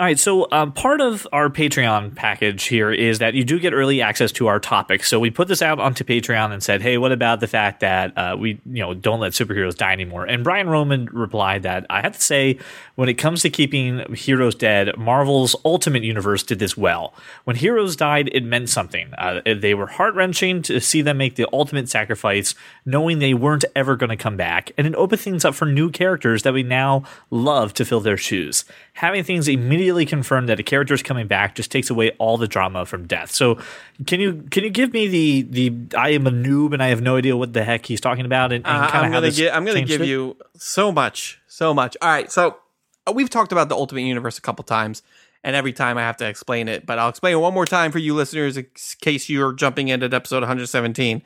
All 0.00 0.06
right, 0.06 0.18
so 0.18 0.46
um, 0.52 0.70
part 0.70 1.00
of 1.00 1.26
our 1.32 1.48
Patreon 1.48 2.14
package 2.14 2.64
here 2.64 2.92
is 2.92 3.18
that 3.18 3.34
you 3.34 3.42
do 3.42 3.58
get 3.58 3.72
early 3.72 4.00
access 4.00 4.30
to 4.32 4.46
our 4.46 4.60
topics. 4.60 5.08
So 5.08 5.18
we 5.18 5.30
put 5.30 5.48
this 5.48 5.60
out 5.60 5.80
onto 5.80 6.04
Patreon 6.04 6.52
and 6.52 6.62
said, 6.62 6.80
"Hey, 6.82 6.98
what 6.98 7.10
about 7.10 7.40
the 7.40 7.48
fact 7.48 7.80
that 7.80 8.16
uh, 8.16 8.36
we, 8.38 8.60
you 8.64 8.80
know, 8.80 8.94
don't 8.94 9.18
let 9.18 9.32
superheroes 9.32 9.76
die 9.76 9.92
anymore?" 9.92 10.24
And 10.24 10.44
Brian 10.44 10.68
Roman 10.68 11.06
replied 11.06 11.64
that 11.64 11.84
I 11.90 12.00
have 12.00 12.12
to 12.12 12.22
say, 12.22 12.58
when 12.94 13.08
it 13.08 13.14
comes 13.14 13.42
to 13.42 13.50
keeping 13.50 14.14
heroes 14.14 14.54
dead, 14.54 14.96
Marvel's 14.96 15.56
Ultimate 15.64 16.04
Universe 16.04 16.44
did 16.44 16.60
this 16.60 16.76
well. 16.76 17.12
When 17.42 17.56
heroes 17.56 17.96
died, 17.96 18.30
it 18.32 18.44
meant 18.44 18.68
something. 18.68 19.12
Uh, 19.18 19.40
they 19.44 19.74
were 19.74 19.88
heart 19.88 20.14
wrenching 20.14 20.62
to 20.62 20.80
see 20.80 21.02
them 21.02 21.18
make 21.18 21.34
the 21.34 21.48
ultimate 21.52 21.88
sacrifice, 21.88 22.54
knowing 22.86 23.18
they 23.18 23.34
weren't 23.34 23.64
ever 23.74 23.96
going 23.96 24.10
to 24.10 24.16
come 24.16 24.36
back, 24.36 24.70
and 24.78 24.86
it 24.86 24.94
opened 24.94 25.20
things 25.20 25.44
up 25.44 25.56
for 25.56 25.66
new 25.66 25.90
characters 25.90 26.44
that 26.44 26.54
we 26.54 26.62
now 26.62 27.02
love 27.30 27.74
to 27.74 27.84
fill 27.84 28.00
their 28.00 28.16
shoes. 28.16 28.64
Having 28.94 29.24
things 29.24 29.47
immediately 29.48 30.06
confirm 30.06 30.46
that 30.46 30.60
a 30.60 30.62
character 30.62 30.94
is 30.94 31.02
coming 31.02 31.26
back 31.26 31.54
just 31.54 31.70
takes 31.72 31.90
away 31.90 32.10
all 32.18 32.36
the 32.36 32.46
drama 32.48 32.86
from 32.86 33.06
death. 33.06 33.30
So, 33.32 33.58
can 34.06 34.20
you 34.20 34.44
can 34.50 34.62
you 34.64 34.70
give 34.70 34.92
me 34.92 35.06
the 35.08 35.42
the 35.42 35.96
I 35.98 36.10
am 36.10 36.26
a 36.26 36.30
noob 36.30 36.72
and 36.74 36.82
I 36.82 36.88
have 36.88 37.00
no 37.02 37.16
idea 37.16 37.36
what 37.36 37.52
the 37.52 37.64
heck 37.64 37.86
he's 37.86 38.00
talking 38.00 38.24
about 38.26 38.52
and, 38.52 38.66
and 38.66 38.76
Uh, 38.84 38.90
kind 38.90 38.98
of 38.98 39.04
I'm 39.06 39.12
how 39.12 39.20
gonna 39.20 39.30
gi- 39.32 39.50
I'm 39.50 39.64
gonna 39.64 39.82
give 39.84 40.02
it? 40.02 40.06
you 40.08 40.36
so 40.56 40.92
much, 40.92 41.40
so 41.48 41.74
much. 41.74 41.96
All 42.02 42.08
right, 42.08 42.30
so 42.30 42.56
uh, 43.06 43.12
we've 43.12 43.30
talked 43.30 43.50
about 43.52 43.68
the 43.68 43.74
Ultimate 43.76 44.02
Universe 44.02 44.38
a 44.38 44.42
couple 44.42 44.62
times, 44.64 45.02
and 45.42 45.56
every 45.56 45.72
time 45.72 45.96
I 45.98 46.02
have 46.02 46.16
to 46.18 46.28
explain 46.28 46.68
it, 46.68 46.84
but 46.86 46.98
I'll 46.98 47.08
explain 47.08 47.32
it 47.34 47.38
one 47.40 47.54
more 47.54 47.66
time 47.66 47.90
for 47.92 47.98
you 47.98 48.14
listeners 48.14 48.56
in 48.56 48.66
case 49.00 49.28
you're 49.28 49.52
jumping 49.52 49.88
in 49.88 50.02
at 50.02 50.12
episode 50.14 50.40
117. 50.40 51.22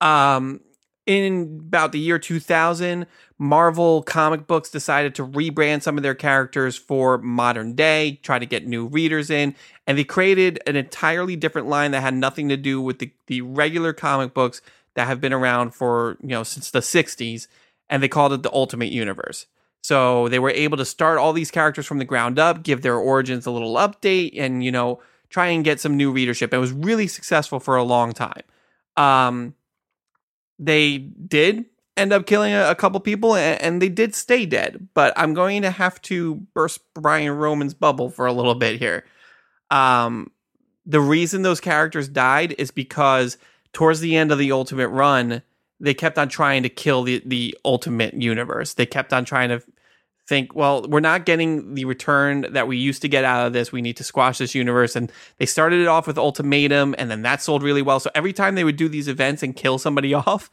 Um, 0.00 0.60
in 1.08 1.62
about 1.66 1.92
the 1.92 1.98
year 1.98 2.18
2000, 2.18 3.06
Marvel 3.38 4.02
comic 4.02 4.46
books 4.46 4.68
decided 4.68 5.14
to 5.14 5.26
rebrand 5.26 5.82
some 5.82 5.96
of 5.96 6.02
their 6.02 6.14
characters 6.14 6.76
for 6.76 7.16
modern 7.18 7.74
day, 7.74 8.20
try 8.22 8.38
to 8.38 8.44
get 8.44 8.66
new 8.66 8.86
readers 8.86 9.30
in, 9.30 9.54
and 9.86 9.96
they 9.96 10.04
created 10.04 10.60
an 10.66 10.76
entirely 10.76 11.34
different 11.34 11.66
line 11.66 11.92
that 11.92 12.02
had 12.02 12.12
nothing 12.12 12.50
to 12.50 12.58
do 12.58 12.80
with 12.80 12.98
the, 12.98 13.10
the 13.26 13.40
regular 13.40 13.94
comic 13.94 14.34
books 14.34 14.60
that 14.94 15.06
have 15.06 15.20
been 15.20 15.32
around 15.32 15.74
for, 15.74 16.18
you 16.20 16.28
know, 16.28 16.42
since 16.42 16.70
the 16.70 16.80
60s, 16.80 17.48
and 17.88 18.02
they 18.02 18.08
called 18.08 18.34
it 18.34 18.42
the 18.42 18.52
Ultimate 18.52 18.92
Universe. 18.92 19.46
So 19.80 20.28
they 20.28 20.38
were 20.38 20.50
able 20.50 20.76
to 20.76 20.84
start 20.84 21.18
all 21.18 21.32
these 21.32 21.50
characters 21.50 21.86
from 21.86 21.98
the 21.98 22.04
ground 22.04 22.38
up, 22.38 22.62
give 22.62 22.82
their 22.82 22.96
origins 22.96 23.46
a 23.46 23.50
little 23.50 23.76
update, 23.76 24.32
and, 24.36 24.62
you 24.62 24.70
know, 24.70 25.00
try 25.30 25.46
and 25.46 25.64
get 25.64 25.80
some 25.80 25.96
new 25.96 26.12
readership. 26.12 26.52
It 26.52 26.58
was 26.58 26.72
really 26.72 27.06
successful 27.06 27.60
for 27.60 27.76
a 27.76 27.82
long 27.82 28.12
time. 28.12 28.42
Um, 28.98 29.54
they 30.58 30.98
did 30.98 31.66
end 31.96 32.12
up 32.12 32.26
killing 32.26 32.52
a, 32.52 32.70
a 32.70 32.74
couple 32.74 33.00
people 33.00 33.34
and, 33.34 33.60
and 33.60 33.82
they 33.82 33.88
did 33.88 34.14
stay 34.14 34.46
dead. 34.46 34.88
But 34.94 35.12
i'm 35.16 35.34
going 35.34 35.62
to 35.62 35.70
have 35.70 36.00
to 36.02 36.36
burst 36.54 36.80
brian 36.94 37.32
roman's 37.32 37.74
bubble 37.74 38.10
for 38.10 38.26
a 38.26 38.32
little 38.32 38.54
bit 38.54 38.78
here. 38.78 39.04
Um 39.70 40.30
the 40.86 41.00
reason 41.00 41.42
those 41.42 41.60
characters 41.60 42.08
died 42.08 42.54
is 42.58 42.70
because 42.70 43.36
towards 43.72 44.00
the 44.00 44.16
end 44.16 44.32
of 44.32 44.38
the 44.38 44.52
ultimate 44.52 44.88
run 44.88 45.42
they 45.80 45.94
kept 45.94 46.18
on 46.18 46.28
trying 46.28 46.62
to 46.62 46.68
kill 46.68 47.02
the 47.02 47.22
the 47.24 47.56
ultimate 47.64 48.14
universe. 48.14 48.74
They 48.74 48.86
kept 48.86 49.12
on 49.12 49.24
trying 49.24 49.50
to 49.50 49.62
think 50.28 50.54
well 50.54 50.86
we're 50.88 51.00
not 51.00 51.24
getting 51.24 51.74
the 51.74 51.86
return 51.86 52.46
that 52.50 52.68
we 52.68 52.76
used 52.76 53.00
to 53.02 53.08
get 53.08 53.24
out 53.24 53.46
of 53.46 53.54
this. 53.54 53.72
We 53.72 53.80
need 53.80 53.96
to 53.96 54.04
squash 54.04 54.38
this 54.38 54.54
universe. 54.54 54.94
And 54.94 55.10
they 55.38 55.46
started 55.46 55.80
it 55.80 55.88
off 55.88 56.06
with 56.06 56.18
ultimatum 56.18 56.94
and 56.98 57.10
then 57.10 57.22
that 57.22 57.40
sold 57.40 57.62
really 57.62 57.80
well. 57.80 57.98
So 57.98 58.10
every 58.14 58.34
time 58.34 58.54
they 58.54 58.64
would 58.64 58.76
do 58.76 58.88
these 58.88 59.08
events 59.08 59.42
and 59.42 59.56
kill 59.56 59.78
somebody 59.78 60.12
off 60.26 60.50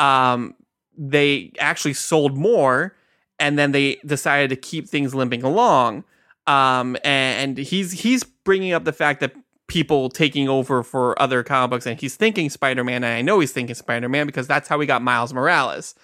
um 0.00 0.54
they 0.98 1.52
actually 1.58 1.94
sold 1.94 2.36
more 2.36 2.96
and 3.38 3.58
then 3.58 3.72
they 3.72 3.96
decided 4.04 4.50
to 4.50 4.56
keep 4.56 4.88
things 4.88 5.14
limping 5.14 5.44
along. 5.44 6.04
Um 6.48 6.96
and 7.04 7.56
he's 7.56 7.92
he's 7.92 8.24
bringing 8.24 8.72
up 8.72 8.84
the 8.84 8.92
fact 8.92 9.20
that 9.20 9.34
people 9.68 10.10
taking 10.10 10.48
over 10.48 10.82
for 10.82 11.20
other 11.22 11.44
comic 11.44 11.70
books 11.70 11.86
and 11.86 11.98
he's 11.98 12.16
thinking 12.16 12.50
spider-man 12.50 12.96
and 13.04 13.14
i 13.14 13.22
know 13.22 13.38
he's 13.38 13.52
thinking 13.52 13.74
spider-man 13.74 14.26
because 14.26 14.46
that's 14.46 14.68
how 14.68 14.76
we 14.76 14.84
got 14.84 15.00
miles 15.00 15.32
morales 15.32 15.94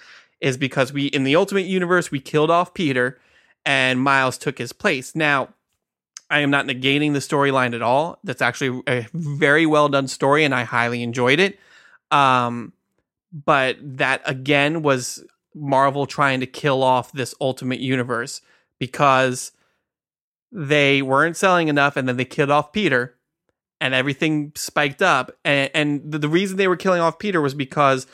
is 0.40 0.56
because 0.56 0.92
we 0.92 1.06
in 1.06 1.24
the 1.24 1.36
ultimate 1.36 1.66
universe 1.66 2.10
we 2.10 2.20
killed 2.20 2.50
off 2.50 2.74
peter 2.74 3.20
and 3.64 4.00
miles 4.00 4.38
took 4.38 4.58
his 4.58 4.72
place. 4.72 5.14
Now 5.14 5.48
i 6.30 6.40
am 6.40 6.50
not 6.50 6.66
negating 6.66 7.12
the 7.12 7.18
storyline 7.20 7.74
at 7.74 7.82
all. 7.82 8.18
That's 8.24 8.42
actually 8.42 8.82
a 8.86 9.06
very 9.12 9.66
well 9.66 9.88
done 9.88 10.08
story 10.08 10.44
and 10.44 10.54
i 10.54 10.64
highly 10.64 11.02
enjoyed 11.02 11.40
it. 11.40 11.58
Um 12.10 12.72
but 13.32 13.76
that 13.82 14.22
again 14.24 14.82
was 14.82 15.24
Marvel 15.54 16.06
trying 16.06 16.40
to 16.40 16.46
kill 16.46 16.82
off 16.82 17.12
this 17.12 17.34
ultimate 17.40 17.80
universe 17.80 18.40
because 18.78 19.52
they 20.52 21.02
weren't 21.02 21.36
selling 21.36 21.68
enough 21.68 21.96
and 21.96 22.08
then 22.08 22.16
they 22.16 22.24
killed 22.24 22.50
off 22.50 22.72
Peter 22.72 23.16
and 23.80 23.94
everything 23.94 24.52
spiked 24.54 25.02
up. 25.02 25.32
And, 25.44 25.70
and 25.74 26.12
the, 26.12 26.18
the 26.18 26.28
reason 26.28 26.56
they 26.56 26.68
were 26.68 26.76
killing 26.76 27.00
off 27.00 27.18
Peter 27.18 27.40
was 27.40 27.54
because 27.54 28.06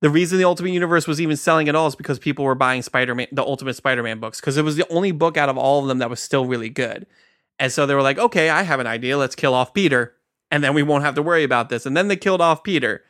the 0.00 0.10
reason 0.10 0.38
the 0.38 0.44
ultimate 0.44 0.72
universe 0.72 1.06
was 1.06 1.20
even 1.20 1.36
selling 1.36 1.68
at 1.68 1.74
all 1.74 1.86
is 1.86 1.96
because 1.96 2.18
people 2.18 2.44
were 2.44 2.54
buying 2.54 2.82
Spider-Man 2.82 3.28
the 3.32 3.42
ultimate 3.42 3.74
Spider-Man 3.74 4.20
books 4.20 4.40
because 4.40 4.56
it 4.56 4.64
was 4.64 4.76
the 4.76 4.88
only 4.90 5.12
book 5.12 5.36
out 5.36 5.48
of 5.48 5.56
all 5.56 5.80
of 5.80 5.88
them 5.88 5.98
that 5.98 6.10
was 6.10 6.20
still 6.20 6.46
really 6.46 6.68
good. 6.68 7.06
And 7.58 7.72
so 7.72 7.86
they 7.86 7.94
were 7.94 8.02
like, 8.02 8.18
"Okay, 8.18 8.50
I 8.50 8.62
have 8.62 8.80
an 8.80 8.86
idea. 8.86 9.16
Let's 9.16 9.34
kill 9.34 9.54
off 9.54 9.72
Peter 9.72 10.14
and 10.50 10.62
then 10.62 10.74
we 10.74 10.82
won't 10.82 11.04
have 11.04 11.14
to 11.14 11.22
worry 11.22 11.44
about 11.44 11.68
this." 11.70 11.86
And 11.86 11.96
then 11.96 12.08
they 12.08 12.16
killed 12.16 12.40
off 12.40 12.62
Peter. 12.62 13.02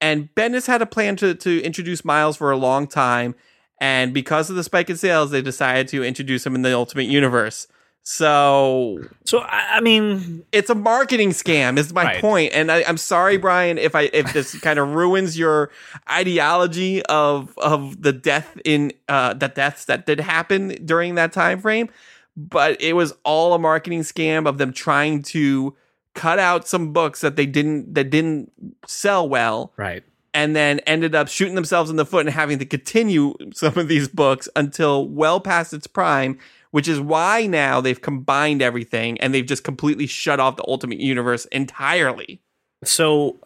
And 0.00 0.28
Bendis 0.34 0.66
had 0.66 0.82
a 0.82 0.86
plan 0.86 1.16
to, 1.16 1.34
to 1.34 1.62
introduce 1.62 2.04
Miles 2.04 2.36
for 2.36 2.50
a 2.50 2.56
long 2.56 2.86
time. 2.86 3.34
And 3.80 4.12
because 4.12 4.50
of 4.50 4.56
the 4.56 4.64
spike 4.64 4.90
in 4.90 4.96
sales, 4.96 5.30
they 5.30 5.42
decided 5.42 5.88
to 5.88 6.04
introduce 6.04 6.44
him 6.46 6.54
in 6.54 6.62
the 6.62 6.74
Ultimate 6.74 7.06
Universe. 7.06 7.66
So 8.04 9.00
So 9.24 9.40
I, 9.40 9.80
mean, 9.80 10.44
it's 10.52 10.68
a 10.68 10.74
marketing 10.74 11.30
scam, 11.30 11.78
is 11.78 11.92
my 11.92 12.04
Right. 12.04 12.20
point. 12.20 12.52
And 12.54 12.70
I, 12.70 12.84
I'm 12.86 12.98
sorry, 12.98 13.38
Brian, 13.38 13.78
if 13.78 13.94
I 13.94 14.02
if 14.12 14.32
this 14.34 14.54
kind 14.60 14.78
of 14.78 14.90
ruins 14.94 15.38
your 15.38 15.70
ideology 16.10 17.02
of 17.06 17.56
of 17.58 18.02
the 18.02 18.12
death 18.12 18.58
in 18.64 18.92
uh 19.08 19.32
the 19.34 19.48
deaths 19.48 19.86
that 19.86 20.04
did 20.06 20.20
happen 20.20 20.68
during 20.84 21.14
that 21.16 21.32
time 21.32 21.60
frame. 21.60 21.88
But 22.36 22.80
it 22.80 22.92
was 22.94 23.14
all 23.24 23.54
a 23.54 23.58
marketing 23.58 24.00
scam 24.00 24.46
of 24.46 24.58
them 24.58 24.72
trying 24.72 25.22
to 25.22 25.74
cut 26.14 26.38
out 26.38 26.68
some 26.68 26.92
books 26.92 27.22
that 27.22 27.36
they 27.36 27.46
didn't 27.46 27.94
that 27.94 28.10
didn't 28.10 28.52
sell 28.86 29.28
well 29.28 29.72
right. 29.76 30.04
and 30.32 30.54
then 30.54 30.78
ended 30.80 31.14
up 31.14 31.26
shooting 31.28 31.54
themselves 31.54 31.90
in 31.90 31.96
the 31.96 32.04
foot 32.06 32.26
and 32.26 32.34
having 32.34 32.58
to 32.58 32.66
continue 32.66 33.34
some 33.52 33.76
of 33.78 33.88
these 33.88 34.08
books 34.08 34.48
until 34.54 35.08
well 35.08 35.40
past 35.40 35.72
its 35.72 35.86
prime, 35.88 36.38
which 36.74 36.88
is 36.88 36.98
why 37.00 37.46
now 37.46 37.80
they've 37.80 38.02
combined 38.02 38.60
everything 38.60 39.16
and 39.20 39.32
they've 39.32 39.46
just 39.46 39.62
completely 39.62 40.08
shut 40.08 40.40
off 40.40 40.56
the 40.56 40.64
Ultimate 40.66 40.98
Universe 40.98 41.44
entirely. 41.52 42.40
So 42.82 43.38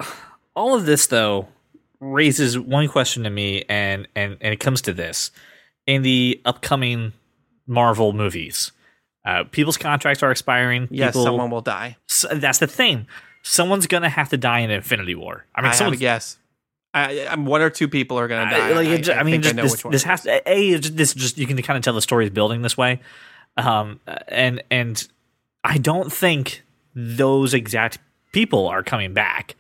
all 0.57 0.75
of 0.75 0.87
this 0.87 1.09
though 1.09 1.47
raises 2.01 2.59
one 2.59 2.89
question 2.89 3.25
to 3.25 3.31
me 3.31 3.67
and 3.69 4.09
and 4.17 4.39
and 4.41 4.55
it 4.55 4.61
comes 4.61 4.81
to 4.81 4.95
this. 4.95 5.31
In 5.87 6.01
the 6.01 6.41
upcoming 6.47 7.13
Marvel 7.67 8.15
movies, 8.15 8.73
uh, 9.27 9.45
people's 9.45 9.77
contracts 9.77 10.23
are 10.23 10.31
expiring. 10.31 10.89
Yes, 10.91 11.13
People, 11.13 11.25
someone 11.25 11.51
will 11.51 11.61
die. 11.61 11.99
s- 12.09 12.25
that's 12.33 12.61
the 12.61 12.67
thing. 12.67 13.07
Someone's 13.43 13.87
gonna 13.87 14.09
have 14.09 14.31
to 14.31 14.39
die 14.39 14.61
in 14.61 14.71
Infinity 14.71 15.15
War. 15.15 15.45
I 15.55 15.61
mean, 15.61 15.61
I, 15.61 15.61
mean, 15.61 15.65
have 15.67 15.75
a 15.75 15.77
someone's 15.77 16.01
guess. 16.01 16.39
I, 16.95 17.27
I'm 17.27 17.45
one 17.45 17.61
or 17.61 17.71
two 17.71 17.89
people 17.89 18.19
are 18.19 18.29
going 18.29 18.49
to 18.49 18.55
die. 18.55 18.69
I, 18.69 18.73
like, 18.73 18.89
it 18.89 19.03
ju- 19.03 19.13
I, 19.13 19.23
mean, 19.23 19.43
just 19.43 19.55
know 19.55 19.63
this, 19.63 19.73
which 19.73 19.85
one 19.85 19.93
this 19.93 20.03
has 20.05 20.23
to 20.23 20.51
a 20.51 20.77
this 20.77 21.15
just 21.15 21.39
you 21.39 21.47
can 21.47 21.61
kind 21.63 21.77
of 21.77 21.85
tell 21.85 21.95
the 21.95 22.03
story 22.03 22.25
is 22.25 22.31
building 22.31 22.63
this 22.63 22.77
way, 22.77 23.01
um, 23.57 24.01
and 24.27 24.63
and 24.71 25.07
I 25.63 25.79
don't 25.79 26.13
think 26.13 26.63
those 26.95 27.55
exact 27.55 27.99
people 28.33 28.67
are 28.67 28.83
coming 28.83 29.13
back. 29.13 29.55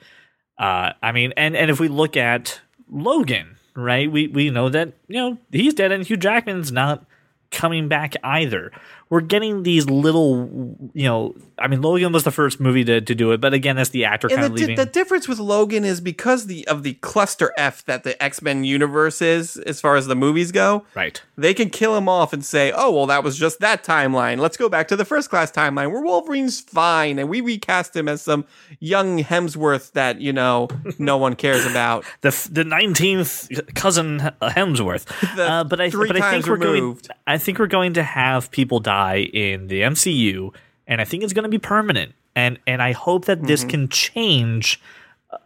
Uh, 0.58 0.92
I 1.02 1.12
mean, 1.12 1.32
and 1.36 1.54
and 1.54 1.70
if 1.70 1.78
we 1.78 1.88
look 1.88 2.16
at 2.16 2.60
Logan, 2.90 3.56
right, 3.76 4.10
we 4.10 4.26
we 4.28 4.50
know 4.50 4.68
that 4.70 4.94
you 5.06 5.16
know 5.16 5.38
he's 5.52 5.74
dead, 5.74 5.92
and 5.92 6.06
Hugh 6.06 6.16
Jackman's 6.16 6.72
not 6.72 7.04
coming 7.50 7.88
back 7.88 8.14
either. 8.24 8.72
We're 9.11 9.23
getting 9.23 9.62
these 9.62 9.88
little, 9.88 10.77
you 10.92 11.05
know, 11.05 11.35
I 11.59 11.66
mean, 11.66 11.81
Logan 11.81 12.12
was 12.12 12.25
the 12.25 12.31
first 12.31 12.61
movie 12.61 12.85
to, 12.85 13.01
to 13.01 13.14
do 13.14 13.33
it, 13.33 13.40
but 13.40 13.55
again, 13.55 13.77
that's 13.77 13.88
the 13.90 14.05
actor 14.05 14.29
kind 14.29 14.42
And 14.42 14.47
of 14.47 14.53
the, 14.55 14.61
leaving. 14.61 14.77
the 14.77 14.85
difference 14.85 15.27
with 15.27 15.38
Logan 15.38 15.85
is 15.85 16.01
because 16.01 16.47
the 16.47 16.66
of 16.68 16.83
the 16.83 16.94
cluster 16.94 17.53
F 17.57 17.85
that 17.87 18.05
the 18.05 18.23
X 18.23 18.42
Men 18.42 18.64
universe 18.64 19.23
is, 19.23 19.57
as 19.57 19.81
far 19.81 19.97
as 19.97 20.07
the 20.07 20.14
movies 20.14 20.53
go, 20.53 20.85
right. 20.94 21.23
they 21.37 21.55
can 21.55 21.71
kill 21.71 21.97
him 21.97 22.09
off 22.09 22.33
and 22.35 22.44
say, 22.44 22.71
"Oh, 22.75 22.90
well, 22.92 23.07
that 23.07 23.25
was 23.25 23.38
just 23.38 23.61
that 23.61 23.83
timeline. 23.83 24.38
Let's 24.38 24.57
go 24.59 24.68
back 24.68 24.88
to 24.88 24.97
the 24.97 25.05
first 25.07 25.31
class 25.31 25.51
timeline 25.51 25.90
where 25.90 26.03
Wolverine's 26.03 26.61
fine, 26.61 27.18
and 27.18 27.29
we 27.31 27.40
recast 27.40 27.97
him 27.97 28.09
as 28.09 28.21
some 28.21 28.44
young 28.79 29.18
Hemsworth 29.25 29.92
that 29.92 30.21
you 30.21 30.33
know 30.35 30.68
no 30.99 31.16
one 31.16 31.35
cares 31.35 31.64
about." 31.64 32.05
the 32.21 32.49
the 32.53 32.64
nineteenth 32.64 33.49
cousin 33.75 34.21
Hemsworth. 34.42 35.07
The 35.35 35.51
uh, 35.51 35.64
but 35.64 35.81
I 35.81 35.88
three 35.90 36.09
but 36.09 36.16
I 36.16 36.21
think 36.21 36.44
times 36.44 36.49
we're 36.49 36.57
removed. 36.57 37.09
going. 37.09 37.18
I 37.27 37.38
think 37.38 37.59
we're 37.59 37.66
going 37.68 37.94
to 37.94 38.03
have 38.03 38.51
people 38.51 38.81
die 38.81 38.97
in 39.32 39.68
the 39.68 39.82
MCU, 39.82 40.54
and 40.87 41.00
I 41.00 41.04
think 41.04 41.22
it's 41.22 41.32
going 41.32 41.44
to 41.44 41.48
be 41.48 41.58
permanent. 41.58 42.14
And 42.37 42.58
and 42.66 42.82
I 42.82 42.92
hope 42.92 43.24
that 43.26 43.42
this 43.44 43.61
Mm-hmm. 43.62 43.70
can 43.70 43.88
change. 43.88 44.80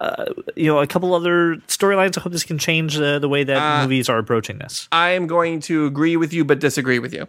Uh, 0.00 0.26
you 0.54 0.66
know, 0.66 0.78
a 0.78 0.86
couple 0.86 1.12
other 1.12 1.56
storylines. 1.66 2.16
I 2.16 2.20
hope 2.20 2.32
this 2.32 2.44
can 2.44 2.58
change 2.58 2.94
the 2.96 3.18
the 3.18 3.28
way 3.28 3.42
that 3.44 3.56
Uh, 3.56 3.82
movies 3.82 4.08
are 4.08 4.18
approaching 4.18 4.58
this. 4.58 4.88
I 4.92 5.10
am 5.10 5.26
going 5.26 5.60
to 5.62 5.86
agree 5.86 6.16
with 6.16 6.32
you, 6.32 6.44
but 6.44 6.60
disagree 6.60 6.98
with 7.00 7.12
you. 7.12 7.26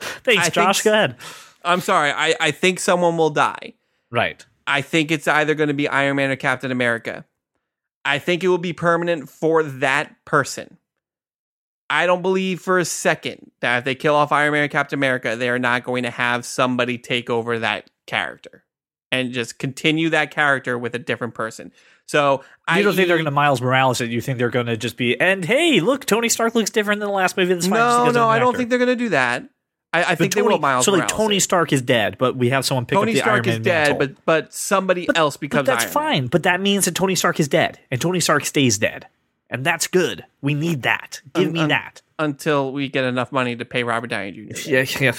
Thanks, 0.00 0.46
I 0.46 0.50
Josh. 0.50 0.76
think- 0.78 0.84
Go 0.84 0.92
ahead. 0.92 1.16
I'm 1.64 1.80
sorry. 1.80 2.10
I, 2.12 2.34
I 2.40 2.50
think 2.50 2.78
someone 2.80 3.16
will 3.16 3.30
die. 3.30 3.74
Right. 4.10 4.44
I 4.66 4.80
think 4.82 5.10
it's 5.10 5.26
either 5.26 5.54
going 5.54 5.68
to 5.68 5.74
be 5.74 5.88
Iron 5.88 6.16
Man 6.16 6.30
or 6.30 6.36
Captain 6.36 6.70
America. 6.70 7.24
I 8.04 8.18
think 8.18 8.44
it 8.44 8.48
will 8.48 8.58
be 8.58 8.72
permanent 8.72 9.28
for 9.28 9.62
that 9.62 10.14
person. 10.24 10.78
I 11.90 12.06
don't 12.06 12.22
believe 12.22 12.60
for 12.60 12.78
a 12.78 12.84
second 12.84 13.50
that 13.60 13.78
if 13.78 13.84
they 13.84 13.94
kill 13.94 14.14
off 14.14 14.32
Iron 14.32 14.52
Man 14.52 14.62
and 14.62 14.72
Captain 14.72 14.98
America, 14.98 15.36
they 15.36 15.48
are 15.48 15.58
not 15.58 15.84
going 15.84 16.02
to 16.02 16.10
have 16.10 16.44
somebody 16.44 16.98
take 16.98 17.30
over 17.30 17.58
that 17.60 17.90
character 18.06 18.64
and 19.10 19.32
just 19.32 19.58
continue 19.58 20.10
that 20.10 20.30
character 20.30 20.78
with 20.78 20.94
a 20.94 20.98
different 20.98 21.34
person. 21.34 21.72
So 22.06 22.38
You 22.38 22.44
I 22.66 22.82
don't 22.82 22.94
think 22.94 23.08
they're 23.08 23.16
going 23.16 23.24
to 23.26 23.30
Miles 23.30 23.60
Morales 23.60 24.00
it? 24.00 24.10
You 24.10 24.20
think 24.20 24.38
they're 24.38 24.50
going 24.50 24.66
to 24.66 24.76
just 24.76 24.96
be 24.96 25.18
and 25.20 25.44
hey, 25.44 25.80
look, 25.80 26.04
Tony 26.04 26.28
Stark 26.28 26.54
looks 26.54 26.70
different 26.70 27.00
than 27.00 27.08
the 27.08 27.14
last 27.14 27.36
movie. 27.36 27.54
That's 27.54 27.66
fine. 27.66 27.78
just 27.78 28.14
No, 28.14 28.22
no, 28.22 28.28
I 28.28 28.38
don't 28.38 28.56
think 28.56 28.70
they're 28.70 28.78
going 28.78 28.88
to 28.88 28.96
do 28.96 29.10
that. 29.10 29.48
I, 29.92 30.04
I 30.04 30.14
think 30.16 30.34
Tony, 30.34 30.46
they 30.46 30.52
will. 30.52 30.58
Miles 30.58 30.84
so 30.84 30.92
like 30.92 31.00
Morales 31.00 31.12
Tony 31.12 31.36
it. 31.38 31.40
Stark 31.40 31.72
is 31.72 31.80
dead, 31.80 32.18
but 32.18 32.36
we 32.36 32.50
have 32.50 32.66
someone 32.66 32.84
pick 32.84 32.98
Tony 32.98 33.12
up 33.12 33.14
the 33.14 33.20
Stark 33.20 33.46
Iron 33.46 33.48
is 33.48 33.54
Man 33.54 33.62
dead, 33.62 33.88
mantle. 33.98 33.98
but 33.98 34.24
but 34.26 34.52
somebody 34.52 35.08
else 35.14 35.38
becomes. 35.38 35.66
But 35.66 35.72
that's 35.72 35.84
Iron 35.84 35.94
Man. 35.94 36.12
fine. 36.12 36.26
But 36.26 36.42
that 36.42 36.60
means 36.60 36.84
that 36.84 36.94
Tony 36.94 37.14
Stark 37.14 37.40
is 37.40 37.48
dead, 37.48 37.78
and 37.90 37.98
Tony 37.98 38.20
Stark 38.20 38.44
stays 38.44 38.76
dead, 38.76 39.06
and 39.50 39.64
that's 39.64 39.86
good. 39.86 40.24
We 40.40 40.54
need 40.54 40.82
that. 40.82 41.20
Give 41.34 41.46
Un- 41.48 41.52
me 41.52 41.60
un- 41.60 41.68
that. 41.68 42.02
until 42.18 42.72
we 42.72 42.88
get 42.88 43.04
enough 43.04 43.32
money 43.32 43.56
to 43.56 43.64
pay 43.64 43.82
Robert 43.84 44.08
Downey 44.08 44.32
Jr. 44.32 44.68
Yeah, 44.70 44.84
yeah. 45.00 45.12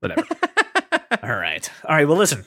Whatever. 0.00 0.26
All 1.22 1.36
right. 1.36 1.70
All 1.88 1.94
right. 1.96 2.06
Well, 2.08 2.16
listen. 2.18 2.44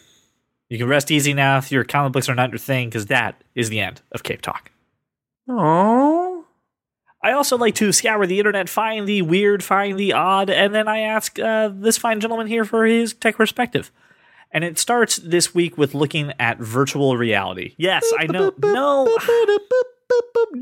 You 0.70 0.78
can 0.80 0.88
rest 0.88 1.12
easy 1.12 1.34
now 1.34 1.60
if 1.60 1.72
your 1.72 1.84
comic 1.84 2.14
books 2.14 2.30
are 2.30 2.36
not 2.36 2.50
your 2.50 2.58
thing, 2.58 2.90
because 2.90 3.06
that 3.08 3.44
is 3.54 3.70
the 3.70 3.80
end 3.80 4.02
of 4.12 4.24
Cape 4.24 4.42
Talk. 4.42 4.72
Oh, 5.48 6.46
I 7.22 7.34
also 7.34 7.58
like 7.58 7.76
to 7.76 7.92
scour 7.92 8.26
the 8.26 8.40
internet, 8.40 8.70
find 8.70 9.08
the 9.08 9.22
weird, 9.22 9.64
find 9.64 10.00
the 10.00 10.14
odd, 10.14 10.50
and 10.50 10.74
then 10.74 10.88
I 10.88 11.00
ask 11.02 11.38
uh, 11.38 11.70
this 11.72 11.98
fine 11.98 12.20
gentleman 12.22 12.48
here 12.48 12.66
for 12.66 12.86
his 12.86 13.14
tech 13.14 13.36
perspective. 13.36 13.92
And 14.52 14.64
it 14.64 14.78
starts 14.80 15.18
this 15.18 15.54
week 15.54 15.78
with 15.78 15.94
looking 15.94 16.32
at 16.40 16.60
virtual 16.60 17.18
reality. 17.18 17.76
Yes, 17.78 18.06
I 18.18 18.26
know. 18.28 18.54
No, 18.64 19.06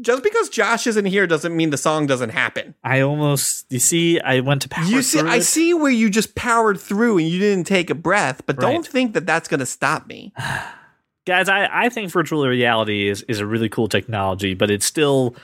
Just 0.01 0.23
because 0.23 0.49
Josh 0.49 0.87
isn't 0.87 1.05
here 1.05 1.27
doesn't 1.27 1.55
mean 1.55 1.69
the 1.69 1.77
song 1.77 2.07
doesn't 2.07 2.29
happen. 2.29 2.73
I 2.83 3.01
almost. 3.01 3.65
You 3.69 3.79
see, 3.79 4.19
I 4.19 4.39
went 4.39 4.61
to 4.63 4.69
power 4.69 4.85
You 4.85 5.01
see, 5.01 5.19
I 5.19 5.37
it. 5.37 5.43
see 5.43 5.73
where 5.73 5.91
you 5.91 6.09
just 6.09 6.33
powered 6.35 6.79
through 6.79 7.17
and 7.19 7.27
you 7.27 7.39
didn't 7.39 7.65
take 7.67 7.89
a 7.89 7.95
breath, 7.95 8.41
but 8.45 8.57
Right. 8.61 8.71
don't 8.71 8.87
think 8.87 9.13
that 9.13 9.25
that's 9.25 9.47
going 9.47 9.59
to 9.59 9.65
stop 9.65 10.07
me. 10.07 10.33
guys 11.27 11.47
I, 11.49 11.69
I 11.85 11.89
think 11.89 12.11
virtual 12.11 12.47
reality 12.47 13.07
is, 13.07 13.21
is 13.27 13.39
a 13.39 13.45
really 13.45 13.69
cool 13.69 13.87
technology 13.87 14.55
but 14.55 14.71
it's 14.71 14.87
still 14.87 15.35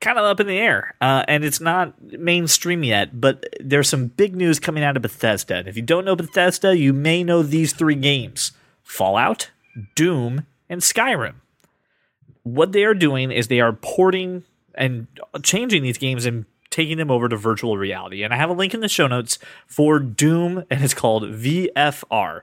kind 0.00 0.18
of 0.18 0.24
up 0.24 0.40
in 0.40 0.46
the 0.46 0.56
air 0.58 0.94
uh, 1.02 1.22
and 1.28 1.44
it's 1.44 1.60
not 1.60 1.92
mainstream 2.18 2.82
yet 2.82 3.20
but 3.20 3.44
there's 3.60 3.90
some 3.90 4.06
big 4.06 4.34
news 4.34 4.58
coming 4.58 4.82
out 4.82 4.96
of 4.96 5.02
bethesda 5.02 5.56
and 5.56 5.68
if 5.68 5.76
you 5.76 5.82
don't 5.82 6.06
know 6.06 6.16
bethesda 6.16 6.74
you 6.78 6.94
may 6.94 7.22
know 7.22 7.42
these 7.42 7.74
three 7.74 7.94
games 7.94 8.52
fallout 8.82 9.50
doom 9.94 10.46
and 10.70 10.80
skyrim 10.80 11.34
what 12.54 12.72
they 12.72 12.84
are 12.84 12.94
doing 12.94 13.30
is 13.30 13.48
they 13.48 13.60
are 13.60 13.72
porting 13.72 14.44
and 14.74 15.06
changing 15.42 15.82
these 15.82 15.98
games 15.98 16.24
and 16.26 16.44
taking 16.70 16.98
them 16.98 17.10
over 17.10 17.28
to 17.28 17.36
virtual 17.36 17.78
reality 17.78 18.22
and 18.22 18.34
i 18.34 18.36
have 18.36 18.50
a 18.50 18.52
link 18.52 18.74
in 18.74 18.80
the 18.80 18.88
show 18.88 19.06
notes 19.06 19.38
for 19.66 19.98
doom 19.98 20.64
and 20.70 20.84
it's 20.84 20.94
called 20.94 21.22
vfr 21.24 22.42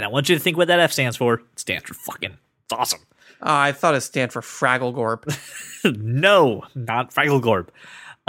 and 0.00 0.06
I 0.06 0.08
want 0.08 0.30
you 0.30 0.34
to 0.34 0.40
think 0.40 0.56
what 0.56 0.68
that 0.68 0.80
F 0.80 0.92
stands 0.92 1.18
for. 1.18 1.34
It 1.34 1.42
stands 1.56 1.84
for 1.84 1.92
fucking. 1.92 2.38
It's 2.64 2.72
awesome. 2.72 3.00
Oh, 3.42 3.54
I 3.54 3.72
thought 3.72 3.94
it 3.94 4.00
stand 4.00 4.32
for 4.32 4.40
Fraggle 4.40 4.94
Gorp. 4.94 5.30
no, 5.84 6.62
not 6.74 7.12
Fraggle 7.12 7.42
Gorp. 7.42 7.70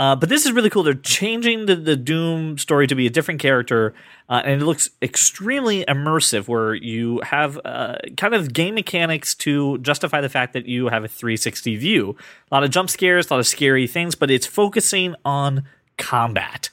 Uh, 0.02 0.16
but 0.16 0.28
this 0.28 0.44
is 0.44 0.50
really 0.50 0.68
cool. 0.68 0.82
They're 0.82 0.94
changing 0.94 1.66
the, 1.66 1.76
the 1.76 1.94
Doom 1.94 2.58
story 2.58 2.88
to 2.88 2.94
be 2.96 3.06
a 3.06 3.10
different 3.10 3.38
character, 3.38 3.94
uh, 4.28 4.42
and 4.44 4.60
it 4.60 4.64
looks 4.64 4.90
extremely 5.00 5.84
immersive. 5.84 6.48
Where 6.48 6.74
you 6.74 7.20
have 7.20 7.56
uh, 7.64 7.98
kind 8.16 8.34
of 8.34 8.52
game 8.52 8.74
mechanics 8.74 9.32
to 9.36 9.78
justify 9.78 10.20
the 10.20 10.28
fact 10.28 10.54
that 10.54 10.66
you 10.66 10.88
have 10.88 11.04
a 11.04 11.08
360 11.08 11.76
view. 11.76 12.16
A 12.50 12.54
lot 12.54 12.64
of 12.64 12.70
jump 12.70 12.90
scares, 12.90 13.30
a 13.30 13.34
lot 13.34 13.38
of 13.38 13.46
scary 13.46 13.86
things, 13.86 14.16
but 14.16 14.28
it's 14.28 14.44
focusing 14.44 15.14
on 15.24 15.62
combat. 15.98 16.70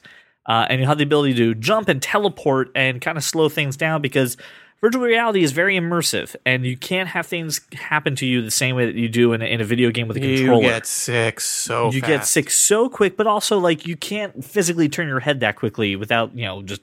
Uh, 0.47 0.65
and 0.67 0.81
you 0.81 0.87
have 0.87 0.97
the 0.97 1.03
ability 1.03 1.35
to 1.35 1.53
jump 1.53 1.87
and 1.87 2.01
teleport 2.01 2.71
and 2.73 2.99
kind 2.99 3.15
of 3.15 3.23
slow 3.23 3.47
things 3.47 3.77
down 3.77 4.01
because 4.01 4.37
virtual 4.81 5.03
reality 5.03 5.43
is 5.43 5.51
very 5.51 5.75
immersive, 5.77 6.35
and 6.45 6.65
you 6.65 6.77
can't 6.77 7.09
have 7.09 7.25
things 7.25 7.61
happen 7.73 8.15
to 8.17 8.25
you 8.25 8.41
the 8.41 8.51
same 8.51 8.75
way 8.75 8.85
that 8.85 8.95
you 8.95 9.09
do 9.09 9.33
in 9.33 9.41
a, 9.41 9.45
in 9.45 9.61
a 9.61 9.65
video 9.65 9.91
game 9.91 10.07
with 10.07 10.17
a 10.17 10.19
you 10.21 10.37
controller 10.37 10.63
You 10.63 10.69
get 10.69 10.85
sick 10.85 11.39
so 11.39 11.91
you 11.91 12.01
fast. 12.01 12.09
get 12.09 12.25
sick 12.25 12.49
so 12.49 12.89
quick, 12.89 13.17
but 13.17 13.27
also 13.27 13.57
like 13.59 13.85
you 13.87 13.95
can't 13.95 14.43
physically 14.43 14.89
turn 14.89 15.07
your 15.07 15.19
head 15.19 15.39
that 15.41 15.55
quickly 15.55 15.95
without 15.95 16.35
you 16.35 16.45
know 16.45 16.61
just 16.61 16.81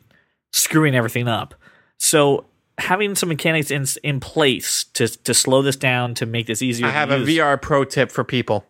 screwing 0.52 0.94
everything 0.94 1.28
up. 1.28 1.54
So 1.98 2.46
having 2.78 3.14
some 3.14 3.28
mechanics 3.28 3.70
in 3.70 3.86
in 4.02 4.20
place 4.20 4.84
to 4.94 5.08
to 5.08 5.32
slow 5.34 5.62
this 5.62 5.76
down 5.76 6.14
to 6.14 6.26
make 6.26 6.46
this 6.46 6.62
easier. 6.62 6.86
I 6.86 6.90
to 6.90 6.94
have 6.94 7.10
a 7.10 7.18
use. 7.18 7.28
VR 7.30 7.60
pro 7.60 7.84
tip 7.84 8.10
for 8.10 8.24
people. 8.24 8.64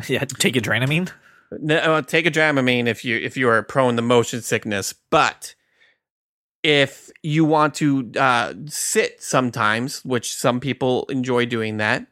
Yeah, 0.06 0.24
take 0.24 0.54
Adrenamine. 0.54 1.08
No, 1.50 1.76
uh, 1.76 2.02
take 2.02 2.24
a 2.26 2.30
Dramamine 2.30 2.86
if 2.86 3.04
you 3.04 3.16
if 3.16 3.36
you 3.36 3.48
are 3.48 3.60
prone 3.62 3.96
to 3.96 4.02
motion 4.02 4.42
sickness, 4.42 4.92
but 5.10 5.54
if 6.68 7.10
you 7.22 7.46
want 7.46 7.74
to 7.76 8.12
uh, 8.18 8.52
sit 8.66 9.22
sometimes, 9.22 10.04
which 10.04 10.34
some 10.34 10.60
people 10.60 11.06
enjoy 11.08 11.46
doing 11.46 11.78
that, 11.78 12.06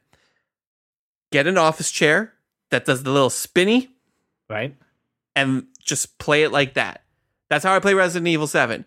get 1.31 1.47
an 1.47 1.59
office 1.59 1.91
chair 1.91 2.33
that 2.71 2.87
does 2.87 3.03
the 3.03 3.11
little 3.11 3.29
spinny 3.31 3.91
Right. 4.49 4.75
and 5.35 5.67
just 5.85 6.19
play 6.19 6.43
it 6.43 6.53
like 6.53 6.73
that. 6.75 7.03
That's 7.51 7.65
how 7.65 7.75
I 7.77 7.81
play 7.81 7.93
Resident 7.93 8.29
Evil 8.29 8.47
7. 8.47 8.87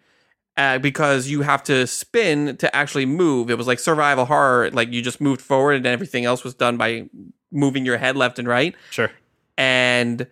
Uh, 0.58 0.80
because 0.80 1.30
you 1.30 1.44
have 1.44 1.64
to 1.64 1.86
spin 1.88 2.58
to 2.58 2.76
actually 2.76 3.06
move. 3.06 3.50
It 3.52 3.58
was 3.58 3.68
like 3.68 3.78
survival 3.80 4.26
horror, 4.26 4.72
like 4.72 4.92
you 4.92 5.02
just 5.04 5.22
moved 5.22 5.40
forward 5.42 5.76
and 5.76 5.86
everything 5.86 6.26
else 6.26 6.44
was 6.44 6.54
done 6.56 6.76
by 6.78 7.08
moving 7.52 7.86
your 7.86 7.98
head 7.98 8.18
left 8.18 8.40
and 8.40 8.48
right 8.48 8.76
Sure. 8.90 9.10
and 9.58 10.26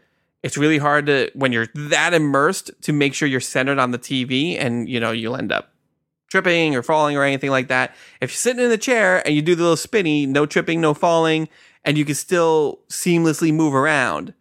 it's 0.44 0.58
really 0.58 0.78
hard 0.78 1.08
to 1.08 1.32
when 1.34 1.52
you're 1.52 1.68
that 1.76 2.14
immersed 2.14 2.72
to 2.84 2.94
make 2.94 3.14
sure 3.14 3.28
you're 3.28 3.40
centered 3.40 3.80
on 3.80 3.92
the 3.92 4.00
TV 4.00 4.58
and 4.60 4.88
you 4.88 5.00
know 5.00 5.12
you'll 5.12 5.36
end 5.36 5.52
up 5.52 5.72
tripping 6.30 6.76
or 6.76 6.84
falling 6.84 7.16
or 7.18 7.24
anything 7.24 7.50
like 7.50 7.68
that. 7.70 7.96
If 8.22 8.32
you're 8.32 8.36
sitting 8.38 8.64
in 8.64 8.70
the 8.70 8.78
chair 8.78 9.26
and 9.26 9.34
you 9.36 9.42
do 9.42 9.56
the 9.56 9.64
little 9.64 9.78
spinny, 9.78 10.26
no 10.26 10.46
tripping, 10.46 10.82
no 10.82 10.94
falling, 10.94 11.48
and 11.86 11.98
you 11.98 12.04
can 12.06 12.16
still 12.16 12.80
seamlessly 12.90 13.54
move 13.54 13.74
around. 13.74 14.34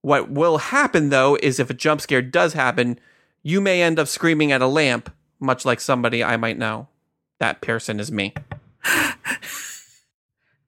What 0.00 0.30
will 0.30 0.58
happen 0.58 1.08
though 1.10 1.36
is 1.42 1.58
if 1.58 1.70
a 1.70 1.74
jump 1.74 2.00
scare 2.00 2.22
does 2.22 2.52
happen, 2.52 2.98
you 3.42 3.60
may 3.60 3.82
end 3.82 3.98
up 3.98 4.08
screaming 4.08 4.52
at 4.52 4.62
a 4.62 4.66
lamp, 4.66 5.12
much 5.40 5.64
like 5.64 5.80
somebody 5.80 6.22
I 6.22 6.36
might 6.36 6.58
know. 6.58 6.88
That 7.40 7.60
person 7.60 7.98
is 8.00 8.10
me. 8.12 8.32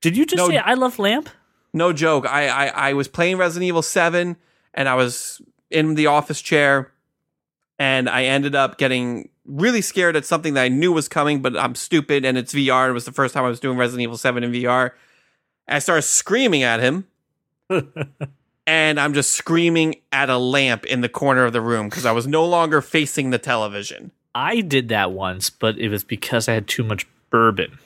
Did 0.01 0.15
you 0.15 0.25
just 0.25 0.37
No. 0.37 0.49
say 0.49 0.57
I 0.57 0.73
love 0.75 0.99
lamp? 0.99 1.29
No 1.73 1.91
joke. 1.93 2.25
I, 2.27 2.47
I 2.47 2.89
I 2.89 2.93
was 2.93 3.07
playing 3.07 3.37
Resident 3.37 3.67
Evil 3.67 3.81
7 3.81 4.37
and 4.77 4.87
I 4.87 4.93
was 4.93 5.41
in 5.69 5.95
the 5.95 6.05
office 6.05 6.41
chair 6.41 6.93
and 7.79 8.07
I 8.07 8.25
ended 8.25 8.55
up 8.55 8.77
getting 8.77 9.29
really 9.45 9.81
scared 9.81 10.15
at 10.15 10.23
something 10.23 10.53
that 10.53 10.63
I 10.63 10.69
knew 10.69 10.93
was 10.93 11.09
coming, 11.09 11.41
but 11.41 11.57
I'm 11.57 11.75
stupid 11.75 12.23
and 12.23 12.37
it's 12.37 12.53
VR. 12.53 12.89
It 12.89 12.93
was 12.93 13.05
the 13.05 13.11
first 13.11 13.33
time 13.33 13.43
I 13.43 13.49
was 13.49 13.59
doing 13.59 13.77
Resident 13.77 14.03
Evil 14.03 14.17
7 14.17 14.43
in 14.43 14.51
VR. 14.51 14.91
I 15.67 15.79
started 15.79 16.03
screaming 16.03 16.63
at 16.63 16.79
him. 16.79 17.07
and 18.67 18.99
I'm 18.99 19.13
just 19.13 19.31
screaming 19.31 19.95
at 20.11 20.29
a 20.29 20.37
lamp 20.37 20.85
in 20.85 21.01
the 21.01 21.09
corner 21.09 21.43
of 21.45 21.53
the 21.53 21.61
room 21.61 21.89
because 21.89 22.05
I 22.05 22.11
was 22.11 22.27
no 22.27 22.45
longer 22.45 22.81
facing 22.81 23.31
the 23.31 23.39
television. 23.39 24.11
I 24.35 24.61
did 24.61 24.89
that 24.89 25.11
once, 25.11 25.49
but 25.49 25.77
it 25.79 25.89
was 25.89 26.03
because 26.03 26.47
I 26.47 26.53
had 26.53 26.67
too 26.67 26.83
much 26.83 27.07
bourbon. 27.29 27.79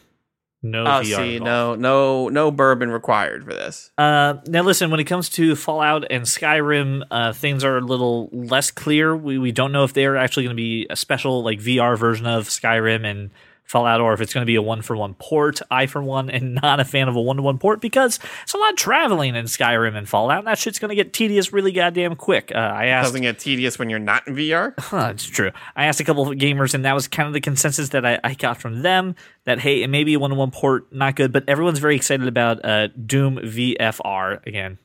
No 0.63 0.83
Oh, 0.83 1.01
VR. 1.01 1.15
see, 1.15 1.39
no, 1.39 1.73
no, 1.75 2.29
no 2.29 2.51
bourbon 2.51 2.91
required 2.91 3.43
for 3.45 3.53
this. 3.53 3.91
Uh, 3.97 4.35
now 4.45 4.61
listen, 4.61 4.91
when 4.91 4.99
it 4.99 5.05
comes 5.05 5.27
to 5.29 5.55
Fallout 5.55 6.05
and 6.11 6.23
Skyrim, 6.23 7.01
uh, 7.09 7.33
things 7.33 7.63
are 7.63 7.77
a 7.77 7.81
little 7.81 8.29
less 8.31 8.69
clear. 8.69 9.15
We 9.15 9.39
we 9.39 9.51
don't 9.51 9.71
know 9.71 9.83
if 9.83 9.93
they're 9.93 10.17
actually 10.17 10.43
going 10.43 10.55
to 10.55 10.61
be 10.61 10.85
a 10.89 10.95
special 10.95 11.43
like 11.43 11.59
VR 11.59 11.97
version 11.97 12.27
of 12.27 12.47
Skyrim 12.47 13.05
and 13.05 13.31
Fallout, 13.71 14.01
or 14.01 14.11
if 14.11 14.19
it's 14.19 14.33
going 14.33 14.41
to 14.41 14.45
be 14.45 14.55
a 14.55 14.61
one 14.61 14.81
for 14.81 14.97
one 14.97 15.13
port. 15.13 15.61
I 15.71 15.85
for 15.85 16.03
one 16.03 16.29
am 16.29 16.55
not 16.55 16.81
a 16.81 16.85
fan 16.85 17.07
of 17.07 17.15
a 17.15 17.21
one 17.21 17.37
to 17.37 17.41
one 17.41 17.57
port 17.57 17.79
because 17.79 18.19
it's 18.43 18.53
a 18.53 18.57
lot 18.57 18.71
of 18.71 18.75
traveling 18.75 19.33
in 19.33 19.45
Skyrim 19.45 19.95
and 19.95 20.09
Fallout. 20.09 20.39
And 20.39 20.47
that 20.47 20.57
shit's 20.57 20.77
going 20.77 20.89
to 20.89 20.95
get 20.95 21.13
tedious 21.13 21.53
really 21.53 21.71
goddamn 21.71 22.17
quick. 22.17 22.51
Uh, 22.53 22.57
I 22.57 22.87
asked 22.87 23.07
Doesn't 23.07 23.21
get 23.21 23.39
tedious 23.39 23.79
when 23.79 23.89
you're 23.89 23.97
not 23.97 24.27
in 24.27 24.35
VR. 24.35 24.73
Huh, 24.91 25.11
it's 25.13 25.23
true. 25.23 25.51
I 25.73 25.85
asked 25.85 26.01
a 26.01 26.03
couple 26.03 26.27
of 26.27 26.37
gamers, 26.37 26.73
and 26.73 26.83
that 26.83 26.93
was 26.93 27.07
kind 27.07 27.27
of 27.27 27.33
the 27.33 27.39
consensus 27.39 27.89
that 27.89 28.05
I, 28.05 28.19
I 28.25 28.33
got 28.33 28.59
from 28.59 28.81
them 28.81 29.15
that 29.45 29.59
hey, 29.59 29.83
it 29.83 29.87
may 29.87 30.03
be 30.03 30.15
a 30.15 30.19
one-to-one 30.19 30.51
port, 30.51 30.91
not 30.91 31.15
good, 31.15 31.31
but 31.31 31.47
everyone's 31.47 31.79
very 31.79 31.95
excited 31.95 32.27
about 32.27 32.65
uh, 32.65 32.87
Doom 32.87 33.37
VFR 33.37 34.45
again. 34.45 34.79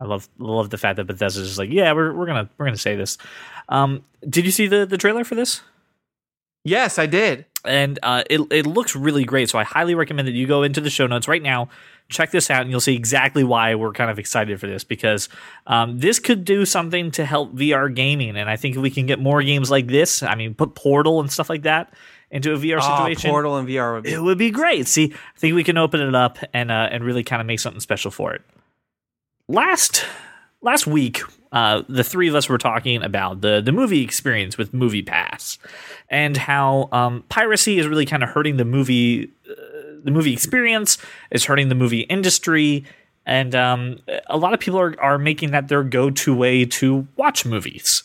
I 0.00 0.06
love 0.06 0.28
love 0.38 0.70
the 0.70 0.78
fact 0.78 0.96
that 0.96 1.06
Bethesda's 1.06 1.46
just 1.46 1.58
like, 1.58 1.70
yeah, 1.70 1.92
we're 1.92 2.12
we're 2.12 2.26
gonna 2.26 2.50
we're 2.58 2.66
gonna 2.66 2.76
say 2.76 2.96
this. 2.96 3.18
Um, 3.68 4.04
did 4.28 4.44
you 4.44 4.50
see 4.50 4.66
the 4.66 4.84
the 4.84 4.98
trailer 4.98 5.22
for 5.22 5.36
this? 5.36 5.60
Yes, 6.64 6.98
I 6.98 7.06
did. 7.06 7.46
And 7.64 7.98
uh, 8.02 8.24
it 8.28 8.40
it 8.50 8.66
looks 8.66 8.94
really 8.96 9.24
great. 9.24 9.50
So 9.50 9.58
I 9.58 9.64
highly 9.64 9.94
recommend 9.94 10.28
that 10.28 10.32
you 10.34 10.46
go 10.46 10.62
into 10.62 10.80
the 10.80 10.90
show 10.90 11.06
notes 11.06 11.28
right 11.28 11.42
now, 11.42 11.68
check 12.08 12.30
this 12.30 12.50
out, 12.50 12.62
and 12.62 12.70
you'll 12.70 12.80
see 12.80 12.94
exactly 12.96 13.44
why 13.44 13.74
we're 13.74 13.92
kind 13.92 14.10
of 14.10 14.18
excited 14.18 14.60
for 14.60 14.66
this 14.66 14.84
because 14.84 15.28
um, 15.66 15.98
this 15.98 16.18
could 16.18 16.44
do 16.44 16.64
something 16.64 17.10
to 17.12 17.24
help 17.24 17.54
VR 17.54 17.94
gaming, 17.94 18.36
and 18.36 18.48
I 18.50 18.56
think 18.56 18.76
if 18.76 18.82
we 18.82 18.90
can 18.90 19.06
get 19.06 19.18
more 19.18 19.42
games 19.42 19.70
like 19.70 19.86
this, 19.86 20.22
I 20.22 20.34
mean, 20.34 20.54
put 20.54 20.74
Portal 20.74 21.20
and 21.20 21.30
stuff 21.30 21.48
like 21.50 21.62
that 21.62 21.92
into 22.30 22.52
a 22.52 22.56
VR 22.56 22.78
Oh, 22.80 22.96
situation. 22.98 23.30
Portal 23.30 23.56
and 23.58 23.68
VR 23.68 23.94
would 23.94 24.04
be. 24.04 24.12
It 24.12 24.22
would 24.22 24.38
be 24.38 24.50
great. 24.50 24.86
See, 24.88 25.12
I 25.12 25.38
think 25.38 25.54
we 25.54 25.64
can 25.64 25.76
open 25.78 26.00
it 26.00 26.14
up 26.14 26.38
and 26.54 26.70
uh, 26.70 26.88
and 26.90 27.04
really 27.04 27.22
kind 27.22 27.40
of 27.40 27.46
make 27.46 27.60
something 27.60 27.80
special 27.80 28.10
for 28.10 28.32
it. 28.34 28.42
Last 29.48 30.04
last 30.62 30.86
week, 30.86 31.20
uh, 31.52 31.82
the 31.88 32.02
three 32.02 32.28
of 32.28 32.34
us 32.34 32.48
were 32.48 32.58
talking 32.58 33.02
about 33.02 33.42
the 33.42 33.60
the 33.60 33.72
movie 33.72 34.02
experience 34.02 34.56
with 34.56 34.72
Movie 34.72 35.02
Pass 35.02 35.58
and 36.08 36.36
how 36.36 36.88
um, 36.92 37.24
piracy 37.28 37.78
is 37.78 37.86
really 37.86 38.06
kind 38.06 38.22
of 38.22 38.30
hurting 38.30 38.56
the 38.56 38.64
movie 38.64 39.30
uh, 39.48 39.54
the 40.02 40.10
movie 40.10 40.32
experience. 40.32 40.98
It's 41.30 41.44
hurting 41.44 41.68
the 41.68 41.74
movie 41.74 42.00
industry. 42.00 42.84
And 43.24 43.54
um, 43.54 44.00
a 44.26 44.36
lot 44.36 44.52
of 44.52 44.58
people 44.58 44.80
are, 44.80 45.00
are 45.00 45.16
making 45.16 45.52
that 45.52 45.68
their 45.68 45.84
go 45.84 46.10
to 46.10 46.34
way 46.34 46.64
to 46.64 47.06
watch 47.16 47.46
movies. 47.46 48.02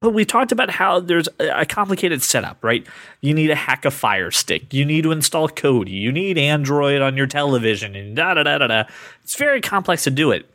But 0.00 0.10
we 0.10 0.24
talked 0.24 0.50
about 0.50 0.70
how 0.70 0.98
there's 0.98 1.28
a 1.38 1.60
a 1.60 1.66
complicated 1.66 2.22
setup, 2.22 2.56
right? 2.64 2.86
You 3.20 3.34
need 3.34 3.48
to 3.48 3.54
hack 3.54 3.84
a 3.84 3.90
Fire 3.90 4.30
Stick. 4.30 4.72
You 4.72 4.86
need 4.86 5.02
to 5.02 5.12
install 5.12 5.48
Kodi. 5.48 5.90
You 5.90 6.10
need 6.10 6.38
Android 6.38 7.02
on 7.02 7.18
your 7.18 7.26
television, 7.26 7.94
and 7.94 8.16
da 8.16 8.32
da 8.32 8.44
da 8.44 8.58
da 8.58 8.66
da. 8.66 8.84
It's 9.22 9.36
very 9.36 9.60
complex 9.60 10.04
to 10.04 10.10
do 10.10 10.30
it. 10.30 10.48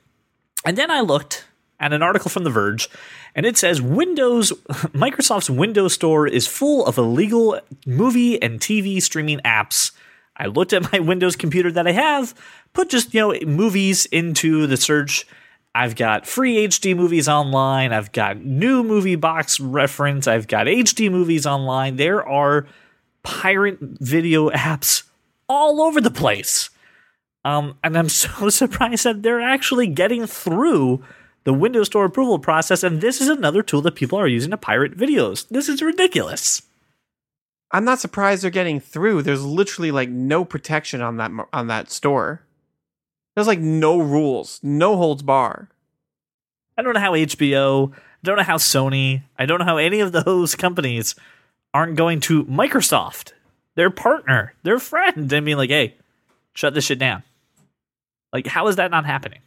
And 0.65 0.75
then 0.77 0.89
I 0.89 1.01
looked 1.01 1.45
at 1.79 1.93
an 1.93 2.01
article 2.01 2.29
from 2.29 2.43
The 2.43 2.49
Verge, 2.49 2.89
and 3.35 3.45
it 3.45 3.57
says 3.57 3.81
Windows, 3.81 4.51
Microsoft's 4.93 5.49
Windows 5.49 5.93
Store 5.93 6.27
is 6.27 6.47
full 6.47 6.85
of 6.85 6.97
illegal 6.97 7.59
movie 7.85 8.41
and 8.41 8.59
TV 8.59 9.01
streaming 9.01 9.39
apps. 9.39 9.91
I 10.37 10.47
looked 10.47 10.73
at 10.73 10.91
my 10.91 10.99
Windows 11.11 11.35
computer 11.35 11.71
that 11.71 11.87
I 11.87 11.91
have, 11.91 12.33
put 12.73 12.89
just 12.89 13.13
you 13.13 13.19
know 13.21 13.39
movies 13.45 14.05
into 14.07 14.67
the 14.67 14.77
search. 14.77 15.25
I've 15.73 15.97
got 15.97 16.25
free 16.25 16.65
HD 16.67 16.95
movies 16.95 17.27
online. 17.27 17.91
I've 17.91 18.13
got 18.13 18.37
new 18.37 18.81
movie 18.81 19.17
box 19.17 19.59
reference. 19.59 20.25
I've 20.25 20.47
got 20.47 20.67
HD 20.67 21.11
movies 21.11 21.45
online. 21.45 21.97
There 21.97 22.25
are 22.25 22.65
pirate 23.23 23.79
video 23.81 24.49
apps 24.51 25.03
all 25.49 25.81
over 25.81 25.99
the 25.99 26.11
place. 26.11 26.69
Um, 27.43 27.77
and 27.83 27.97
I'm 27.97 28.09
so 28.23 28.49
surprised 28.49 29.03
that 29.03 29.21
they're 29.21 29.41
actually 29.41 29.87
getting 29.87 30.25
through 30.25 31.03
the 31.45 31.53
Windows 31.53 31.87
Store 31.87 32.05
approval 32.05 32.37
process. 32.37 32.83
And 32.83 32.99
this 32.99 33.21
is 33.21 33.29
another 33.29 33.63
tool 33.63 33.81
that 33.83 33.95
people 33.95 34.19
are 34.19 34.27
using 34.27 34.51
to 34.51 34.57
pirate 34.57 34.97
videos. 34.97 35.47
This 35.47 35.69
is 35.69 35.81
ridiculous. 35.81 36.63
I'm 37.71 37.85
not 37.85 37.99
surprised 37.99 38.43
they're 38.43 38.51
getting 38.51 38.79
through. 38.79 39.21
There's 39.21 39.43
literally 39.43 39.91
like 39.91 40.09
no 40.09 40.43
protection 40.45 41.01
on 41.01 41.17
that 41.17 41.31
on 41.53 41.67
that 41.67 41.89
store. 41.89 42.41
There's 43.35 43.47
like 43.47 43.59
no 43.59 43.97
rules, 43.99 44.59
no 44.63 44.97
holds 44.97 45.23
bar. 45.23 45.69
I 46.77 46.81
don't 46.81 46.93
know 46.93 46.99
how 46.99 47.13
HBO, 47.13 47.91
I 47.93 47.97
don't 48.23 48.37
know 48.37 48.43
how 48.43 48.57
Sony, 48.57 49.23
I 49.37 49.45
don't 49.45 49.59
know 49.59 49.65
how 49.65 49.77
any 49.77 49.99
of 49.99 50.11
those 50.11 50.55
companies 50.55 51.15
aren't 51.73 51.97
going 51.97 52.21
to 52.21 52.45
Microsoft, 52.45 53.33
their 53.75 53.89
partner, 53.89 54.53
their 54.63 54.79
friend, 54.79 55.31
and 55.31 55.45
being 55.45 55.57
like, 55.57 55.69
hey, 55.69 55.95
shut 56.53 56.73
this 56.73 56.85
shit 56.85 56.99
down. 56.99 57.23
Like, 58.31 58.47
how 58.47 58.67
is 58.67 58.77
that 58.77 58.91
not 58.91 59.05
happening? 59.05 59.39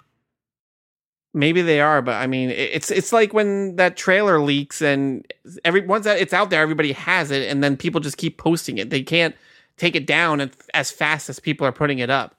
Maybe 1.34 1.60
they 1.62 1.80
are, 1.80 2.00
but 2.00 2.14
I 2.14 2.26
mean, 2.26 2.50
it's 2.50 2.90
it's 2.90 3.12
like 3.12 3.32
when 3.34 3.76
that 3.76 3.96
trailer 3.96 4.40
leaks 4.40 4.80
and 4.80 5.30
every 5.64 5.82
once 5.82 6.04
that 6.04 6.18
it's 6.18 6.32
out 6.32 6.48
there, 6.50 6.62
everybody 6.62 6.92
has 6.92 7.30
it, 7.30 7.50
and 7.50 7.62
then 7.62 7.76
people 7.76 8.00
just 8.00 8.16
keep 8.16 8.38
posting 8.38 8.78
it. 8.78 8.90
They 8.90 9.02
can't 9.02 9.36
take 9.76 9.94
it 9.94 10.06
down 10.06 10.40
as- 10.40 10.50
as 10.74 10.90
fast 10.90 11.28
as 11.28 11.38
people 11.38 11.66
are 11.66 11.72
putting 11.72 11.98
it 11.98 12.10
up. 12.10 12.34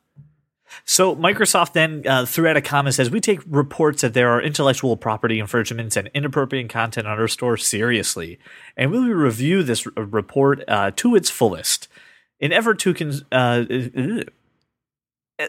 So 0.85 1.15
Microsoft 1.15 1.73
then 1.73 2.03
uh, 2.07 2.25
threw 2.25 2.47
out 2.47 2.57
a 2.57 2.61
comment 2.61 2.93
says 2.95 3.09
we 3.09 3.19
take 3.21 3.39
reports 3.47 4.01
that 4.01 4.13
there 4.13 4.29
are 4.29 4.41
intellectual 4.41 4.97
property 4.97 5.39
infringements 5.39 5.95
and 5.97 6.09
inappropriate 6.13 6.69
content 6.69 7.07
on 7.07 7.17
our 7.19 7.27
store 7.27 7.57
seriously, 7.57 8.37
and 8.75 8.91
we 8.91 8.99
will 8.99 9.07
review 9.15 9.63
this 9.63 9.85
report 9.95 10.63
uh, 10.67 10.91
to 10.97 11.15
its 11.15 11.29
fullest. 11.29 11.87
In 12.39 12.53
effort 12.53 12.79
to 12.79 12.93
cons- 12.93 13.23
uh, 13.31 13.65
uh, 13.69 14.23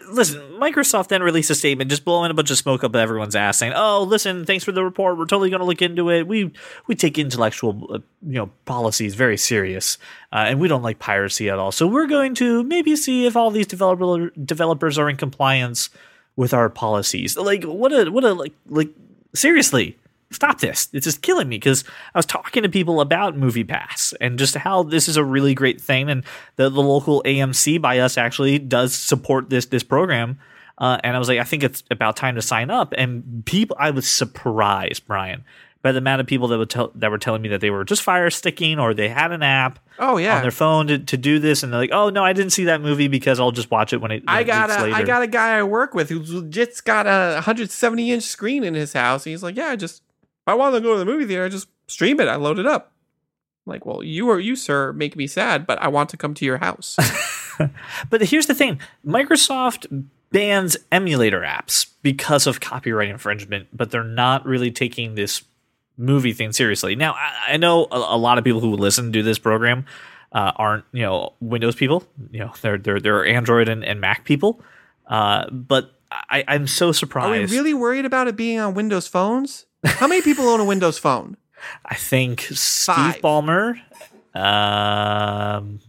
listen, 0.09 0.41
Microsoft 0.53 1.09
then 1.09 1.23
released 1.23 1.51
a 1.51 1.55
statement 1.55 1.91
just 1.91 2.05
blowing 2.05 2.31
a 2.31 2.35
bunch 2.35 2.51
of 2.51 2.59
smoke 2.59 2.85
up 2.85 2.95
everyone's 2.95 3.35
ass, 3.35 3.59
saying, 3.59 3.73
"Oh, 3.75 4.05
listen, 4.05 4.45
thanks 4.45 4.65
for 4.65 4.73
the 4.73 4.85
report. 4.85 5.19
We're 5.19 5.27
totally 5.27 5.51
going 5.51 5.61
to 5.61 5.67
look 5.67 5.83
into 5.83 6.11
it. 6.11 6.27
We 6.27 6.53
we 6.87 6.95
take 6.95 7.19
intellectual 7.19 7.87
uh, 7.93 7.99
you 8.23 8.35
know 8.35 8.51
policies 8.67 9.15
very 9.15 9.37
serious, 9.37 9.99
uh, 10.33 10.45
and 10.49 10.61
we 10.61 10.69
don't 10.69 10.83
like 10.83 10.99
piracy 10.99 11.51
at 11.51 11.59
all. 11.59 11.73
So 11.73 11.87
we're 11.87 12.07
going 12.07 12.35
to 12.37 12.63
maybe 12.63 12.95
see 12.97 13.27
if 13.27 13.37
all 13.37 13.51
these 13.51 13.67
developer 13.67 14.31
developers 14.31 14.99
are 14.99 15.11
in 15.11 15.17
compliance 15.17 15.91
with 16.37 16.55
our 16.55 16.71
policies. 16.71 17.37
Like 17.37 17.65
what 17.65 17.93
a 17.93 18.11
what 18.11 18.25
a 18.25 18.33
like 18.33 18.55
like 18.69 18.91
seriously." 19.35 19.97
Stop 20.33 20.61
this. 20.61 20.89
It's 20.93 21.05
just 21.05 21.23
killing 21.23 21.49
me 21.49 21.57
because 21.57 21.85
I 22.15 22.19
was 22.19 22.27
talking 22.27 22.63
to 22.63 22.69
people 22.69 23.01
about 23.01 23.37
Movie 23.37 23.65
Pass 23.65 24.15
and 24.21 24.39
just 24.39 24.55
how 24.55 24.85
this 24.85 25.09
is 25.09 25.17
a 25.17 25.25
really 25.25 25.55
great 25.55 25.81
thing. 25.81 26.09
And 26.09 26.25
the, 26.57 26.71
the 26.71 26.83
local 26.83 27.23
AMC 27.25 27.81
by 27.81 27.99
us 27.99 28.17
actually 28.17 28.59
does 28.59 28.95
support 28.95 29.51
this 29.51 29.67
this 29.67 29.83
program. 29.83 30.39
Uh, 30.79 30.99
and 31.05 31.15
I 31.15 31.19
was 31.19 31.29
like, 31.29 31.39
I 31.39 31.45
think 31.45 31.63
it's 31.63 31.83
about 31.91 32.17
time 32.17 32.37
to 32.37 32.43
sign 32.43 32.71
up. 32.71 32.95
And 32.97 33.45
people, 33.45 33.77
I 33.79 33.91
was 33.91 34.09
surprised, 34.09 35.07
Brian, 35.07 35.45
by 35.83 35.93
the 35.93 35.99
amount 35.99 36.21
of 36.21 36.27
people 36.27 36.49
that 36.49 36.59
would 36.59 36.71
tell 36.71 36.93
that 36.95 37.11
were 37.11 37.19
telling 37.19 37.43
me 37.43 37.49
that 37.51 37.61
they 37.61 37.71
were 37.71 37.85
just 37.85 38.03
fire 38.03 38.31
sticking 38.31 38.79
or 38.79 38.95
they 38.95 39.09
had 39.09 39.33
an 39.33 39.43
app 39.43 39.79
Oh 39.99 40.17
yeah, 40.17 40.37
on 40.37 40.43
their 40.43 40.51
phone 40.51 40.87
to, 40.89 40.99
to 40.99 41.17
do 41.17 41.39
this, 41.39 41.63
and 41.63 41.73
they're 41.73 41.81
like, 41.81 41.93
oh 41.93 42.09
no, 42.11 42.25
I 42.25 42.33
didn't 42.33 42.53
see 42.53 42.65
that 42.65 42.81
movie 42.81 43.09
because 43.09 43.41
I'll 43.41 43.51
just 43.51 43.71
watch 43.71 43.93
it 43.93 44.01
when 44.01 44.11
it. 44.11 44.25
I 44.27 44.45
got 44.45 44.71
a 44.71 44.85
later. 44.85 44.97
I 44.97 45.03
got 45.03 45.23
a 45.23 45.27
guy 45.27 45.59
I 45.59 45.63
work 45.63 45.95
with 45.95 46.09
who's 46.09 46.33
legit's 46.33 46.81
got 46.81 47.07
a 47.07 47.35
170 47.35 48.11
inch 48.11 48.23
screen 48.23 48.65
in 48.65 48.75
his 48.75 48.93
house. 48.93 49.27
And 49.27 49.33
he's 49.33 49.43
like, 49.43 49.57
yeah, 49.57 49.69
I 49.69 49.77
just 49.77 50.03
I 50.51 50.55
want 50.55 50.75
to 50.75 50.81
go 50.81 50.93
to 50.93 50.99
the 50.99 51.05
movie 51.05 51.27
theater, 51.27 51.45
I 51.45 51.49
just 51.49 51.69
stream 51.87 52.21
it. 52.21 52.29
I 52.29 52.37
load 52.37 52.59
it 52.59 52.67
up. 52.67 52.93
I'm 53.67 53.73
like, 53.73 53.87
well, 53.87 54.03
you 54.03 54.29
or 54.29 54.41
you, 54.41 54.57
sir, 54.57 54.93
make 54.93 55.17
me 55.17 55.27
sad, 55.27 55.67
but 55.67 55.81
I 55.81 55.89
want 55.89 56.11
to 56.11 56.17
come 56.17 56.35
to 56.35 56.45
your 56.45 56.59
house. 56.59 56.97
But 58.09 58.23
here's 58.23 58.47
the 58.47 58.55
thing 58.55 58.81
Microsoft 59.07 59.87
bans 60.33 60.77
emulator 60.93 61.41
apps 61.41 61.87
because 62.03 62.47
of 62.47 62.61
copyright 62.61 63.09
infringement, 63.09 63.69
but 63.73 63.91
they're 63.91 64.05
not 64.05 64.47
really 64.47 64.71
taking 64.71 65.15
this 65.15 65.43
movie 65.97 66.33
thing 66.33 66.53
seriously. 66.53 66.97
Now, 66.97 67.13
I, 67.13 67.55
I 67.55 67.57
know 67.57 67.87
a, 67.91 67.97
a 67.97 68.17
lot 68.17 68.39
of 68.39 68.45
people 68.45 68.61
who 68.61 68.75
listen 68.75 69.13
to 69.13 69.23
this 69.23 69.39
program 69.39 69.85
uh, 70.33 70.53
aren't, 70.57 70.85
you 70.93 71.03
know, 71.03 71.35
Windows 71.41 71.75
people. 71.75 72.05
You 72.31 72.41
know, 72.41 72.53
they're 72.63 72.79
they're, 72.79 73.01
they're 73.01 73.27
Android 73.27 73.69
and, 73.69 73.85
and 73.85 74.01
Mac 74.01 74.25
people. 74.25 74.63
Uh, 75.07 75.51
but 75.51 75.93
I, 76.11 76.45
I'm 76.47 76.67
so 76.67 76.93
surprised. 76.93 77.51
Are 77.51 77.55
we 77.55 77.59
really 77.59 77.75
worried 77.75 78.05
about 78.05 78.29
it 78.29 78.37
being 78.37 78.59
on 78.59 78.75
Windows 78.75 79.09
phones? 79.09 79.67
How 79.85 80.07
many 80.07 80.23
people 80.23 80.47
own 80.49 80.61
a 80.61 80.65
Windows 80.65 80.99
phone? 80.99 81.37
I 81.85 81.95
think 81.95 82.41
Steve 82.43 82.95
Five. 82.95 83.21
Ballmer. 83.21 83.81
Um, 84.35 85.81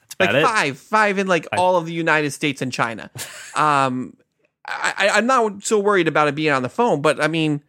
that's 0.00 0.16
Like 0.20 0.30
about 0.30 0.34
it. 0.42 0.46
five, 0.46 0.78
five 0.78 1.18
in 1.18 1.26
like 1.26 1.46
all 1.56 1.76
of 1.76 1.86
the 1.86 1.92
United 1.92 2.30
States 2.32 2.62
and 2.62 2.72
China. 2.72 3.10
Um, 3.54 4.16
I, 4.66 5.10
I'm 5.14 5.26
not 5.26 5.64
so 5.64 5.80
worried 5.80 6.06
about 6.06 6.28
it 6.28 6.36
being 6.36 6.52
on 6.52 6.62
the 6.62 6.68
phone, 6.68 7.00
but 7.02 7.20
I 7.20 7.26
mean, 7.26 7.60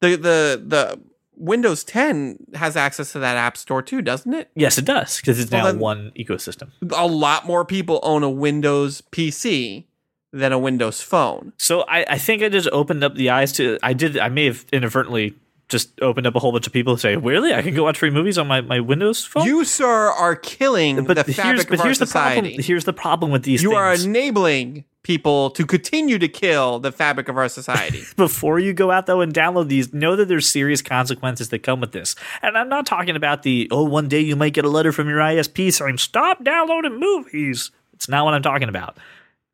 the 0.00 0.10
the 0.10 0.62
the 0.64 1.00
Windows 1.34 1.82
10 1.82 2.38
has 2.54 2.76
access 2.76 3.10
to 3.12 3.18
that 3.18 3.36
app 3.36 3.56
store 3.56 3.82
too, 3.82 4.02
doesn't 4.02 4.32
it? 4.32 4.50
Yes, 4.54 4.78
it 4.78 4.84
does 4.84 5.16
because 5.16 5.40
it's 5.40 5.50
Well, 5.50 5.72
now 5.72 5.80
one 5.80 6.12
ecosystem. 6.16 6.70
A 6.96 7.06
lot 7.08 7.44
more 7.44 7.64
people 7.64 7.98
own 8.04 8.22
a 8.22 8.30
Windows 8.30 9.02
PC 9.10 9.86
than 10.32 10.52
a 10.52 10.58
Windows 10.58 11.00
phone. 11.00 11.52
So 11.58 11.82
I, 11.82 12.04
I 12.08 12.18
think 12.18 12.42
I 12.42 12.48
just 12.48 12.68
opened 12.72 13.04
up 13.04 13.14
the 13.14 13.30
eyes 13.30 13.52
to 13.52 13.78
I 13.82 13.92
did 13.92 14.18
I 14.18 14.28
may 14.28 14.46
have 14.46 14.64
inadvertently 14.72 15.34
just 15.68 16.00
opened 16.02 16.26
up 16.26 16.34
a 16.34 16.38
whole 16.38 16.52
bunch 16.52 16.66
of 16.66 16.72
people 16.72 16.94
who 16.94 17.00
say, 17.00 17.16
"Really? 17.16 17.54
I 17.54 17.62
can 17.62 17.74
go 17.74 17.84
watch 17.84 17.98
free 17.98 18.10
movies 18.10 18.36
on 18.38 18.46
my, 18.46 18.60
my 18.60 18.78
Windows 18.80 19.24
phone." 19.24 19.46
You, 19.46 19.64
sir, 19.64 20.10
are 20.10 20.36
killing 20.36 21.04
but 21.04 21.14
the 21.26 21.32
fabric 21.32 21.68
but 21.68 21.80
of 21.80 21.86
our 21.86 21.94
society. 21.94 22.50
problem. 22.50 22.62
Here's 22.62 22.84
the 22.84 22.92
problem 22.92 23.30
with 23.30 23.42
these 23.44 23.62
you 23.62 23.70
things. 23.70 23.78
are 23.78 23.94
enabling 24.08 24.84
people 25.02 25.50
to 25.50 25.66
continue 25.66 26.18
to 26.18 26.28
kill 26.28 26.78
the 26.78 26.92
fabric 26.92 27.28
of 27.28 27.36
our 27.36 27.48
society. 27.48 28.02
before 28.16 28.58
you 28.58 28.72
go 28.72 28.90
out 28.90 29.06
though 29.06 29.20
and 29.20 29.32
download 29.32 29.68
these, 29.68 29.92
know 29.92 30.14
that 30.14 30.28
there's 30.28 30.48
serious 30.48 30.82
consequences 30.82 31.48
that 31.48 31.60
come 31.60 31.80
with 31.80 31.92
this. 31.92 32.14
And 32.42 32.56
I'm 32.56 32.68
not 32.68 32.86
talking 32.86 33.16
about 33.16 33.42
the 33.42 33.68
oh, 33.70 33.82
one 33.82 34.08
day 34.08 34.20
you 34.20 34.36
might 34.36 34.52
get 34.52 34.64
a 34.64 34.70
letter 34.70 34.92
from 34.92 35.08
your 35.08 35.18
ISP 35.18 35.72
saying 35.72 35.98
stop 35.98 36.44
downloading 36.44 37.00
movies. 37.00 37.70
It's 37.94 38.08
not 38.08 38.24
what 38.24 38.34
I'm 38.34 38.42
talking 38.42 38.68
about. 38.68 38.98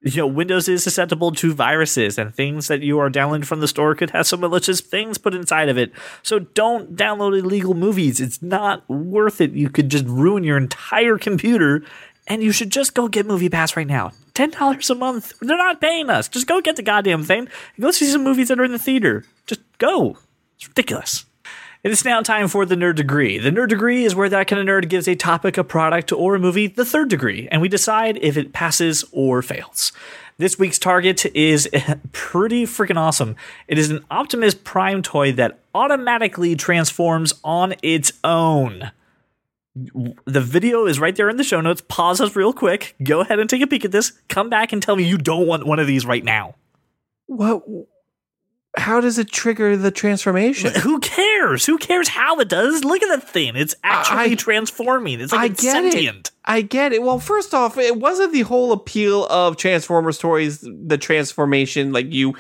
You 0.01 0.19
know, 0.19 0.27
Windows 0.29 0.69
is 0.69 0.85
susceptible 0.85 1.33
to 1.33 1.53
viruses 1.53 2.19
and 2.19 2.33
things 2.33 2.69
that 2.69 2.83
you 2.83 3.01
are 3.01 3.11
downloading 3.11 3.45
from 3.45 3.61
the 3.61 3.67
store 3.67 3.97
could 3.97 4.11
have 4.11 4.29
some 4.29 4.41
malicious 4.41 4.81
things 4.81 5.19
put 5.19 5.35
inside 5.35 5.69
of 5.69 5.77
it. 5.77 5.93
So 6.23 6.39
don't 6.39 6.95
download 6.95 7.37
illegal 7.37 7.75
movies. 7.75 8.21
It's 8.21 8.41
not 8.41 8.89
worth 8.89 9.41
it. 9.41 9.53
You 9.53 9.69
could 9.69 9.89
just 9.89 10.05
ruin 10.07 10.45
your 10.45 10.57
entire 10.57 11.19
computer 11.19 11.83
and 12.29 12.43
you 12.43 12.53
should 12.53 12.71
just 12.71 12.95
go 12.95 13.09
get 13.09 13.27
Movie 13.27 13.49
Pass 13.49 13.77
right 13.77 13.87
now. 13.87 14.13
Ten 14.35 14.51
dollars 14.51 14.89
a 14.91 14.95
month. 14.95 15.33
They're 15.41 15.57
not 15.57 15.81
paying 15.81 16.11
us. 16.11 16.29
Just 16.29 16.47
go 16.47 16.61
get 16.61 16.77
the 16.77 16.83
goddamn 16.83 17.25
thing 17.25 17.49
and 17.75 17.83
go 17.83 17.91
see 17.91 18.07
some 18.07 18.23
movies 18.23 18.49
that 18.49 18.61
are 18.61 18.65
in 18.65 18.73
the 18.73 18.79
theater. 18.79 19.25
Just 19.47 19.63
go. 19.79 20.19
It's 20.57 20.69
ridiculous. 20.69 21.25
It 21.85 21.93
is 21.93 22.05
now 22.05 22.22
time 22.22 22.49
for 22.49 22.66
the 22.66 22.74
nerd 22.74 22.97
degree. 22.97 23.39
The 23.39 23.51
nerd 23.51 23.68
degree 23.68 24.05
is 24.05 24.14
where 24.14 24.29
that 24.29 24.49
kind 24.49 24.61
of 24.61 24.66
nerd 24.66 24.89
gives 24.89 25.07
a 25.07 25.14
topic, 25.14 25.57
a 25.57 25.64
product, 25.64 26.12
or 26.12 26.35
a 26.35 26.39
movie 26.41 26.66
the 26.66 26.85
third 26.85 27.09
degree, 27.09 27.49
and 27.51 27.62
we 27.62 27.68
decide 27.68 28.18
if 28.20 28.37
it 28.37 28.53
passes 28.53 29.05
or 29.12 29.43
fails. 29.43 29.93
This 30.39 30.59
week's 30.59 30.79
target 30.79 31.24
is 31.35 31.68
pretty 32.12 32.64
freaking 32.64 32.97
awesome. 32.97 33.37
It 33.68 33.79
is 33.79 33.91
an 33.91 34.05
Optimus 34.11 34.55
Prime 34.55 35.03
toy 35.03 35.33
that 35.33 35.61
automatically 35.74 36.57
transforms 36.57 37.35
on 37.45 37.74
its 37.83 38.12
own 38.24 38.91
the 40.26 40.41
video 40.41 40.87
is 40.87 40.99
right 40.99 41.14
there 41.14 41.29
in 41.29 41.37
the 41.37 41.45
show 41.45 41.61
notes. 41.61 41.83
Pause 41.89 42.22
us 42.22 42.37
real 42.37 42.53
quick. 42.53 42.95
Go 43.03 43.20
ahead 43.20 43.39
and 43.39 43.49
take 43.49 43.62
a 43.62 43.66
peek 43.66 43.85
at 43.85 43.93
this. 43.93 44.12
Come 44.29 44.51
back 44.51 44.72
and 44.72 44.83
tell 44.83 44.97
me 44.97 45.05
you 45.05 45.18
don't 45.18 45.47
want 45.47 45.66
one 45.66 45.79
of 45.79 45.87
these 45.87 46.05
right 46.05 46.24
now. 46.24 46.55
what? 47.26 47.62
How 48.77 49.01
does 49.01 49.19
it 49.19 49.31
trigger 49.33 49.77
the 49.77 49.91
transformation? 49.91 50.73
Who 50.83 51.01
cares? 51.01 51.64
Who 51.66 51.79
cares 51.79 52.07
how 52.09 52.39
it 52.39 52.49
does? 52.49 52.85
Look 52.85 53.03
at 53.03 53.09
that 53.09 53.29
thing. 53.29 53.57
It's 53.57 53.75
actually 53.83 54.33
I- 54.33 54.35
transforming. 54.35 55.21
It's 55.21 55.33
like 55.33 55.41
I 55.41 55.47
it's 55.47 55.62
get 55.62 55.73
sentient. 55.73 56.29
it. 56.29 56.31
I 56.45 56.61
get 56.61 56.93
it. 56.93 57.03
Well, 57.03 57.19
first 57.19 57.55
off, 57.55 57.77
it 57.79 57.97
wasn't 57.97 58.33
the 58.33 58.43
whole 58.43 58.73
appeal 58.73 59.27
of 59.27 59.57
Transformers 59.57 60.16
stories, 60.19 60.61
the 60.61 60.99
transformation, 60.99 61.93
like 61.93 62.12
you 62.12 62.35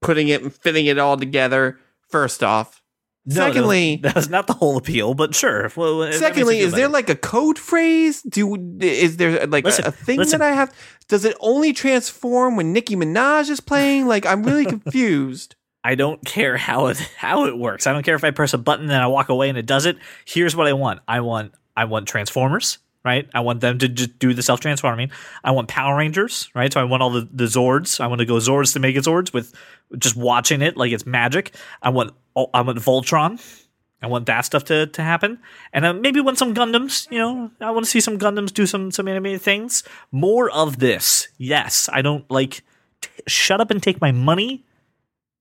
putting 0.00 0.28
it 0.28 0.42
and 0.42 0.52
fitting 0.52 0.86
it 0.86 0.98
all 0.98 1.16
together. 1.16 1.78
First 2.08 2.42
off, 2.42 2.82
No, 3.26 3.34
no, 3.34 3.46
secondly, 3.52 3.96
that 4.02 4.14
was 4.14 4.28
not 4.30 4.46
the 4.46 4.52
whole 4.54 4.76
appeal, 4.78 5.14
but 5.14 5.34
sure. 5.34 5.70
Well, 5.76 6.10
secondly, 6.12 6.58
is 6.60 6.72
there 6.72 6.88
like 6.88 7.10
a 7.10 7.16
code 7.16 7.58
phrase? 7.58 8.22
Do 8.22 8.56
is 8.80 9.18
there 9.18 9.46
like 9.46 9.64
a- 9.66 9.88
a, 9.88 9.90
thing 9.92 10.18
listen. 10.18 10.38
that 10.40 10.50
I 10.50 10.54
have? 10.54 10.74
Does 11.08 11.24
it 11.24 11.36
only 11.40 11.72
transform 11.72 12.56
when 12.56 12.72
Nicki 12.72 12.96
Minaj 12.96 13.50
is 13.50 13.60
playing? 13.60 14.06
Like, 14.06 14.24
I'm 14.26 14.42
really 14.42 14.64
confused. 14.76 15.54
I 15.86 15.94
don't 15.94 16.22
care 16.24 16.56
how 16.68 16.86
it 16.86 16.98
how 17.16 17.46
it 17.46 17.56
works. 17.56 17.86
I 17.86 17.92
don't 17.92 18.02
care 18.02 18.16
if 18.16 18.24
I 18.24 18.32
press 18.32 18.52
a 18.52 18.58
button 18.58 18.86
and 18.86 19.02
I 19.02 19.06
walk 19.06 19.28
away 19.28 19.48
and 19.48 19.56
it 19.56 19.66
does 19.66 19.86
it. 19.86 19.96
Here's 20.24 20.56
what 20.56 20.66
I 20.66 20.72
want. 20.72 21.00
I 21.06 21.20
want 21.20 21.54
I 21.76 21.84
want 21.84 22.08
Transformers, 22.08 22.78
right? 23.04 23.28
I 23.32 23.40
want 23.40 23.60
them 23.60 23.78
to 23.78 23.88
just 23.88 24.18
do 24.18 24.34
the 24.34 24.42
self 24.42 24.58
transforming. 24.58 25.10
I 25.44 25.52
want 25.52 25.68
Power 25.68 25.96
Rangers, 25.96 26.50
right? 26.54 26.72
So 26.72 26.80
I 26.80 26.84
want 26.84 27.02
all 27.02 27.10
the, 27.10 27.28
the 27.32 27.44
Zords. 27.44 28.00
I 28.00 28.08
want 28.08 28.18
to 28.18 28.24
go 28.24 28.34
Zords 28.34 28.72
to 28.72 28.80
make 28.80 28.96
it 28.96 29.04
Zords 29.04 29.32
with 29.32 29.54
just 29.96 30.16
watching 30.16 30.60
it 30.60 30.76
like 30.76 30.90
it's 30.90 31.06
magic. 31.06 31.54
I 31.82 31.90
want 31.90 32.12
oh, 32.34 32.50
I 32.52 32.62
want 32.62 32.78
Voltron. 32.78 33.62
I 34.02 34.08
want 34.08 34.26
that 34.26 34.42
stuff 34.42 34.64
to, 34.64 34.86
to 34.88 35.02
happen, 35.02 35.38
and 35.72 35.84
uh, 35.86 35.94
maybe 35.94 36.20
want 36.20 36.36
some 36.36 36.54
Gundams. 36.54 37.10
You 37.10 37.18
know, 37.18 37.50
I 37.60 37.70
want 37.70 37.86
to 37.86 37.90
see 37.90 38.00
some 38.00 38.18
Gundams 38.18 38.52
do 38.52 38.66
some 38.66 38.90
some 38.90 39.06
animated 39.08 39.40
things. 39.40 39.84
More 40.10 40.50
of 40.50 40.80
this, 40.80 41.28
yes. 41.38 41.88
I 41.92 42.02
don't 42.02 42.28
like. 42.30 42.62
T- 43.00 43.10
shut 43.26 43.60
up 43.60 43.70
and 43.70 43.82
take 43.82 44.00
my 44.00 44.10
money. 44.12 44.65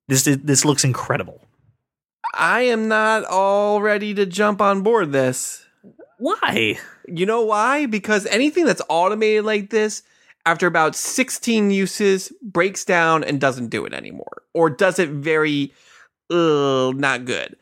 This 0.08 0.24
this 0.24 0.66
looks 0.66 0.84
incredible. 0.84 1.42
I 2.34 2.62
am 2.62 2.88
not 2.88 3.24
all 3.26 3.82
ready 3.82 4.14
to 4.14 4.26
jump 4.26 4.62
on 4.62 4.82
board 4.82 5.12
this. 5.12 5.66
Why? 6.18 6.78
You 7.08 7.26
know 7.26 7.42
why? 7.42 7.86
Because 7.86 8.26
anything 8.28 8.66
that's 8.66 8.82
automated 8.90 9.46
like 9.46 9.70
this, 9.70 10.04
after 10.46 10.68
about 10.68 10.96
16 10.96 11.72
uses, 11.72 12.32
breaks 12.42 12.86
down 12.86 13.24
and 13.24 13.40
doesn't 13.40 13.70
do 13.70 13.86
it 13.86 13.94
anymore, 13.94 14.44
or 14.54 14.70
does 14.70 15.00
it 15.00 15.10
very, 15.10 15.74
uh, 16.30 16.92
not 16.96 17.26
good. 17.26 17.56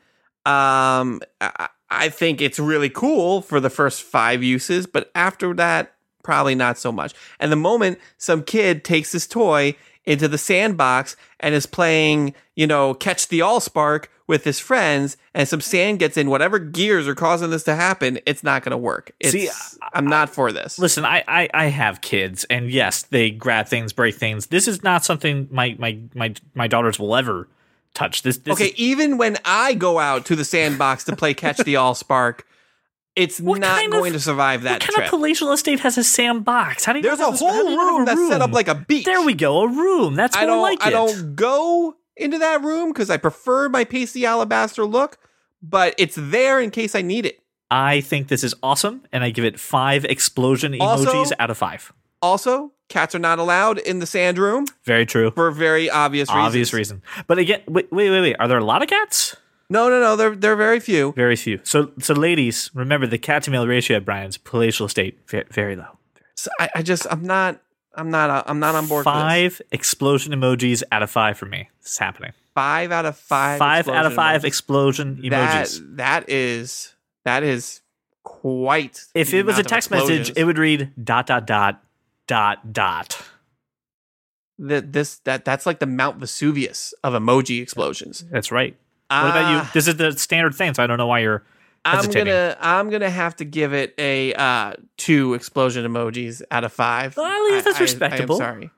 Um, 0.46 1.20
I, 1.40 1.68
I 1.90 2.08
think 2.08 2.40
it's 2.40 2.58
really 2.58 2.90
cool 2.90 3.40
for 3.42 3.60
the 3.60 3.70
first 3.70 4.02
five 4.02 4.42
uses, 4.42 4.86
but 4.86 5.10
after 5.14 5.54
that, 5.54 5.94
probably 6.22 6.54
not 6.54 6.78
so 6.78 6.90
much. 6.90 7.14
And 7.38 7.52
the 7.52 7.56
moment 7.56 7.98
some 8.18 8.42
kid 8.42 8.84
takes 8.84 9.12
this 9.12 9.26
toy 9.26 9.76
into 10.06 10.28
the 10.28 10.38
sandbox 10.38 11.16
and 11.40 11.54
is 11.54 11.66
playing, 11.66 12.34
you 12.54 12.66
know, 12.66 12.94
catch 12.94 13.28
the 13.28 13.40
all 13.42 13.60
spark 13.60 14.10
with 14.26 14.44
his 14.44 14.58
friends, 14.58 15.18
and 15.34 15.46
some 15.46 15.60
sand 15.60 15.98
gets 15.98 16.16
in 16.16 16.30
whatever 16.30 16.58
gears 16.58 17.06
are 17.06 17.14
causing 17.14 17.50
this 17.50 17.62
to 17.64 17.74
happen, 17.74 18.18
it's 18.24 18.42
not 18.42 18.62
going 18.62 18.70
to 18.70 18.76
work. 18.78 19.12
It's, 19.20 19.32
See, 19.32 19.50
I'm 19.92 20.06
not 20.06 20.30
for 20.30 20.50
this. 20.50 20.78
Listen, 20.78 21.04
I, 21.04 21.22
I, 21.28 21.48
I 21.52 21.66
have 21.66 22.00
kids, 22.00 22.44
and 22.44 22.70
yes, 22.70 23.02
they 23.02 23.30
grab 23.30 23.66
things, 23.68 23.92
break 23.92 24.14
things. 24.14 24.46
This 24.46 24.66
is 24.66 24.82
not 24.82 25.04
something 25.04 25.46
my 25.50 25.76
my 25.78 25.98
my, 26.14 26.34
my 26.54 26.66
daughters 26.68 26.98
will 26.98 27.14
ever 27.14 27.48
touch. 27.92 28.22
This, 28.22 28.38
this 28.38 28.54
okay, 28.54 28.68
is- 28.68 28.74
even 28.76 29.18
when 29.18 29.36
I 29.44 29.74
go 29.74 29.98
out 29.98 30.24
to 30.26 30.36
the 30.36 30.44
sandbox 30.44 31.04
to 31.04 31.16
play 31.16 31.34
catch 31.34 31.58
the 31.58 31.76
all 31.76 31.94
spark, 31.94 32.46
it's 33.16 33.40
What 33.40 33.60
not 33.60 33.78
kind 33.78 33.92
of- 33.94 34.00
going 34.00 34.12
to 34.12 34.20
survive 34.20 34.62
that 34.62 34.72
what 34.72 34.80
kind 34.80 34.94
trip. 34.94 35.04
of 35.06 35.10
palatial 35.10 35.52
estate 35.52 35.80
has 35.80 35.96
a 35.98 36.04
sandbox? 36.04 36.84
How 36.84 36.92
do 36.92 36.98
you 36.98 37.02
There's 37.04 37.20
a 37.20 37.24
how 37.24 37.32
whole 37.32 37.70
you 37.70 37.78
room 37.78 38.04
that's 38.04 38.28
set 38.28 38.40
up 38.42 38.52
like 38.52 38.68
a 38.68 38.74
beach. 38.74 39.04
There 39.04 39.22
we 39.22 39.34
go, 39.34 39.62
a 39.62 39.68
room. 39.68 40.14
That's 40.14 40.36
I 40.36 40.46
don't 40.46 40.62
like 40.62 40.84
I 40.84 40.88
it. 40.88 40.92
don't 40.92 41.36
go 41.36 41.96
into 42.16 42.38
that 42.38 42.62
room 42.62 42.92
because 42.92 43.10
I 43.10 43.16
prefer 43.16 43.68
my 43.68 43.84
pasty 43.84 44.24
alabaster 44.26 44.84
look, 44.84 45.18
but 45.62 45.94
it's 45.98 46.16
there 46.18 46.60
in 46.60 46.70
case 46.70 46.94
I 46.94 47.02
need 47.02 47.26
it. 47.26 47.40
I 47.70 48.00
think 48.02 48.28
this 48.28 48.44
is 48.44 48.54
awesome, 48.62 49.02
and 49.12 49.24
I 49.24 49.30
give 49.30 49.44
it 49.44 49.58
five 49.58 50.04
explosion 50.04 50.76
Also- 50.80 51.10
emojis 51.12 51.32
out 51.38 51.50
of 51.50 51.58
five. 51.58 51.92
Also, 52.22 52.72
cats 52.88 53.14
are 53.14 53.18
not 53.18 53.38
allowed 53.38 53.78
in 53.78 53.98
the 53.98 54.06
sand 54.06 54.38
room 54.38 54.64
Very 54.84 55.04
true. 55.06 55.30
for 55.32 55.50
very 55.50 55.90
obvious 55.90 56.28
reasons. 56.30 56.46
Obvious 56.46 56.72
reason. 56.72 57.02
But 57.26 57.38
again, 57.38 57.60
wait, 57.68 57.92
wait, 57.92 58.10
wait, 58.10 58.20
wait. 58.20 58.36
Are 58.38 58.48
there 58.48 58.58
a 58.58 58.64
lot 58.64 58.82
of 58.82 58.88
cats? 58.88 59.36
No, 59.70 59.88
no, 59.88 60.00
no. 60.00 60.16
They're 60.16 60.36
they're 60.36 60.56
very 60.56 60.80
few. 60.80 61.12
Very 61.12 61.36
few. 61.36 61.60
So, 61.64 61.92
so 61.98 62.14
ladies, 62.14 62.70
remember 62.74 63.06
the 63.06 63.18
cat 63.18 63.42
to 63.44 63.50
male 63.50 63.66
ratio 63.66 63.96
at 63.96 64.04
Brian's 64.04 64.36
palatial 64.36 64.86
estate 64.86 65.18
very, 65.28 65.44
very 65.50 65.76
low. 65.76 65.98
So 66.36 66.50
I, 66.60 66.68
I 66.76 66.82
just 66.82 67.06
I'm 67.10 67.24
not 67.24 67.60
I'm 67.94 68.10
not 68.10 68.30
uh, 68.30 68.42
I'm 68.46 68.58
not 68.58 68.74
on 68.74 68.86
board. 68.86 69.04
This. 69.04 69.12
Five 69.12 69.62
explosion 69.72 70.32
emojis 70.32 70.82
out 70.92 71.02
of 71.02 71.10
five 71.10 71.38
for 71.38 71.46
me. 71.46 71.70
It's 71.80 71.98
happening. 71.98 72.32
Five 72.54 72.92
out 72.92 73.06
of 73.06 73.16
five. 73.16 73.58
Five 73.58 73.88
out 73.88 74.06
of 74.06 74.44
explosion 74.44 75.16
five 75.16 75.22
emojis. 75.22 75.66
explosion 75.76 75.96
That 75.96 75.96
that 75.96 76.28
is 76.28 76.94
that 77.24 77.42
is 77.42 77.80
quite. 78.22 79.04
If 79.14 79.32
it 79.34 79.44
was 79.44 79.58
a 79.58 79.62
text 79.62 79.90
message, 79.90 80.32
it 80.36 80.44
would 80.44 80.58
read 80.58 80.92
dot 81.02 81.26
dot 81.26 81.46
dot 81.46 81.82
dot 82.26 82.72
dot. 82.72 83.22
that 84.58 84.92
this 84.92 85.16
that 85.20 85.44
that's 85.44 85.66
like 85.66 85.78
the 85.78 85.86
Mount 85.86 86.18
Vesuvius 86.18 86.94
of 87.02 87.14
emoji 87.14 87.62
explosions. 87.62 88.24
That's 88.30 88.52
right. 88.52 88.76
What 89.10 89.30
about 89.30 89.50
you? 89.52 89.58
Ah, 89.58 89.70
This 89.74 89.86
is 89.88 89.96
the 89.96 90.12
standard 90.12 90.54
thing, 90.54 90.74
so 90.74 90.82
I 90.82 90.86
don't 90.86 90.98
know 90.98 91.06
why 91.06 91.20
you're 91.20 91.44
hesitating. 91.84 92.22
I'm 92.22 92.26
gonna 92.26 92.56
I'm 92.60 92.90
gonna 92.90 93.10
have 93.10 93.36
to 93.36 93.44
give 93.44 93.72
it 93.72 93.94
a 93.98 94.34
uh, 94.34 94.72
two 94.96 95.34
explosion 95.34 95.84
emojis 95.86 96.42
out 96.50 96.64
of 96.64 96.72
five. 96.72 97.16
Well, 97.16 97.26
at 97.26 97.52
least 97.52 97.64
that's 97.66 97.76
I- 97.76 97.80
I- 97.80 97.82
respectable. 97.82 98.34
I, 98.34 98.38
am 98.38 98.52
sorry. 98.54 98.70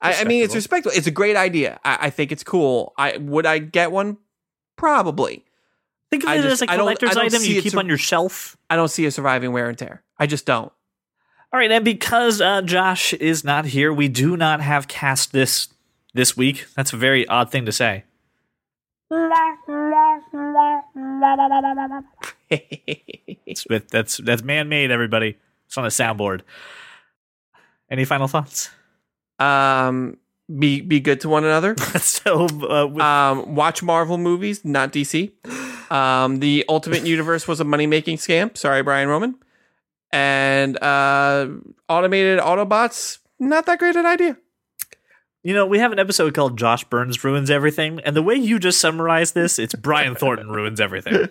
I, 0.00 0.14
I 0.20 0.24
mean, 0.24 0.42
it's 0.44 0.54
respectable. 0.54 0.94
It's 0.96 1.06
a 1.06 1.10
great 1.10 1.36
idea. 1.36 1.80
I, 1.84 1.98
I 2.02 2.10
think 2.10 2.32
it's 2.32 2.44
cool. 2.44 2.92
I 2.98 3.16
would 3.18 3.46
I 3.46 3.58
get 3.58 3.92
one? 3.92 4.18
Probably. 4.76 5.44
Think 6.10 6.22
of 6.24 6.28
I 6.30 6.36
it 6.36 6.42
just- 6.42 6.62
as 6.62 6.68
a 6.68 6.70
I 6.72 6.76
don't- 6.76 6.84
collector's 6.84 7.10
don't 7.14 7.24
item 7.26 7.42
you 7.42 7.62
keep 7.62 7.72
sur- 7.72 7.78
on 7.78 7.86
your 7.88 7.98
shelf. 7.98 8.56
I 8.70 8.76
don't 8.76 8.88
see 8.88 9.06
a 9.06 9.10
surviving 9.10 9.52
wear 9.52 9.68
and 9.68 9.76
tear. 9.76 10.02
I 10.18 10.26
just 10.26 10.46
don't. 10.46 10.72
All 11.52 11.60
right, 11.60 11.70
and 11.70 11.84
because 11.84 12.40
uh, 12.40 12.60
Josh 12.62 13.12
is 13.14 13.44
not 13.44 13.66
here, 13.66 13.92
we 13.92 14.08
do 14.08 14.36
not 14.36 14.60
have 14.60 14.88
cast 14.88 15.32
this 15.32 15.68
this 16.12 16.36
week. 16.36 16.66
That's 16.76 16.92
a 16.92 16.96
very 16.96 17.26
odd 17.28 17.50
thing 17.50 17.64
to 17.66 17.72
say. 17.72 18.04
That's 23.90 24.16
that's 24.18 24.42
man 24.42 24.68
made. 24.68 24.90
Everybody, 24.90 25.36
it's 25.66 25.78
on 25.78 25.84
a 25.84 25.88
soundboard. 25.88 26.42
Any 27.90 28.04
final 28.04 28.28
thoughts? 28.28 28.70
um, 29.38 30.16
be 30.58 30.80
be 30.80 31.00
good 31.00 31.20
to 31.22 31.28
one 31.28 31.44
another. 31.44 31.76
so, 31.98 32.46
uh, 32.46 32.86
with, 32.86 33.02
Um, 33.02 33.54
watch 33.54 33.82
Marvel 33.82 34.18
movies, 34.18 34.64
not 34.64 34.92
DC. 34.92 35.32
Um, 35.90 36.40
the 36.40 36.64
Ultimate 36.68 37.04
Universe 37.06 37.48
was 37.48 37.60
a 37.60 37.64
money 37.64 37.86
making 37.86 38.18
scam. 38.18 38.56
Sorry, 38.56 38.82
Brian 38.82 39.08
Roman. 39.08 39.36
And 40.12 40.80
uh, 40.82 41.48
automated 41.88 42.38
Autobots, 42.38 43.18
not 43.38 43.66
that 43.66 43.78
great 43.78 43.96
an 43.96 44.06
idea. 44.06 44.36
You 45.46 45.54
know, 45.54 45.64
we 45.64 45.78
have 45.78 45.92
an 45.92 46.00
episode 46.00 46.34
called 46.34 46.58
Josh 46.58 46.82
Burns 46.82 47.22
Ruins 47.22 47.52
Everything, 47.52 48.00
and 48.00 48.16
the 48.16 48.22
way 48.22 48.34
you 48.34 48.58
just 48.58 48.80
summarized 48.80 49.34
this, 49.34 49.60
it's 49.60 49.76
Brian 49.76 50.16
Thornton 50.16 50.48
ruins 50.48 50.80
everything. 50.80 51.28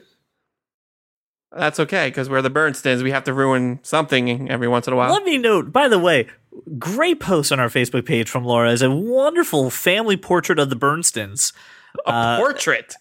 That's 1.52 1.82
okay 1.82 2.08
because 2.08 2.30
we're 2.30 2.42
the 2.42 2.50
Bernstins. 2.50 3.04
We 3.04 3.12
have 3.12 3.26
to 3.26 3.34
ruin 3.34 3.82
something 3.84 4.50
every 4.50 4.70
once 4.70 4.88
in 4.88 4.94
a 4.94 4.96
while. 4.96 5.12
Let 5.12 5.26
me 5.26 5.38
note, 5.38 5.74
by 5.74 5.90
the 5.90 6.00
way, 6.00 6.28
great 6.80 7.20
post 7.20 7.52
on 7.52 7.60
our 7.60 7.68
Facebook 7.68 8.06
page 8.06 8.30
from 8.30 8.46
Laura 8.46 8.72
is 8.72 8.82
a 8.82 8.90
wonderful 8.90 9.70
family 9.70 10.16
portrait 10.16 10.60
of 10.60 10.70
the 10.70 10.78
Bernstins 10.78 11.52
a 12.06 12.10
uh, 12.10 12.38
portrait. 12.38 12.96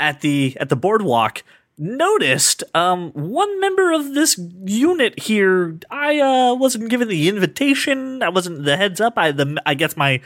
at 0.00 0.20
the 0.20 0.56
at 0.58 0.68
the 0.68 0.76
boardwalk. 0.76 1.44
Noticed 1.78 2.64
um, 2.74 3.12
one 3.12 3.60
member 3.60 3.92
of 3.92 4.14
this 4.14 4.36
unit 4.64 5.16
here. 5.20 5.78
I 5.92 6.18
uh, 6.18 6.54
wasn't 6.54 6.88
given 6.88 7.06
the 7.06 7.28
invitation. 7.28 8.20
I 8.20 8.30
wasn't 8.30 8.64
the 8.64 8.76
heads 8.76 9.00
up. 9.00 9.16
I 9.16 9.30
the 9.30 9.62
I 9.64 9.74
guess 9.74 9.96
my 9.96 10.22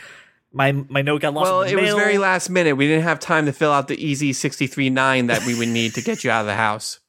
my 0.52 0.72
my 0.72 1.02
note 1.02 1.22
got 1.22 1.34
lost. 1.34 1.50
Well, 1.50 1.62
in 1.62 1.68
it 1.68 1.76
the 1.76 1.82
was 1.82 1.94
very 1.94 2.18
last 2.18 2.50
minute. 2.50 2.76
We 2.76 2.86
didn't 2.86 3.04
have 3.04 3.20
time 3.20 3.46
to 3.46 3.52
fill 3.52 3.72
out 3.72 3.88
the 3.88 4.04
easy 4.04 4.32
63.9 4.32 5.28
that 5.28 5.46
we 5.46 5.58
would 5.58 5.68
need 5.68 5.94
to 5.94 6.02
get 6.02 6.24
you 6.24 6.30
out 6.30 6.40
of 6.40 6.46
the 6.46 6.54
house. 6.54 7.00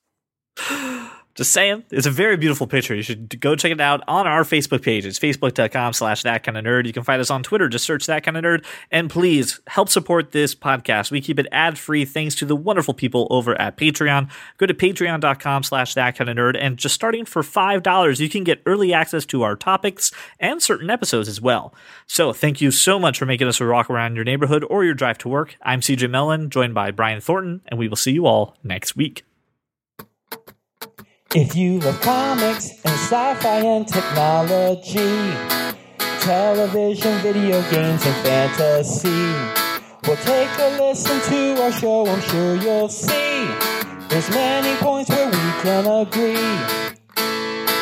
Just 1.36 1.52
saying. 1.52 1.84
It's 1.92 2.06
a 2.06 2.12
very 2.12 2.36
beautiful 2.36 2.68
picture. 2.68 2.94
You 2.94 3.04
should 3.04 3.40
go 3.40 3.56
check 3.56 3.72
it 3.72 3.80
out 3.80 4.04
on 4.08 4.28
our 4.28 4.44
Facebook 4.44 4.82
page. 4.84 5.06
It's 5.06 5.18
facebook.com 5.18 5.94
slash 5.94 6.24
that 6.24 6.44
kind 6.44 6.58
of 6.58 6.66
nerd. 6.66 6.86
You 6.86 6.94
can 6.94 7.04
find 7.04 7.22
us 7.22 7.30
on 7.30 7.42
Twitter. 7.42 7.70
Just 7.70 7.86
search 7.86 8.06
that 8.08 8.24
kind 8.24 8.36
of 8.36 8.44
nerd. 8.44 8.66
And 8.92 9.10
please 9.10 9.62
help 9.68 9.88
support 9.88 10.32
this 10.32 10.54
podcast. 10.54 11.10
We 11.10 11.22
keep 11.22 11.40
it 11.40 11.48
ad 11.52 11.78
free 11.78 12.04
thanks 12.04 12.36
to 12.36 12.46
the 12.46 12.56
wonderful 12.56 12.94
people 12.94 13.28
over 13.30 13.60
at 13.60 13.78
Patreon. 13.78 14.30
Go 14.58 14.66
to 14.66 14.74
patreon.com 14.74 15.64
slash 15.64 15.94
that 15.94 16.18
kind 16.18 16.30
of 16.30 16.36
nerd. 16.36 16.58
And 16.60 16.78
just 16.78 16.96
starting 16.96 17.24
for 17.24 17.42
$5, 17.42 18.20
you 18.20 18.30
can 18.30 18.44
get 18.44 18.62
early 18.66 18.94
access 18.94 19.26
to 19.28 19.44
our 19.44 19.56
topics 19.56 20.12
and 20.40 20.62
certain 20.62 20.90
episodes 20.90 21.30
as 21.30 21.40
well. 21.40 21.74
So 22.08 22.34
thank 22.34 22.60
you 22.60 22.72
so 22.72 23.00
much 23.00 23.18
for 23.18 23.26
making 23.26 23.48
us 23.48 23.62
a 23.62 23.66
rock 23.66 23.90
around 23.90 24.16
your 24.16 24.26
neighborhood 24.26 24.66
or 24.70 24.84
your 24.84 24.94
drive 24.94 25.18
to 25.20 25.30
work. 25.30 25.56
I'm 25.62 25.80
CJ 25.80 26.10
Mellon, 26.10 26.50
joined 26.50 26.74
by 26.74 26.92
Brian 26.92 27.22
Thornton, 27.22 27.62
and 27.68 27.80
we 27.80 27.88
will 27.88 27.96
see 27.96 28.12
you 28.12 28.26
all 28.26 28.58
next 28.64 28.98
week. 28.98 29.24
If 31.34 31.56
you 31.56 31.80
love 31.80 32.02
comics 32.02 32.72
and 32.84 32.94
sci-fi 32.94 33.60
and 33.60 33.88
technology, 33.88 35.32
television, 36.20 37.18
video 37.20 37.62
games, 37.72 38.06
and 38.06 38.16
fantasy, 38.18 39.32
well, 40.04 40.18
take 40.18 40.50
a 40.60 40.78
listen 40.78 41.22
to 41.32 41.64
our 41.64 41.72
show. 41.72 42.06
I'm 42.06 42.20
sure 42.20 42.56
you'll 42.58 42.90
see 42.90 43.48
there's 44.10 44.30
many 44.32 44.76
points 44.82 45.10
where 45.10 45.28
we 45.28 45.62
can 45.64 45.86
agree. 45.86 46.36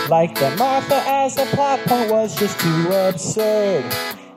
Like 0.10 0.38
that 0.38 0.56
Martha 0.60 1.02
as 1.08 1.40
a 1.40 1.46
plot 1.48 1.80
point 1.88 2.12
was 2.12 2.38
just 2.38 2.60
too 2.60 2.92
absurd. 2.92 3.84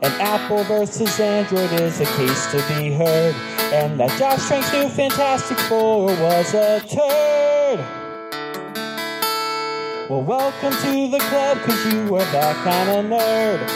And 0.00 0.14
Apple 0.22 0.64
versus 0.64 1.20
Android 1.20 1.70
is 1.82 2.00
a 2.00 2.06
case 2.06 2.50
to 2.52 2.56
be 2.66 2.90
heard. 2.94 3.34
And 3.74 4.00
that 4.00 4.18
Josh 4.18 4.48
Trank's 4.48 4.72
new 4.72 4.88
Fantastic 4.88 5.58
Four 5.58 6.06
was 6.06 6.54
a 6.54 6.80
turd. 6.80 8.01
Well, 10.12 10.24
welcome 10.24 10.72
to 10.72 11.08
the 11.10 11.18
club, 11.20 11.56
cause 11.60 11.86
you 11.90 12.14
are 12.14 12.18
that 12.18 12.54
kind 12.64 12.90
of 12.90 13.06
nerd. 13.06 13.66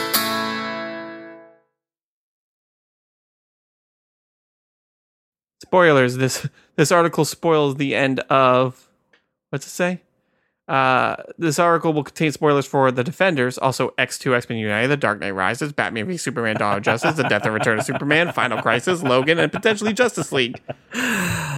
Spoilers. 5.62 6.18
This 6.18 6.46
this 6.74 6.92
article 6.92 7.24
spoils 7.24 7.76
the 7.76 7.94
end 7.94 8.20
of 8.28 8.90
what's 9.48 9.66
it 9.66 9.70
say? 9.70 10.02
Uh, 10.68 11.16
this 11.38 11.58
article 11.58 11.94
will 11.94 12.04
contain 12.04 12.32
spoilers 12.32 12.66
for 12.66 12.92
The 12.92 13.02
Defenders, 13.02 13.56
also 13.56 13.94
X2, 13.96 14.36
X 14.36 14.50
Men 14.50 14.58
United, 14.58 14.88
The 14.88 14.98
Dark 14.98 15.20
Knight 15.20 15.30
Rises, 15.30 15.72
Batman 15.72 16.06
v 16.06 16.18
Superman: 16.18 16.56
Dawn 16.56 16.76
of 16.76 16.82
Justice, 16.82 17.16
The 17.16 17.22
Death 17.22 17.46
and 17.46 17.54
Return 17.54 17.78
of 17.78 17.86
Superman, 17.86 18.30
Final 18.32 18.60
Crisis, 18.60 19.02
Logan, 19.02 19.38
and 19.38 19.50
potentially 19.50 19.94
Justice 19.94 20.30
League. 20.32 20.60
Gotta 20.92 21.56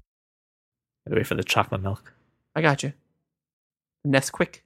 wait 1.11 1.27
for 1.27 1.35
the 1.35 1.43
chocolate 1.43 1.83
milk. 1.83 2.15
I 2.55 2.63
got 2.63 2.85
you. 2.85 2.93
Nesquik. 4.07 4.61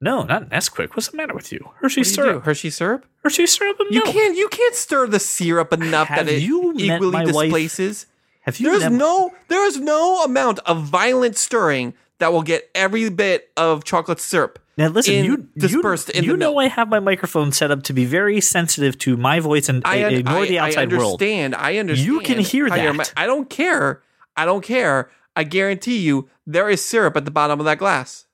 No, 0.00 0.24
not 0.24 0.50
Nesquik. 0.50 0.90
What's 0.94 1.08
the 1.08 1.16
matter 1.16 1.34
with 1.34 1.52
you? 1.52 1.70
Hershey 1.80 2.00
What 2.00 2.04
do 2.04 2.10
you 2.10 2.14
syrup. 2.14 2.44
Hershey 2.44 2.70
syrup. 2.70 3.06
Hershey 3.24 3.46
syrup 3.46 3.80
and 3.80 3.90
You 3.94 4.02
milk. 4.04 4.14
can't 4.14 4.36
you 4.36 4.48
can't 4.48 4.74
stir 4.74 5.06
the 5.06 5.18
syrup 5.18 5.72
enough 5.72 6.08
Have 6.08 6.26
that 6.26 6.32
it 6.34 6.42
equally 6.42 6.88
my 7.10 7.24
wife? 7.24 7.26
displaces. 7.44 8.06
Have 8.42 8.58
you 8.60 8.70
There's 8.70 8.82
never- 8.82 8.94
no 8.96 9.32
there 9.48 9.64
is 9.66 9.78
no 9.78 10.22
amount 10.22 10.58
of 10.60 10.82
violent 10.84 11.36
stirring 11.38 11.94
that 12.18 12.32
will 12.32 12.42
get 12.42 12.70
every 12.74 13.08
bit 13.08 13.50
of 13.56 13.84
chocolate 13.84 14.20
syrup. 14.20 14.58
Now 14.78 14.88
listen, 14.88 15.14
in- 15.14 15.24
you 15.24 15.48
dispersed 15.56 16.14
you, 16.14 16.22
you 16.22 16.36
know 16.36 16.52
milk. 16.52 16.64
I 16.64 16.68
have 16.68 16.88
my 16.90 17.00
microphone 17.00 17.50
set 17.50 17.70
up 17.70 17.82
to 17.84 17.94
be 17.94 18.04
very 18.04 18.40
sensitive 18.42 18.98
to 18.98 19.16
my 19.16 19.40
voice 19.40 19.70
and 19.70 19.80
I, 19.86 20.04
un- 20.04 20.12
ignore 20.14 20.42
I- 20.42 20.46
the 20.48 20.58
I 20.58 20.66
outside 20.68 20.92
world. 20.92 21.20
understand. 21.22 21.54
I 21.54 21.78
understand. 21.78 22.06
You 22.06 22.20
can 22.20 22.38
hear 22.40 22.68
that. 22.68 23.12
I 23.16 23.26
don't 23.26 23.48
care. 23.48 24.02
I 24.36 24.44
don't 24.44 24.62
care. 24.62 25.10
I 25.34 25.44
guarantee 25.44 25.98
you 25.98 26.28
there 26.46 26.68
is 26.68 26.84
syrup 26.84 27.16
at 27.16 27.24
the 27.24 27.30
bottom 27.30 27.58
of 27.60 27.64
that 27.64 27.78
glass. 27.78 28.26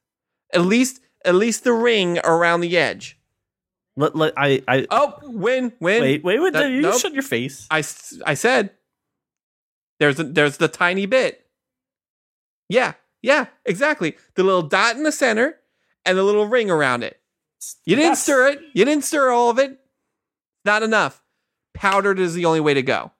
At 0.52 0.62
least 0.62 1.00
at 1.24 1.34
least 1.34 1.64
the 1.64 1.72
ring 1.72 2.18
around 2.20 2.60
the 2.60 2.76
edge. 2.76 3.18
Let, 3.96 4.16
let, 4.16 4.32
I, 4.36 4.62
I 4.66 4.86
Oh, 4.90 5.14
win, 5.22 5.72
win. 5.80 6.00
wait, 6.02 6.24
wait, 6.24 6.40
wait. 6.40 6.52
That- 6.54 6.70
you 6.70 6.80
nope. 6.80 7.00
shut 7.00 7.12
your 7.12 7.22
face. 7.22 7.66
I, 7.70 7.78
I 8.26 8.34
said 8.34 8.70
there's 10.00 10.18
a, 10.18 10.24
there's 10.24 10.56
the 10.56 10.68
tiny 10.68 11.06
bit. 11.06 11.46
Yeah, 12.68 12.94
yeah, 13.20 13.46
exactly. 13.66 14.16
The 14.34 14.42
little 14.44 14.62
dot 14.62 14.96
in 14.96 15.02
the 15.02 15.12
center 15.12 15.56
and 16.06 16.16
the 16.16 16.22
little 16.22 16.46
ring 16.46 16.70
around 16.70 17.02
it. 17.04 17.20
You 17.84 17.94
didn't 17.96 18.16
stir 18.16 18.48
it. 18.48 18.60
You 18.72 18.84
didn't 18.84 19.04
stir 19.04 19.30
all 19.30 19.50
of 19.50 19.58
it. 19.58 19.78
Not 20.64 20.82
enough. 20.82 21.22
Powdered 21.74 22.18
is 22.18 22.34
the 22.34 22.44
only 22.46 22.60
way 22.60 22.74
to 22.74 22.82
go. 22.82 23.12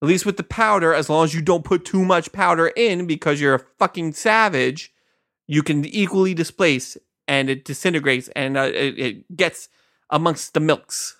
At 0.00 0.08
least 0.08 0.24
with 0.24 0.36
the 0.36 0.44
powder, 0.44 0.94
as 0.94 1.10
long 1.10 1.24
as 1.24 1.34
you 1.34 1.42
don't 1.42 1.64
put 1.64 1.84
too 1.84 2.04
much 2.04 2.30
powder 2.30 2.68
in 2.68 3.06
because 3.06 3.40
you're 3.40 3.56
a 3.56 3.64
fucking 3.78 4.12
savage, 4.12 4.92
you 5.48 5.62
can 5.62 5.84
equally 5.86 6.34
displace 6.34 6.96
and 7.26 7.50
it 7.50 7.64
disintegrates 7.64 8.28
and 8.36 8.56
uh, 8.56 8.70
it, 8.72 8.98
it 8.98 9.36
gets 9.36 9.68
amongst 10.10 10.54
the 10.54 10.60
milks. 10.60 11.16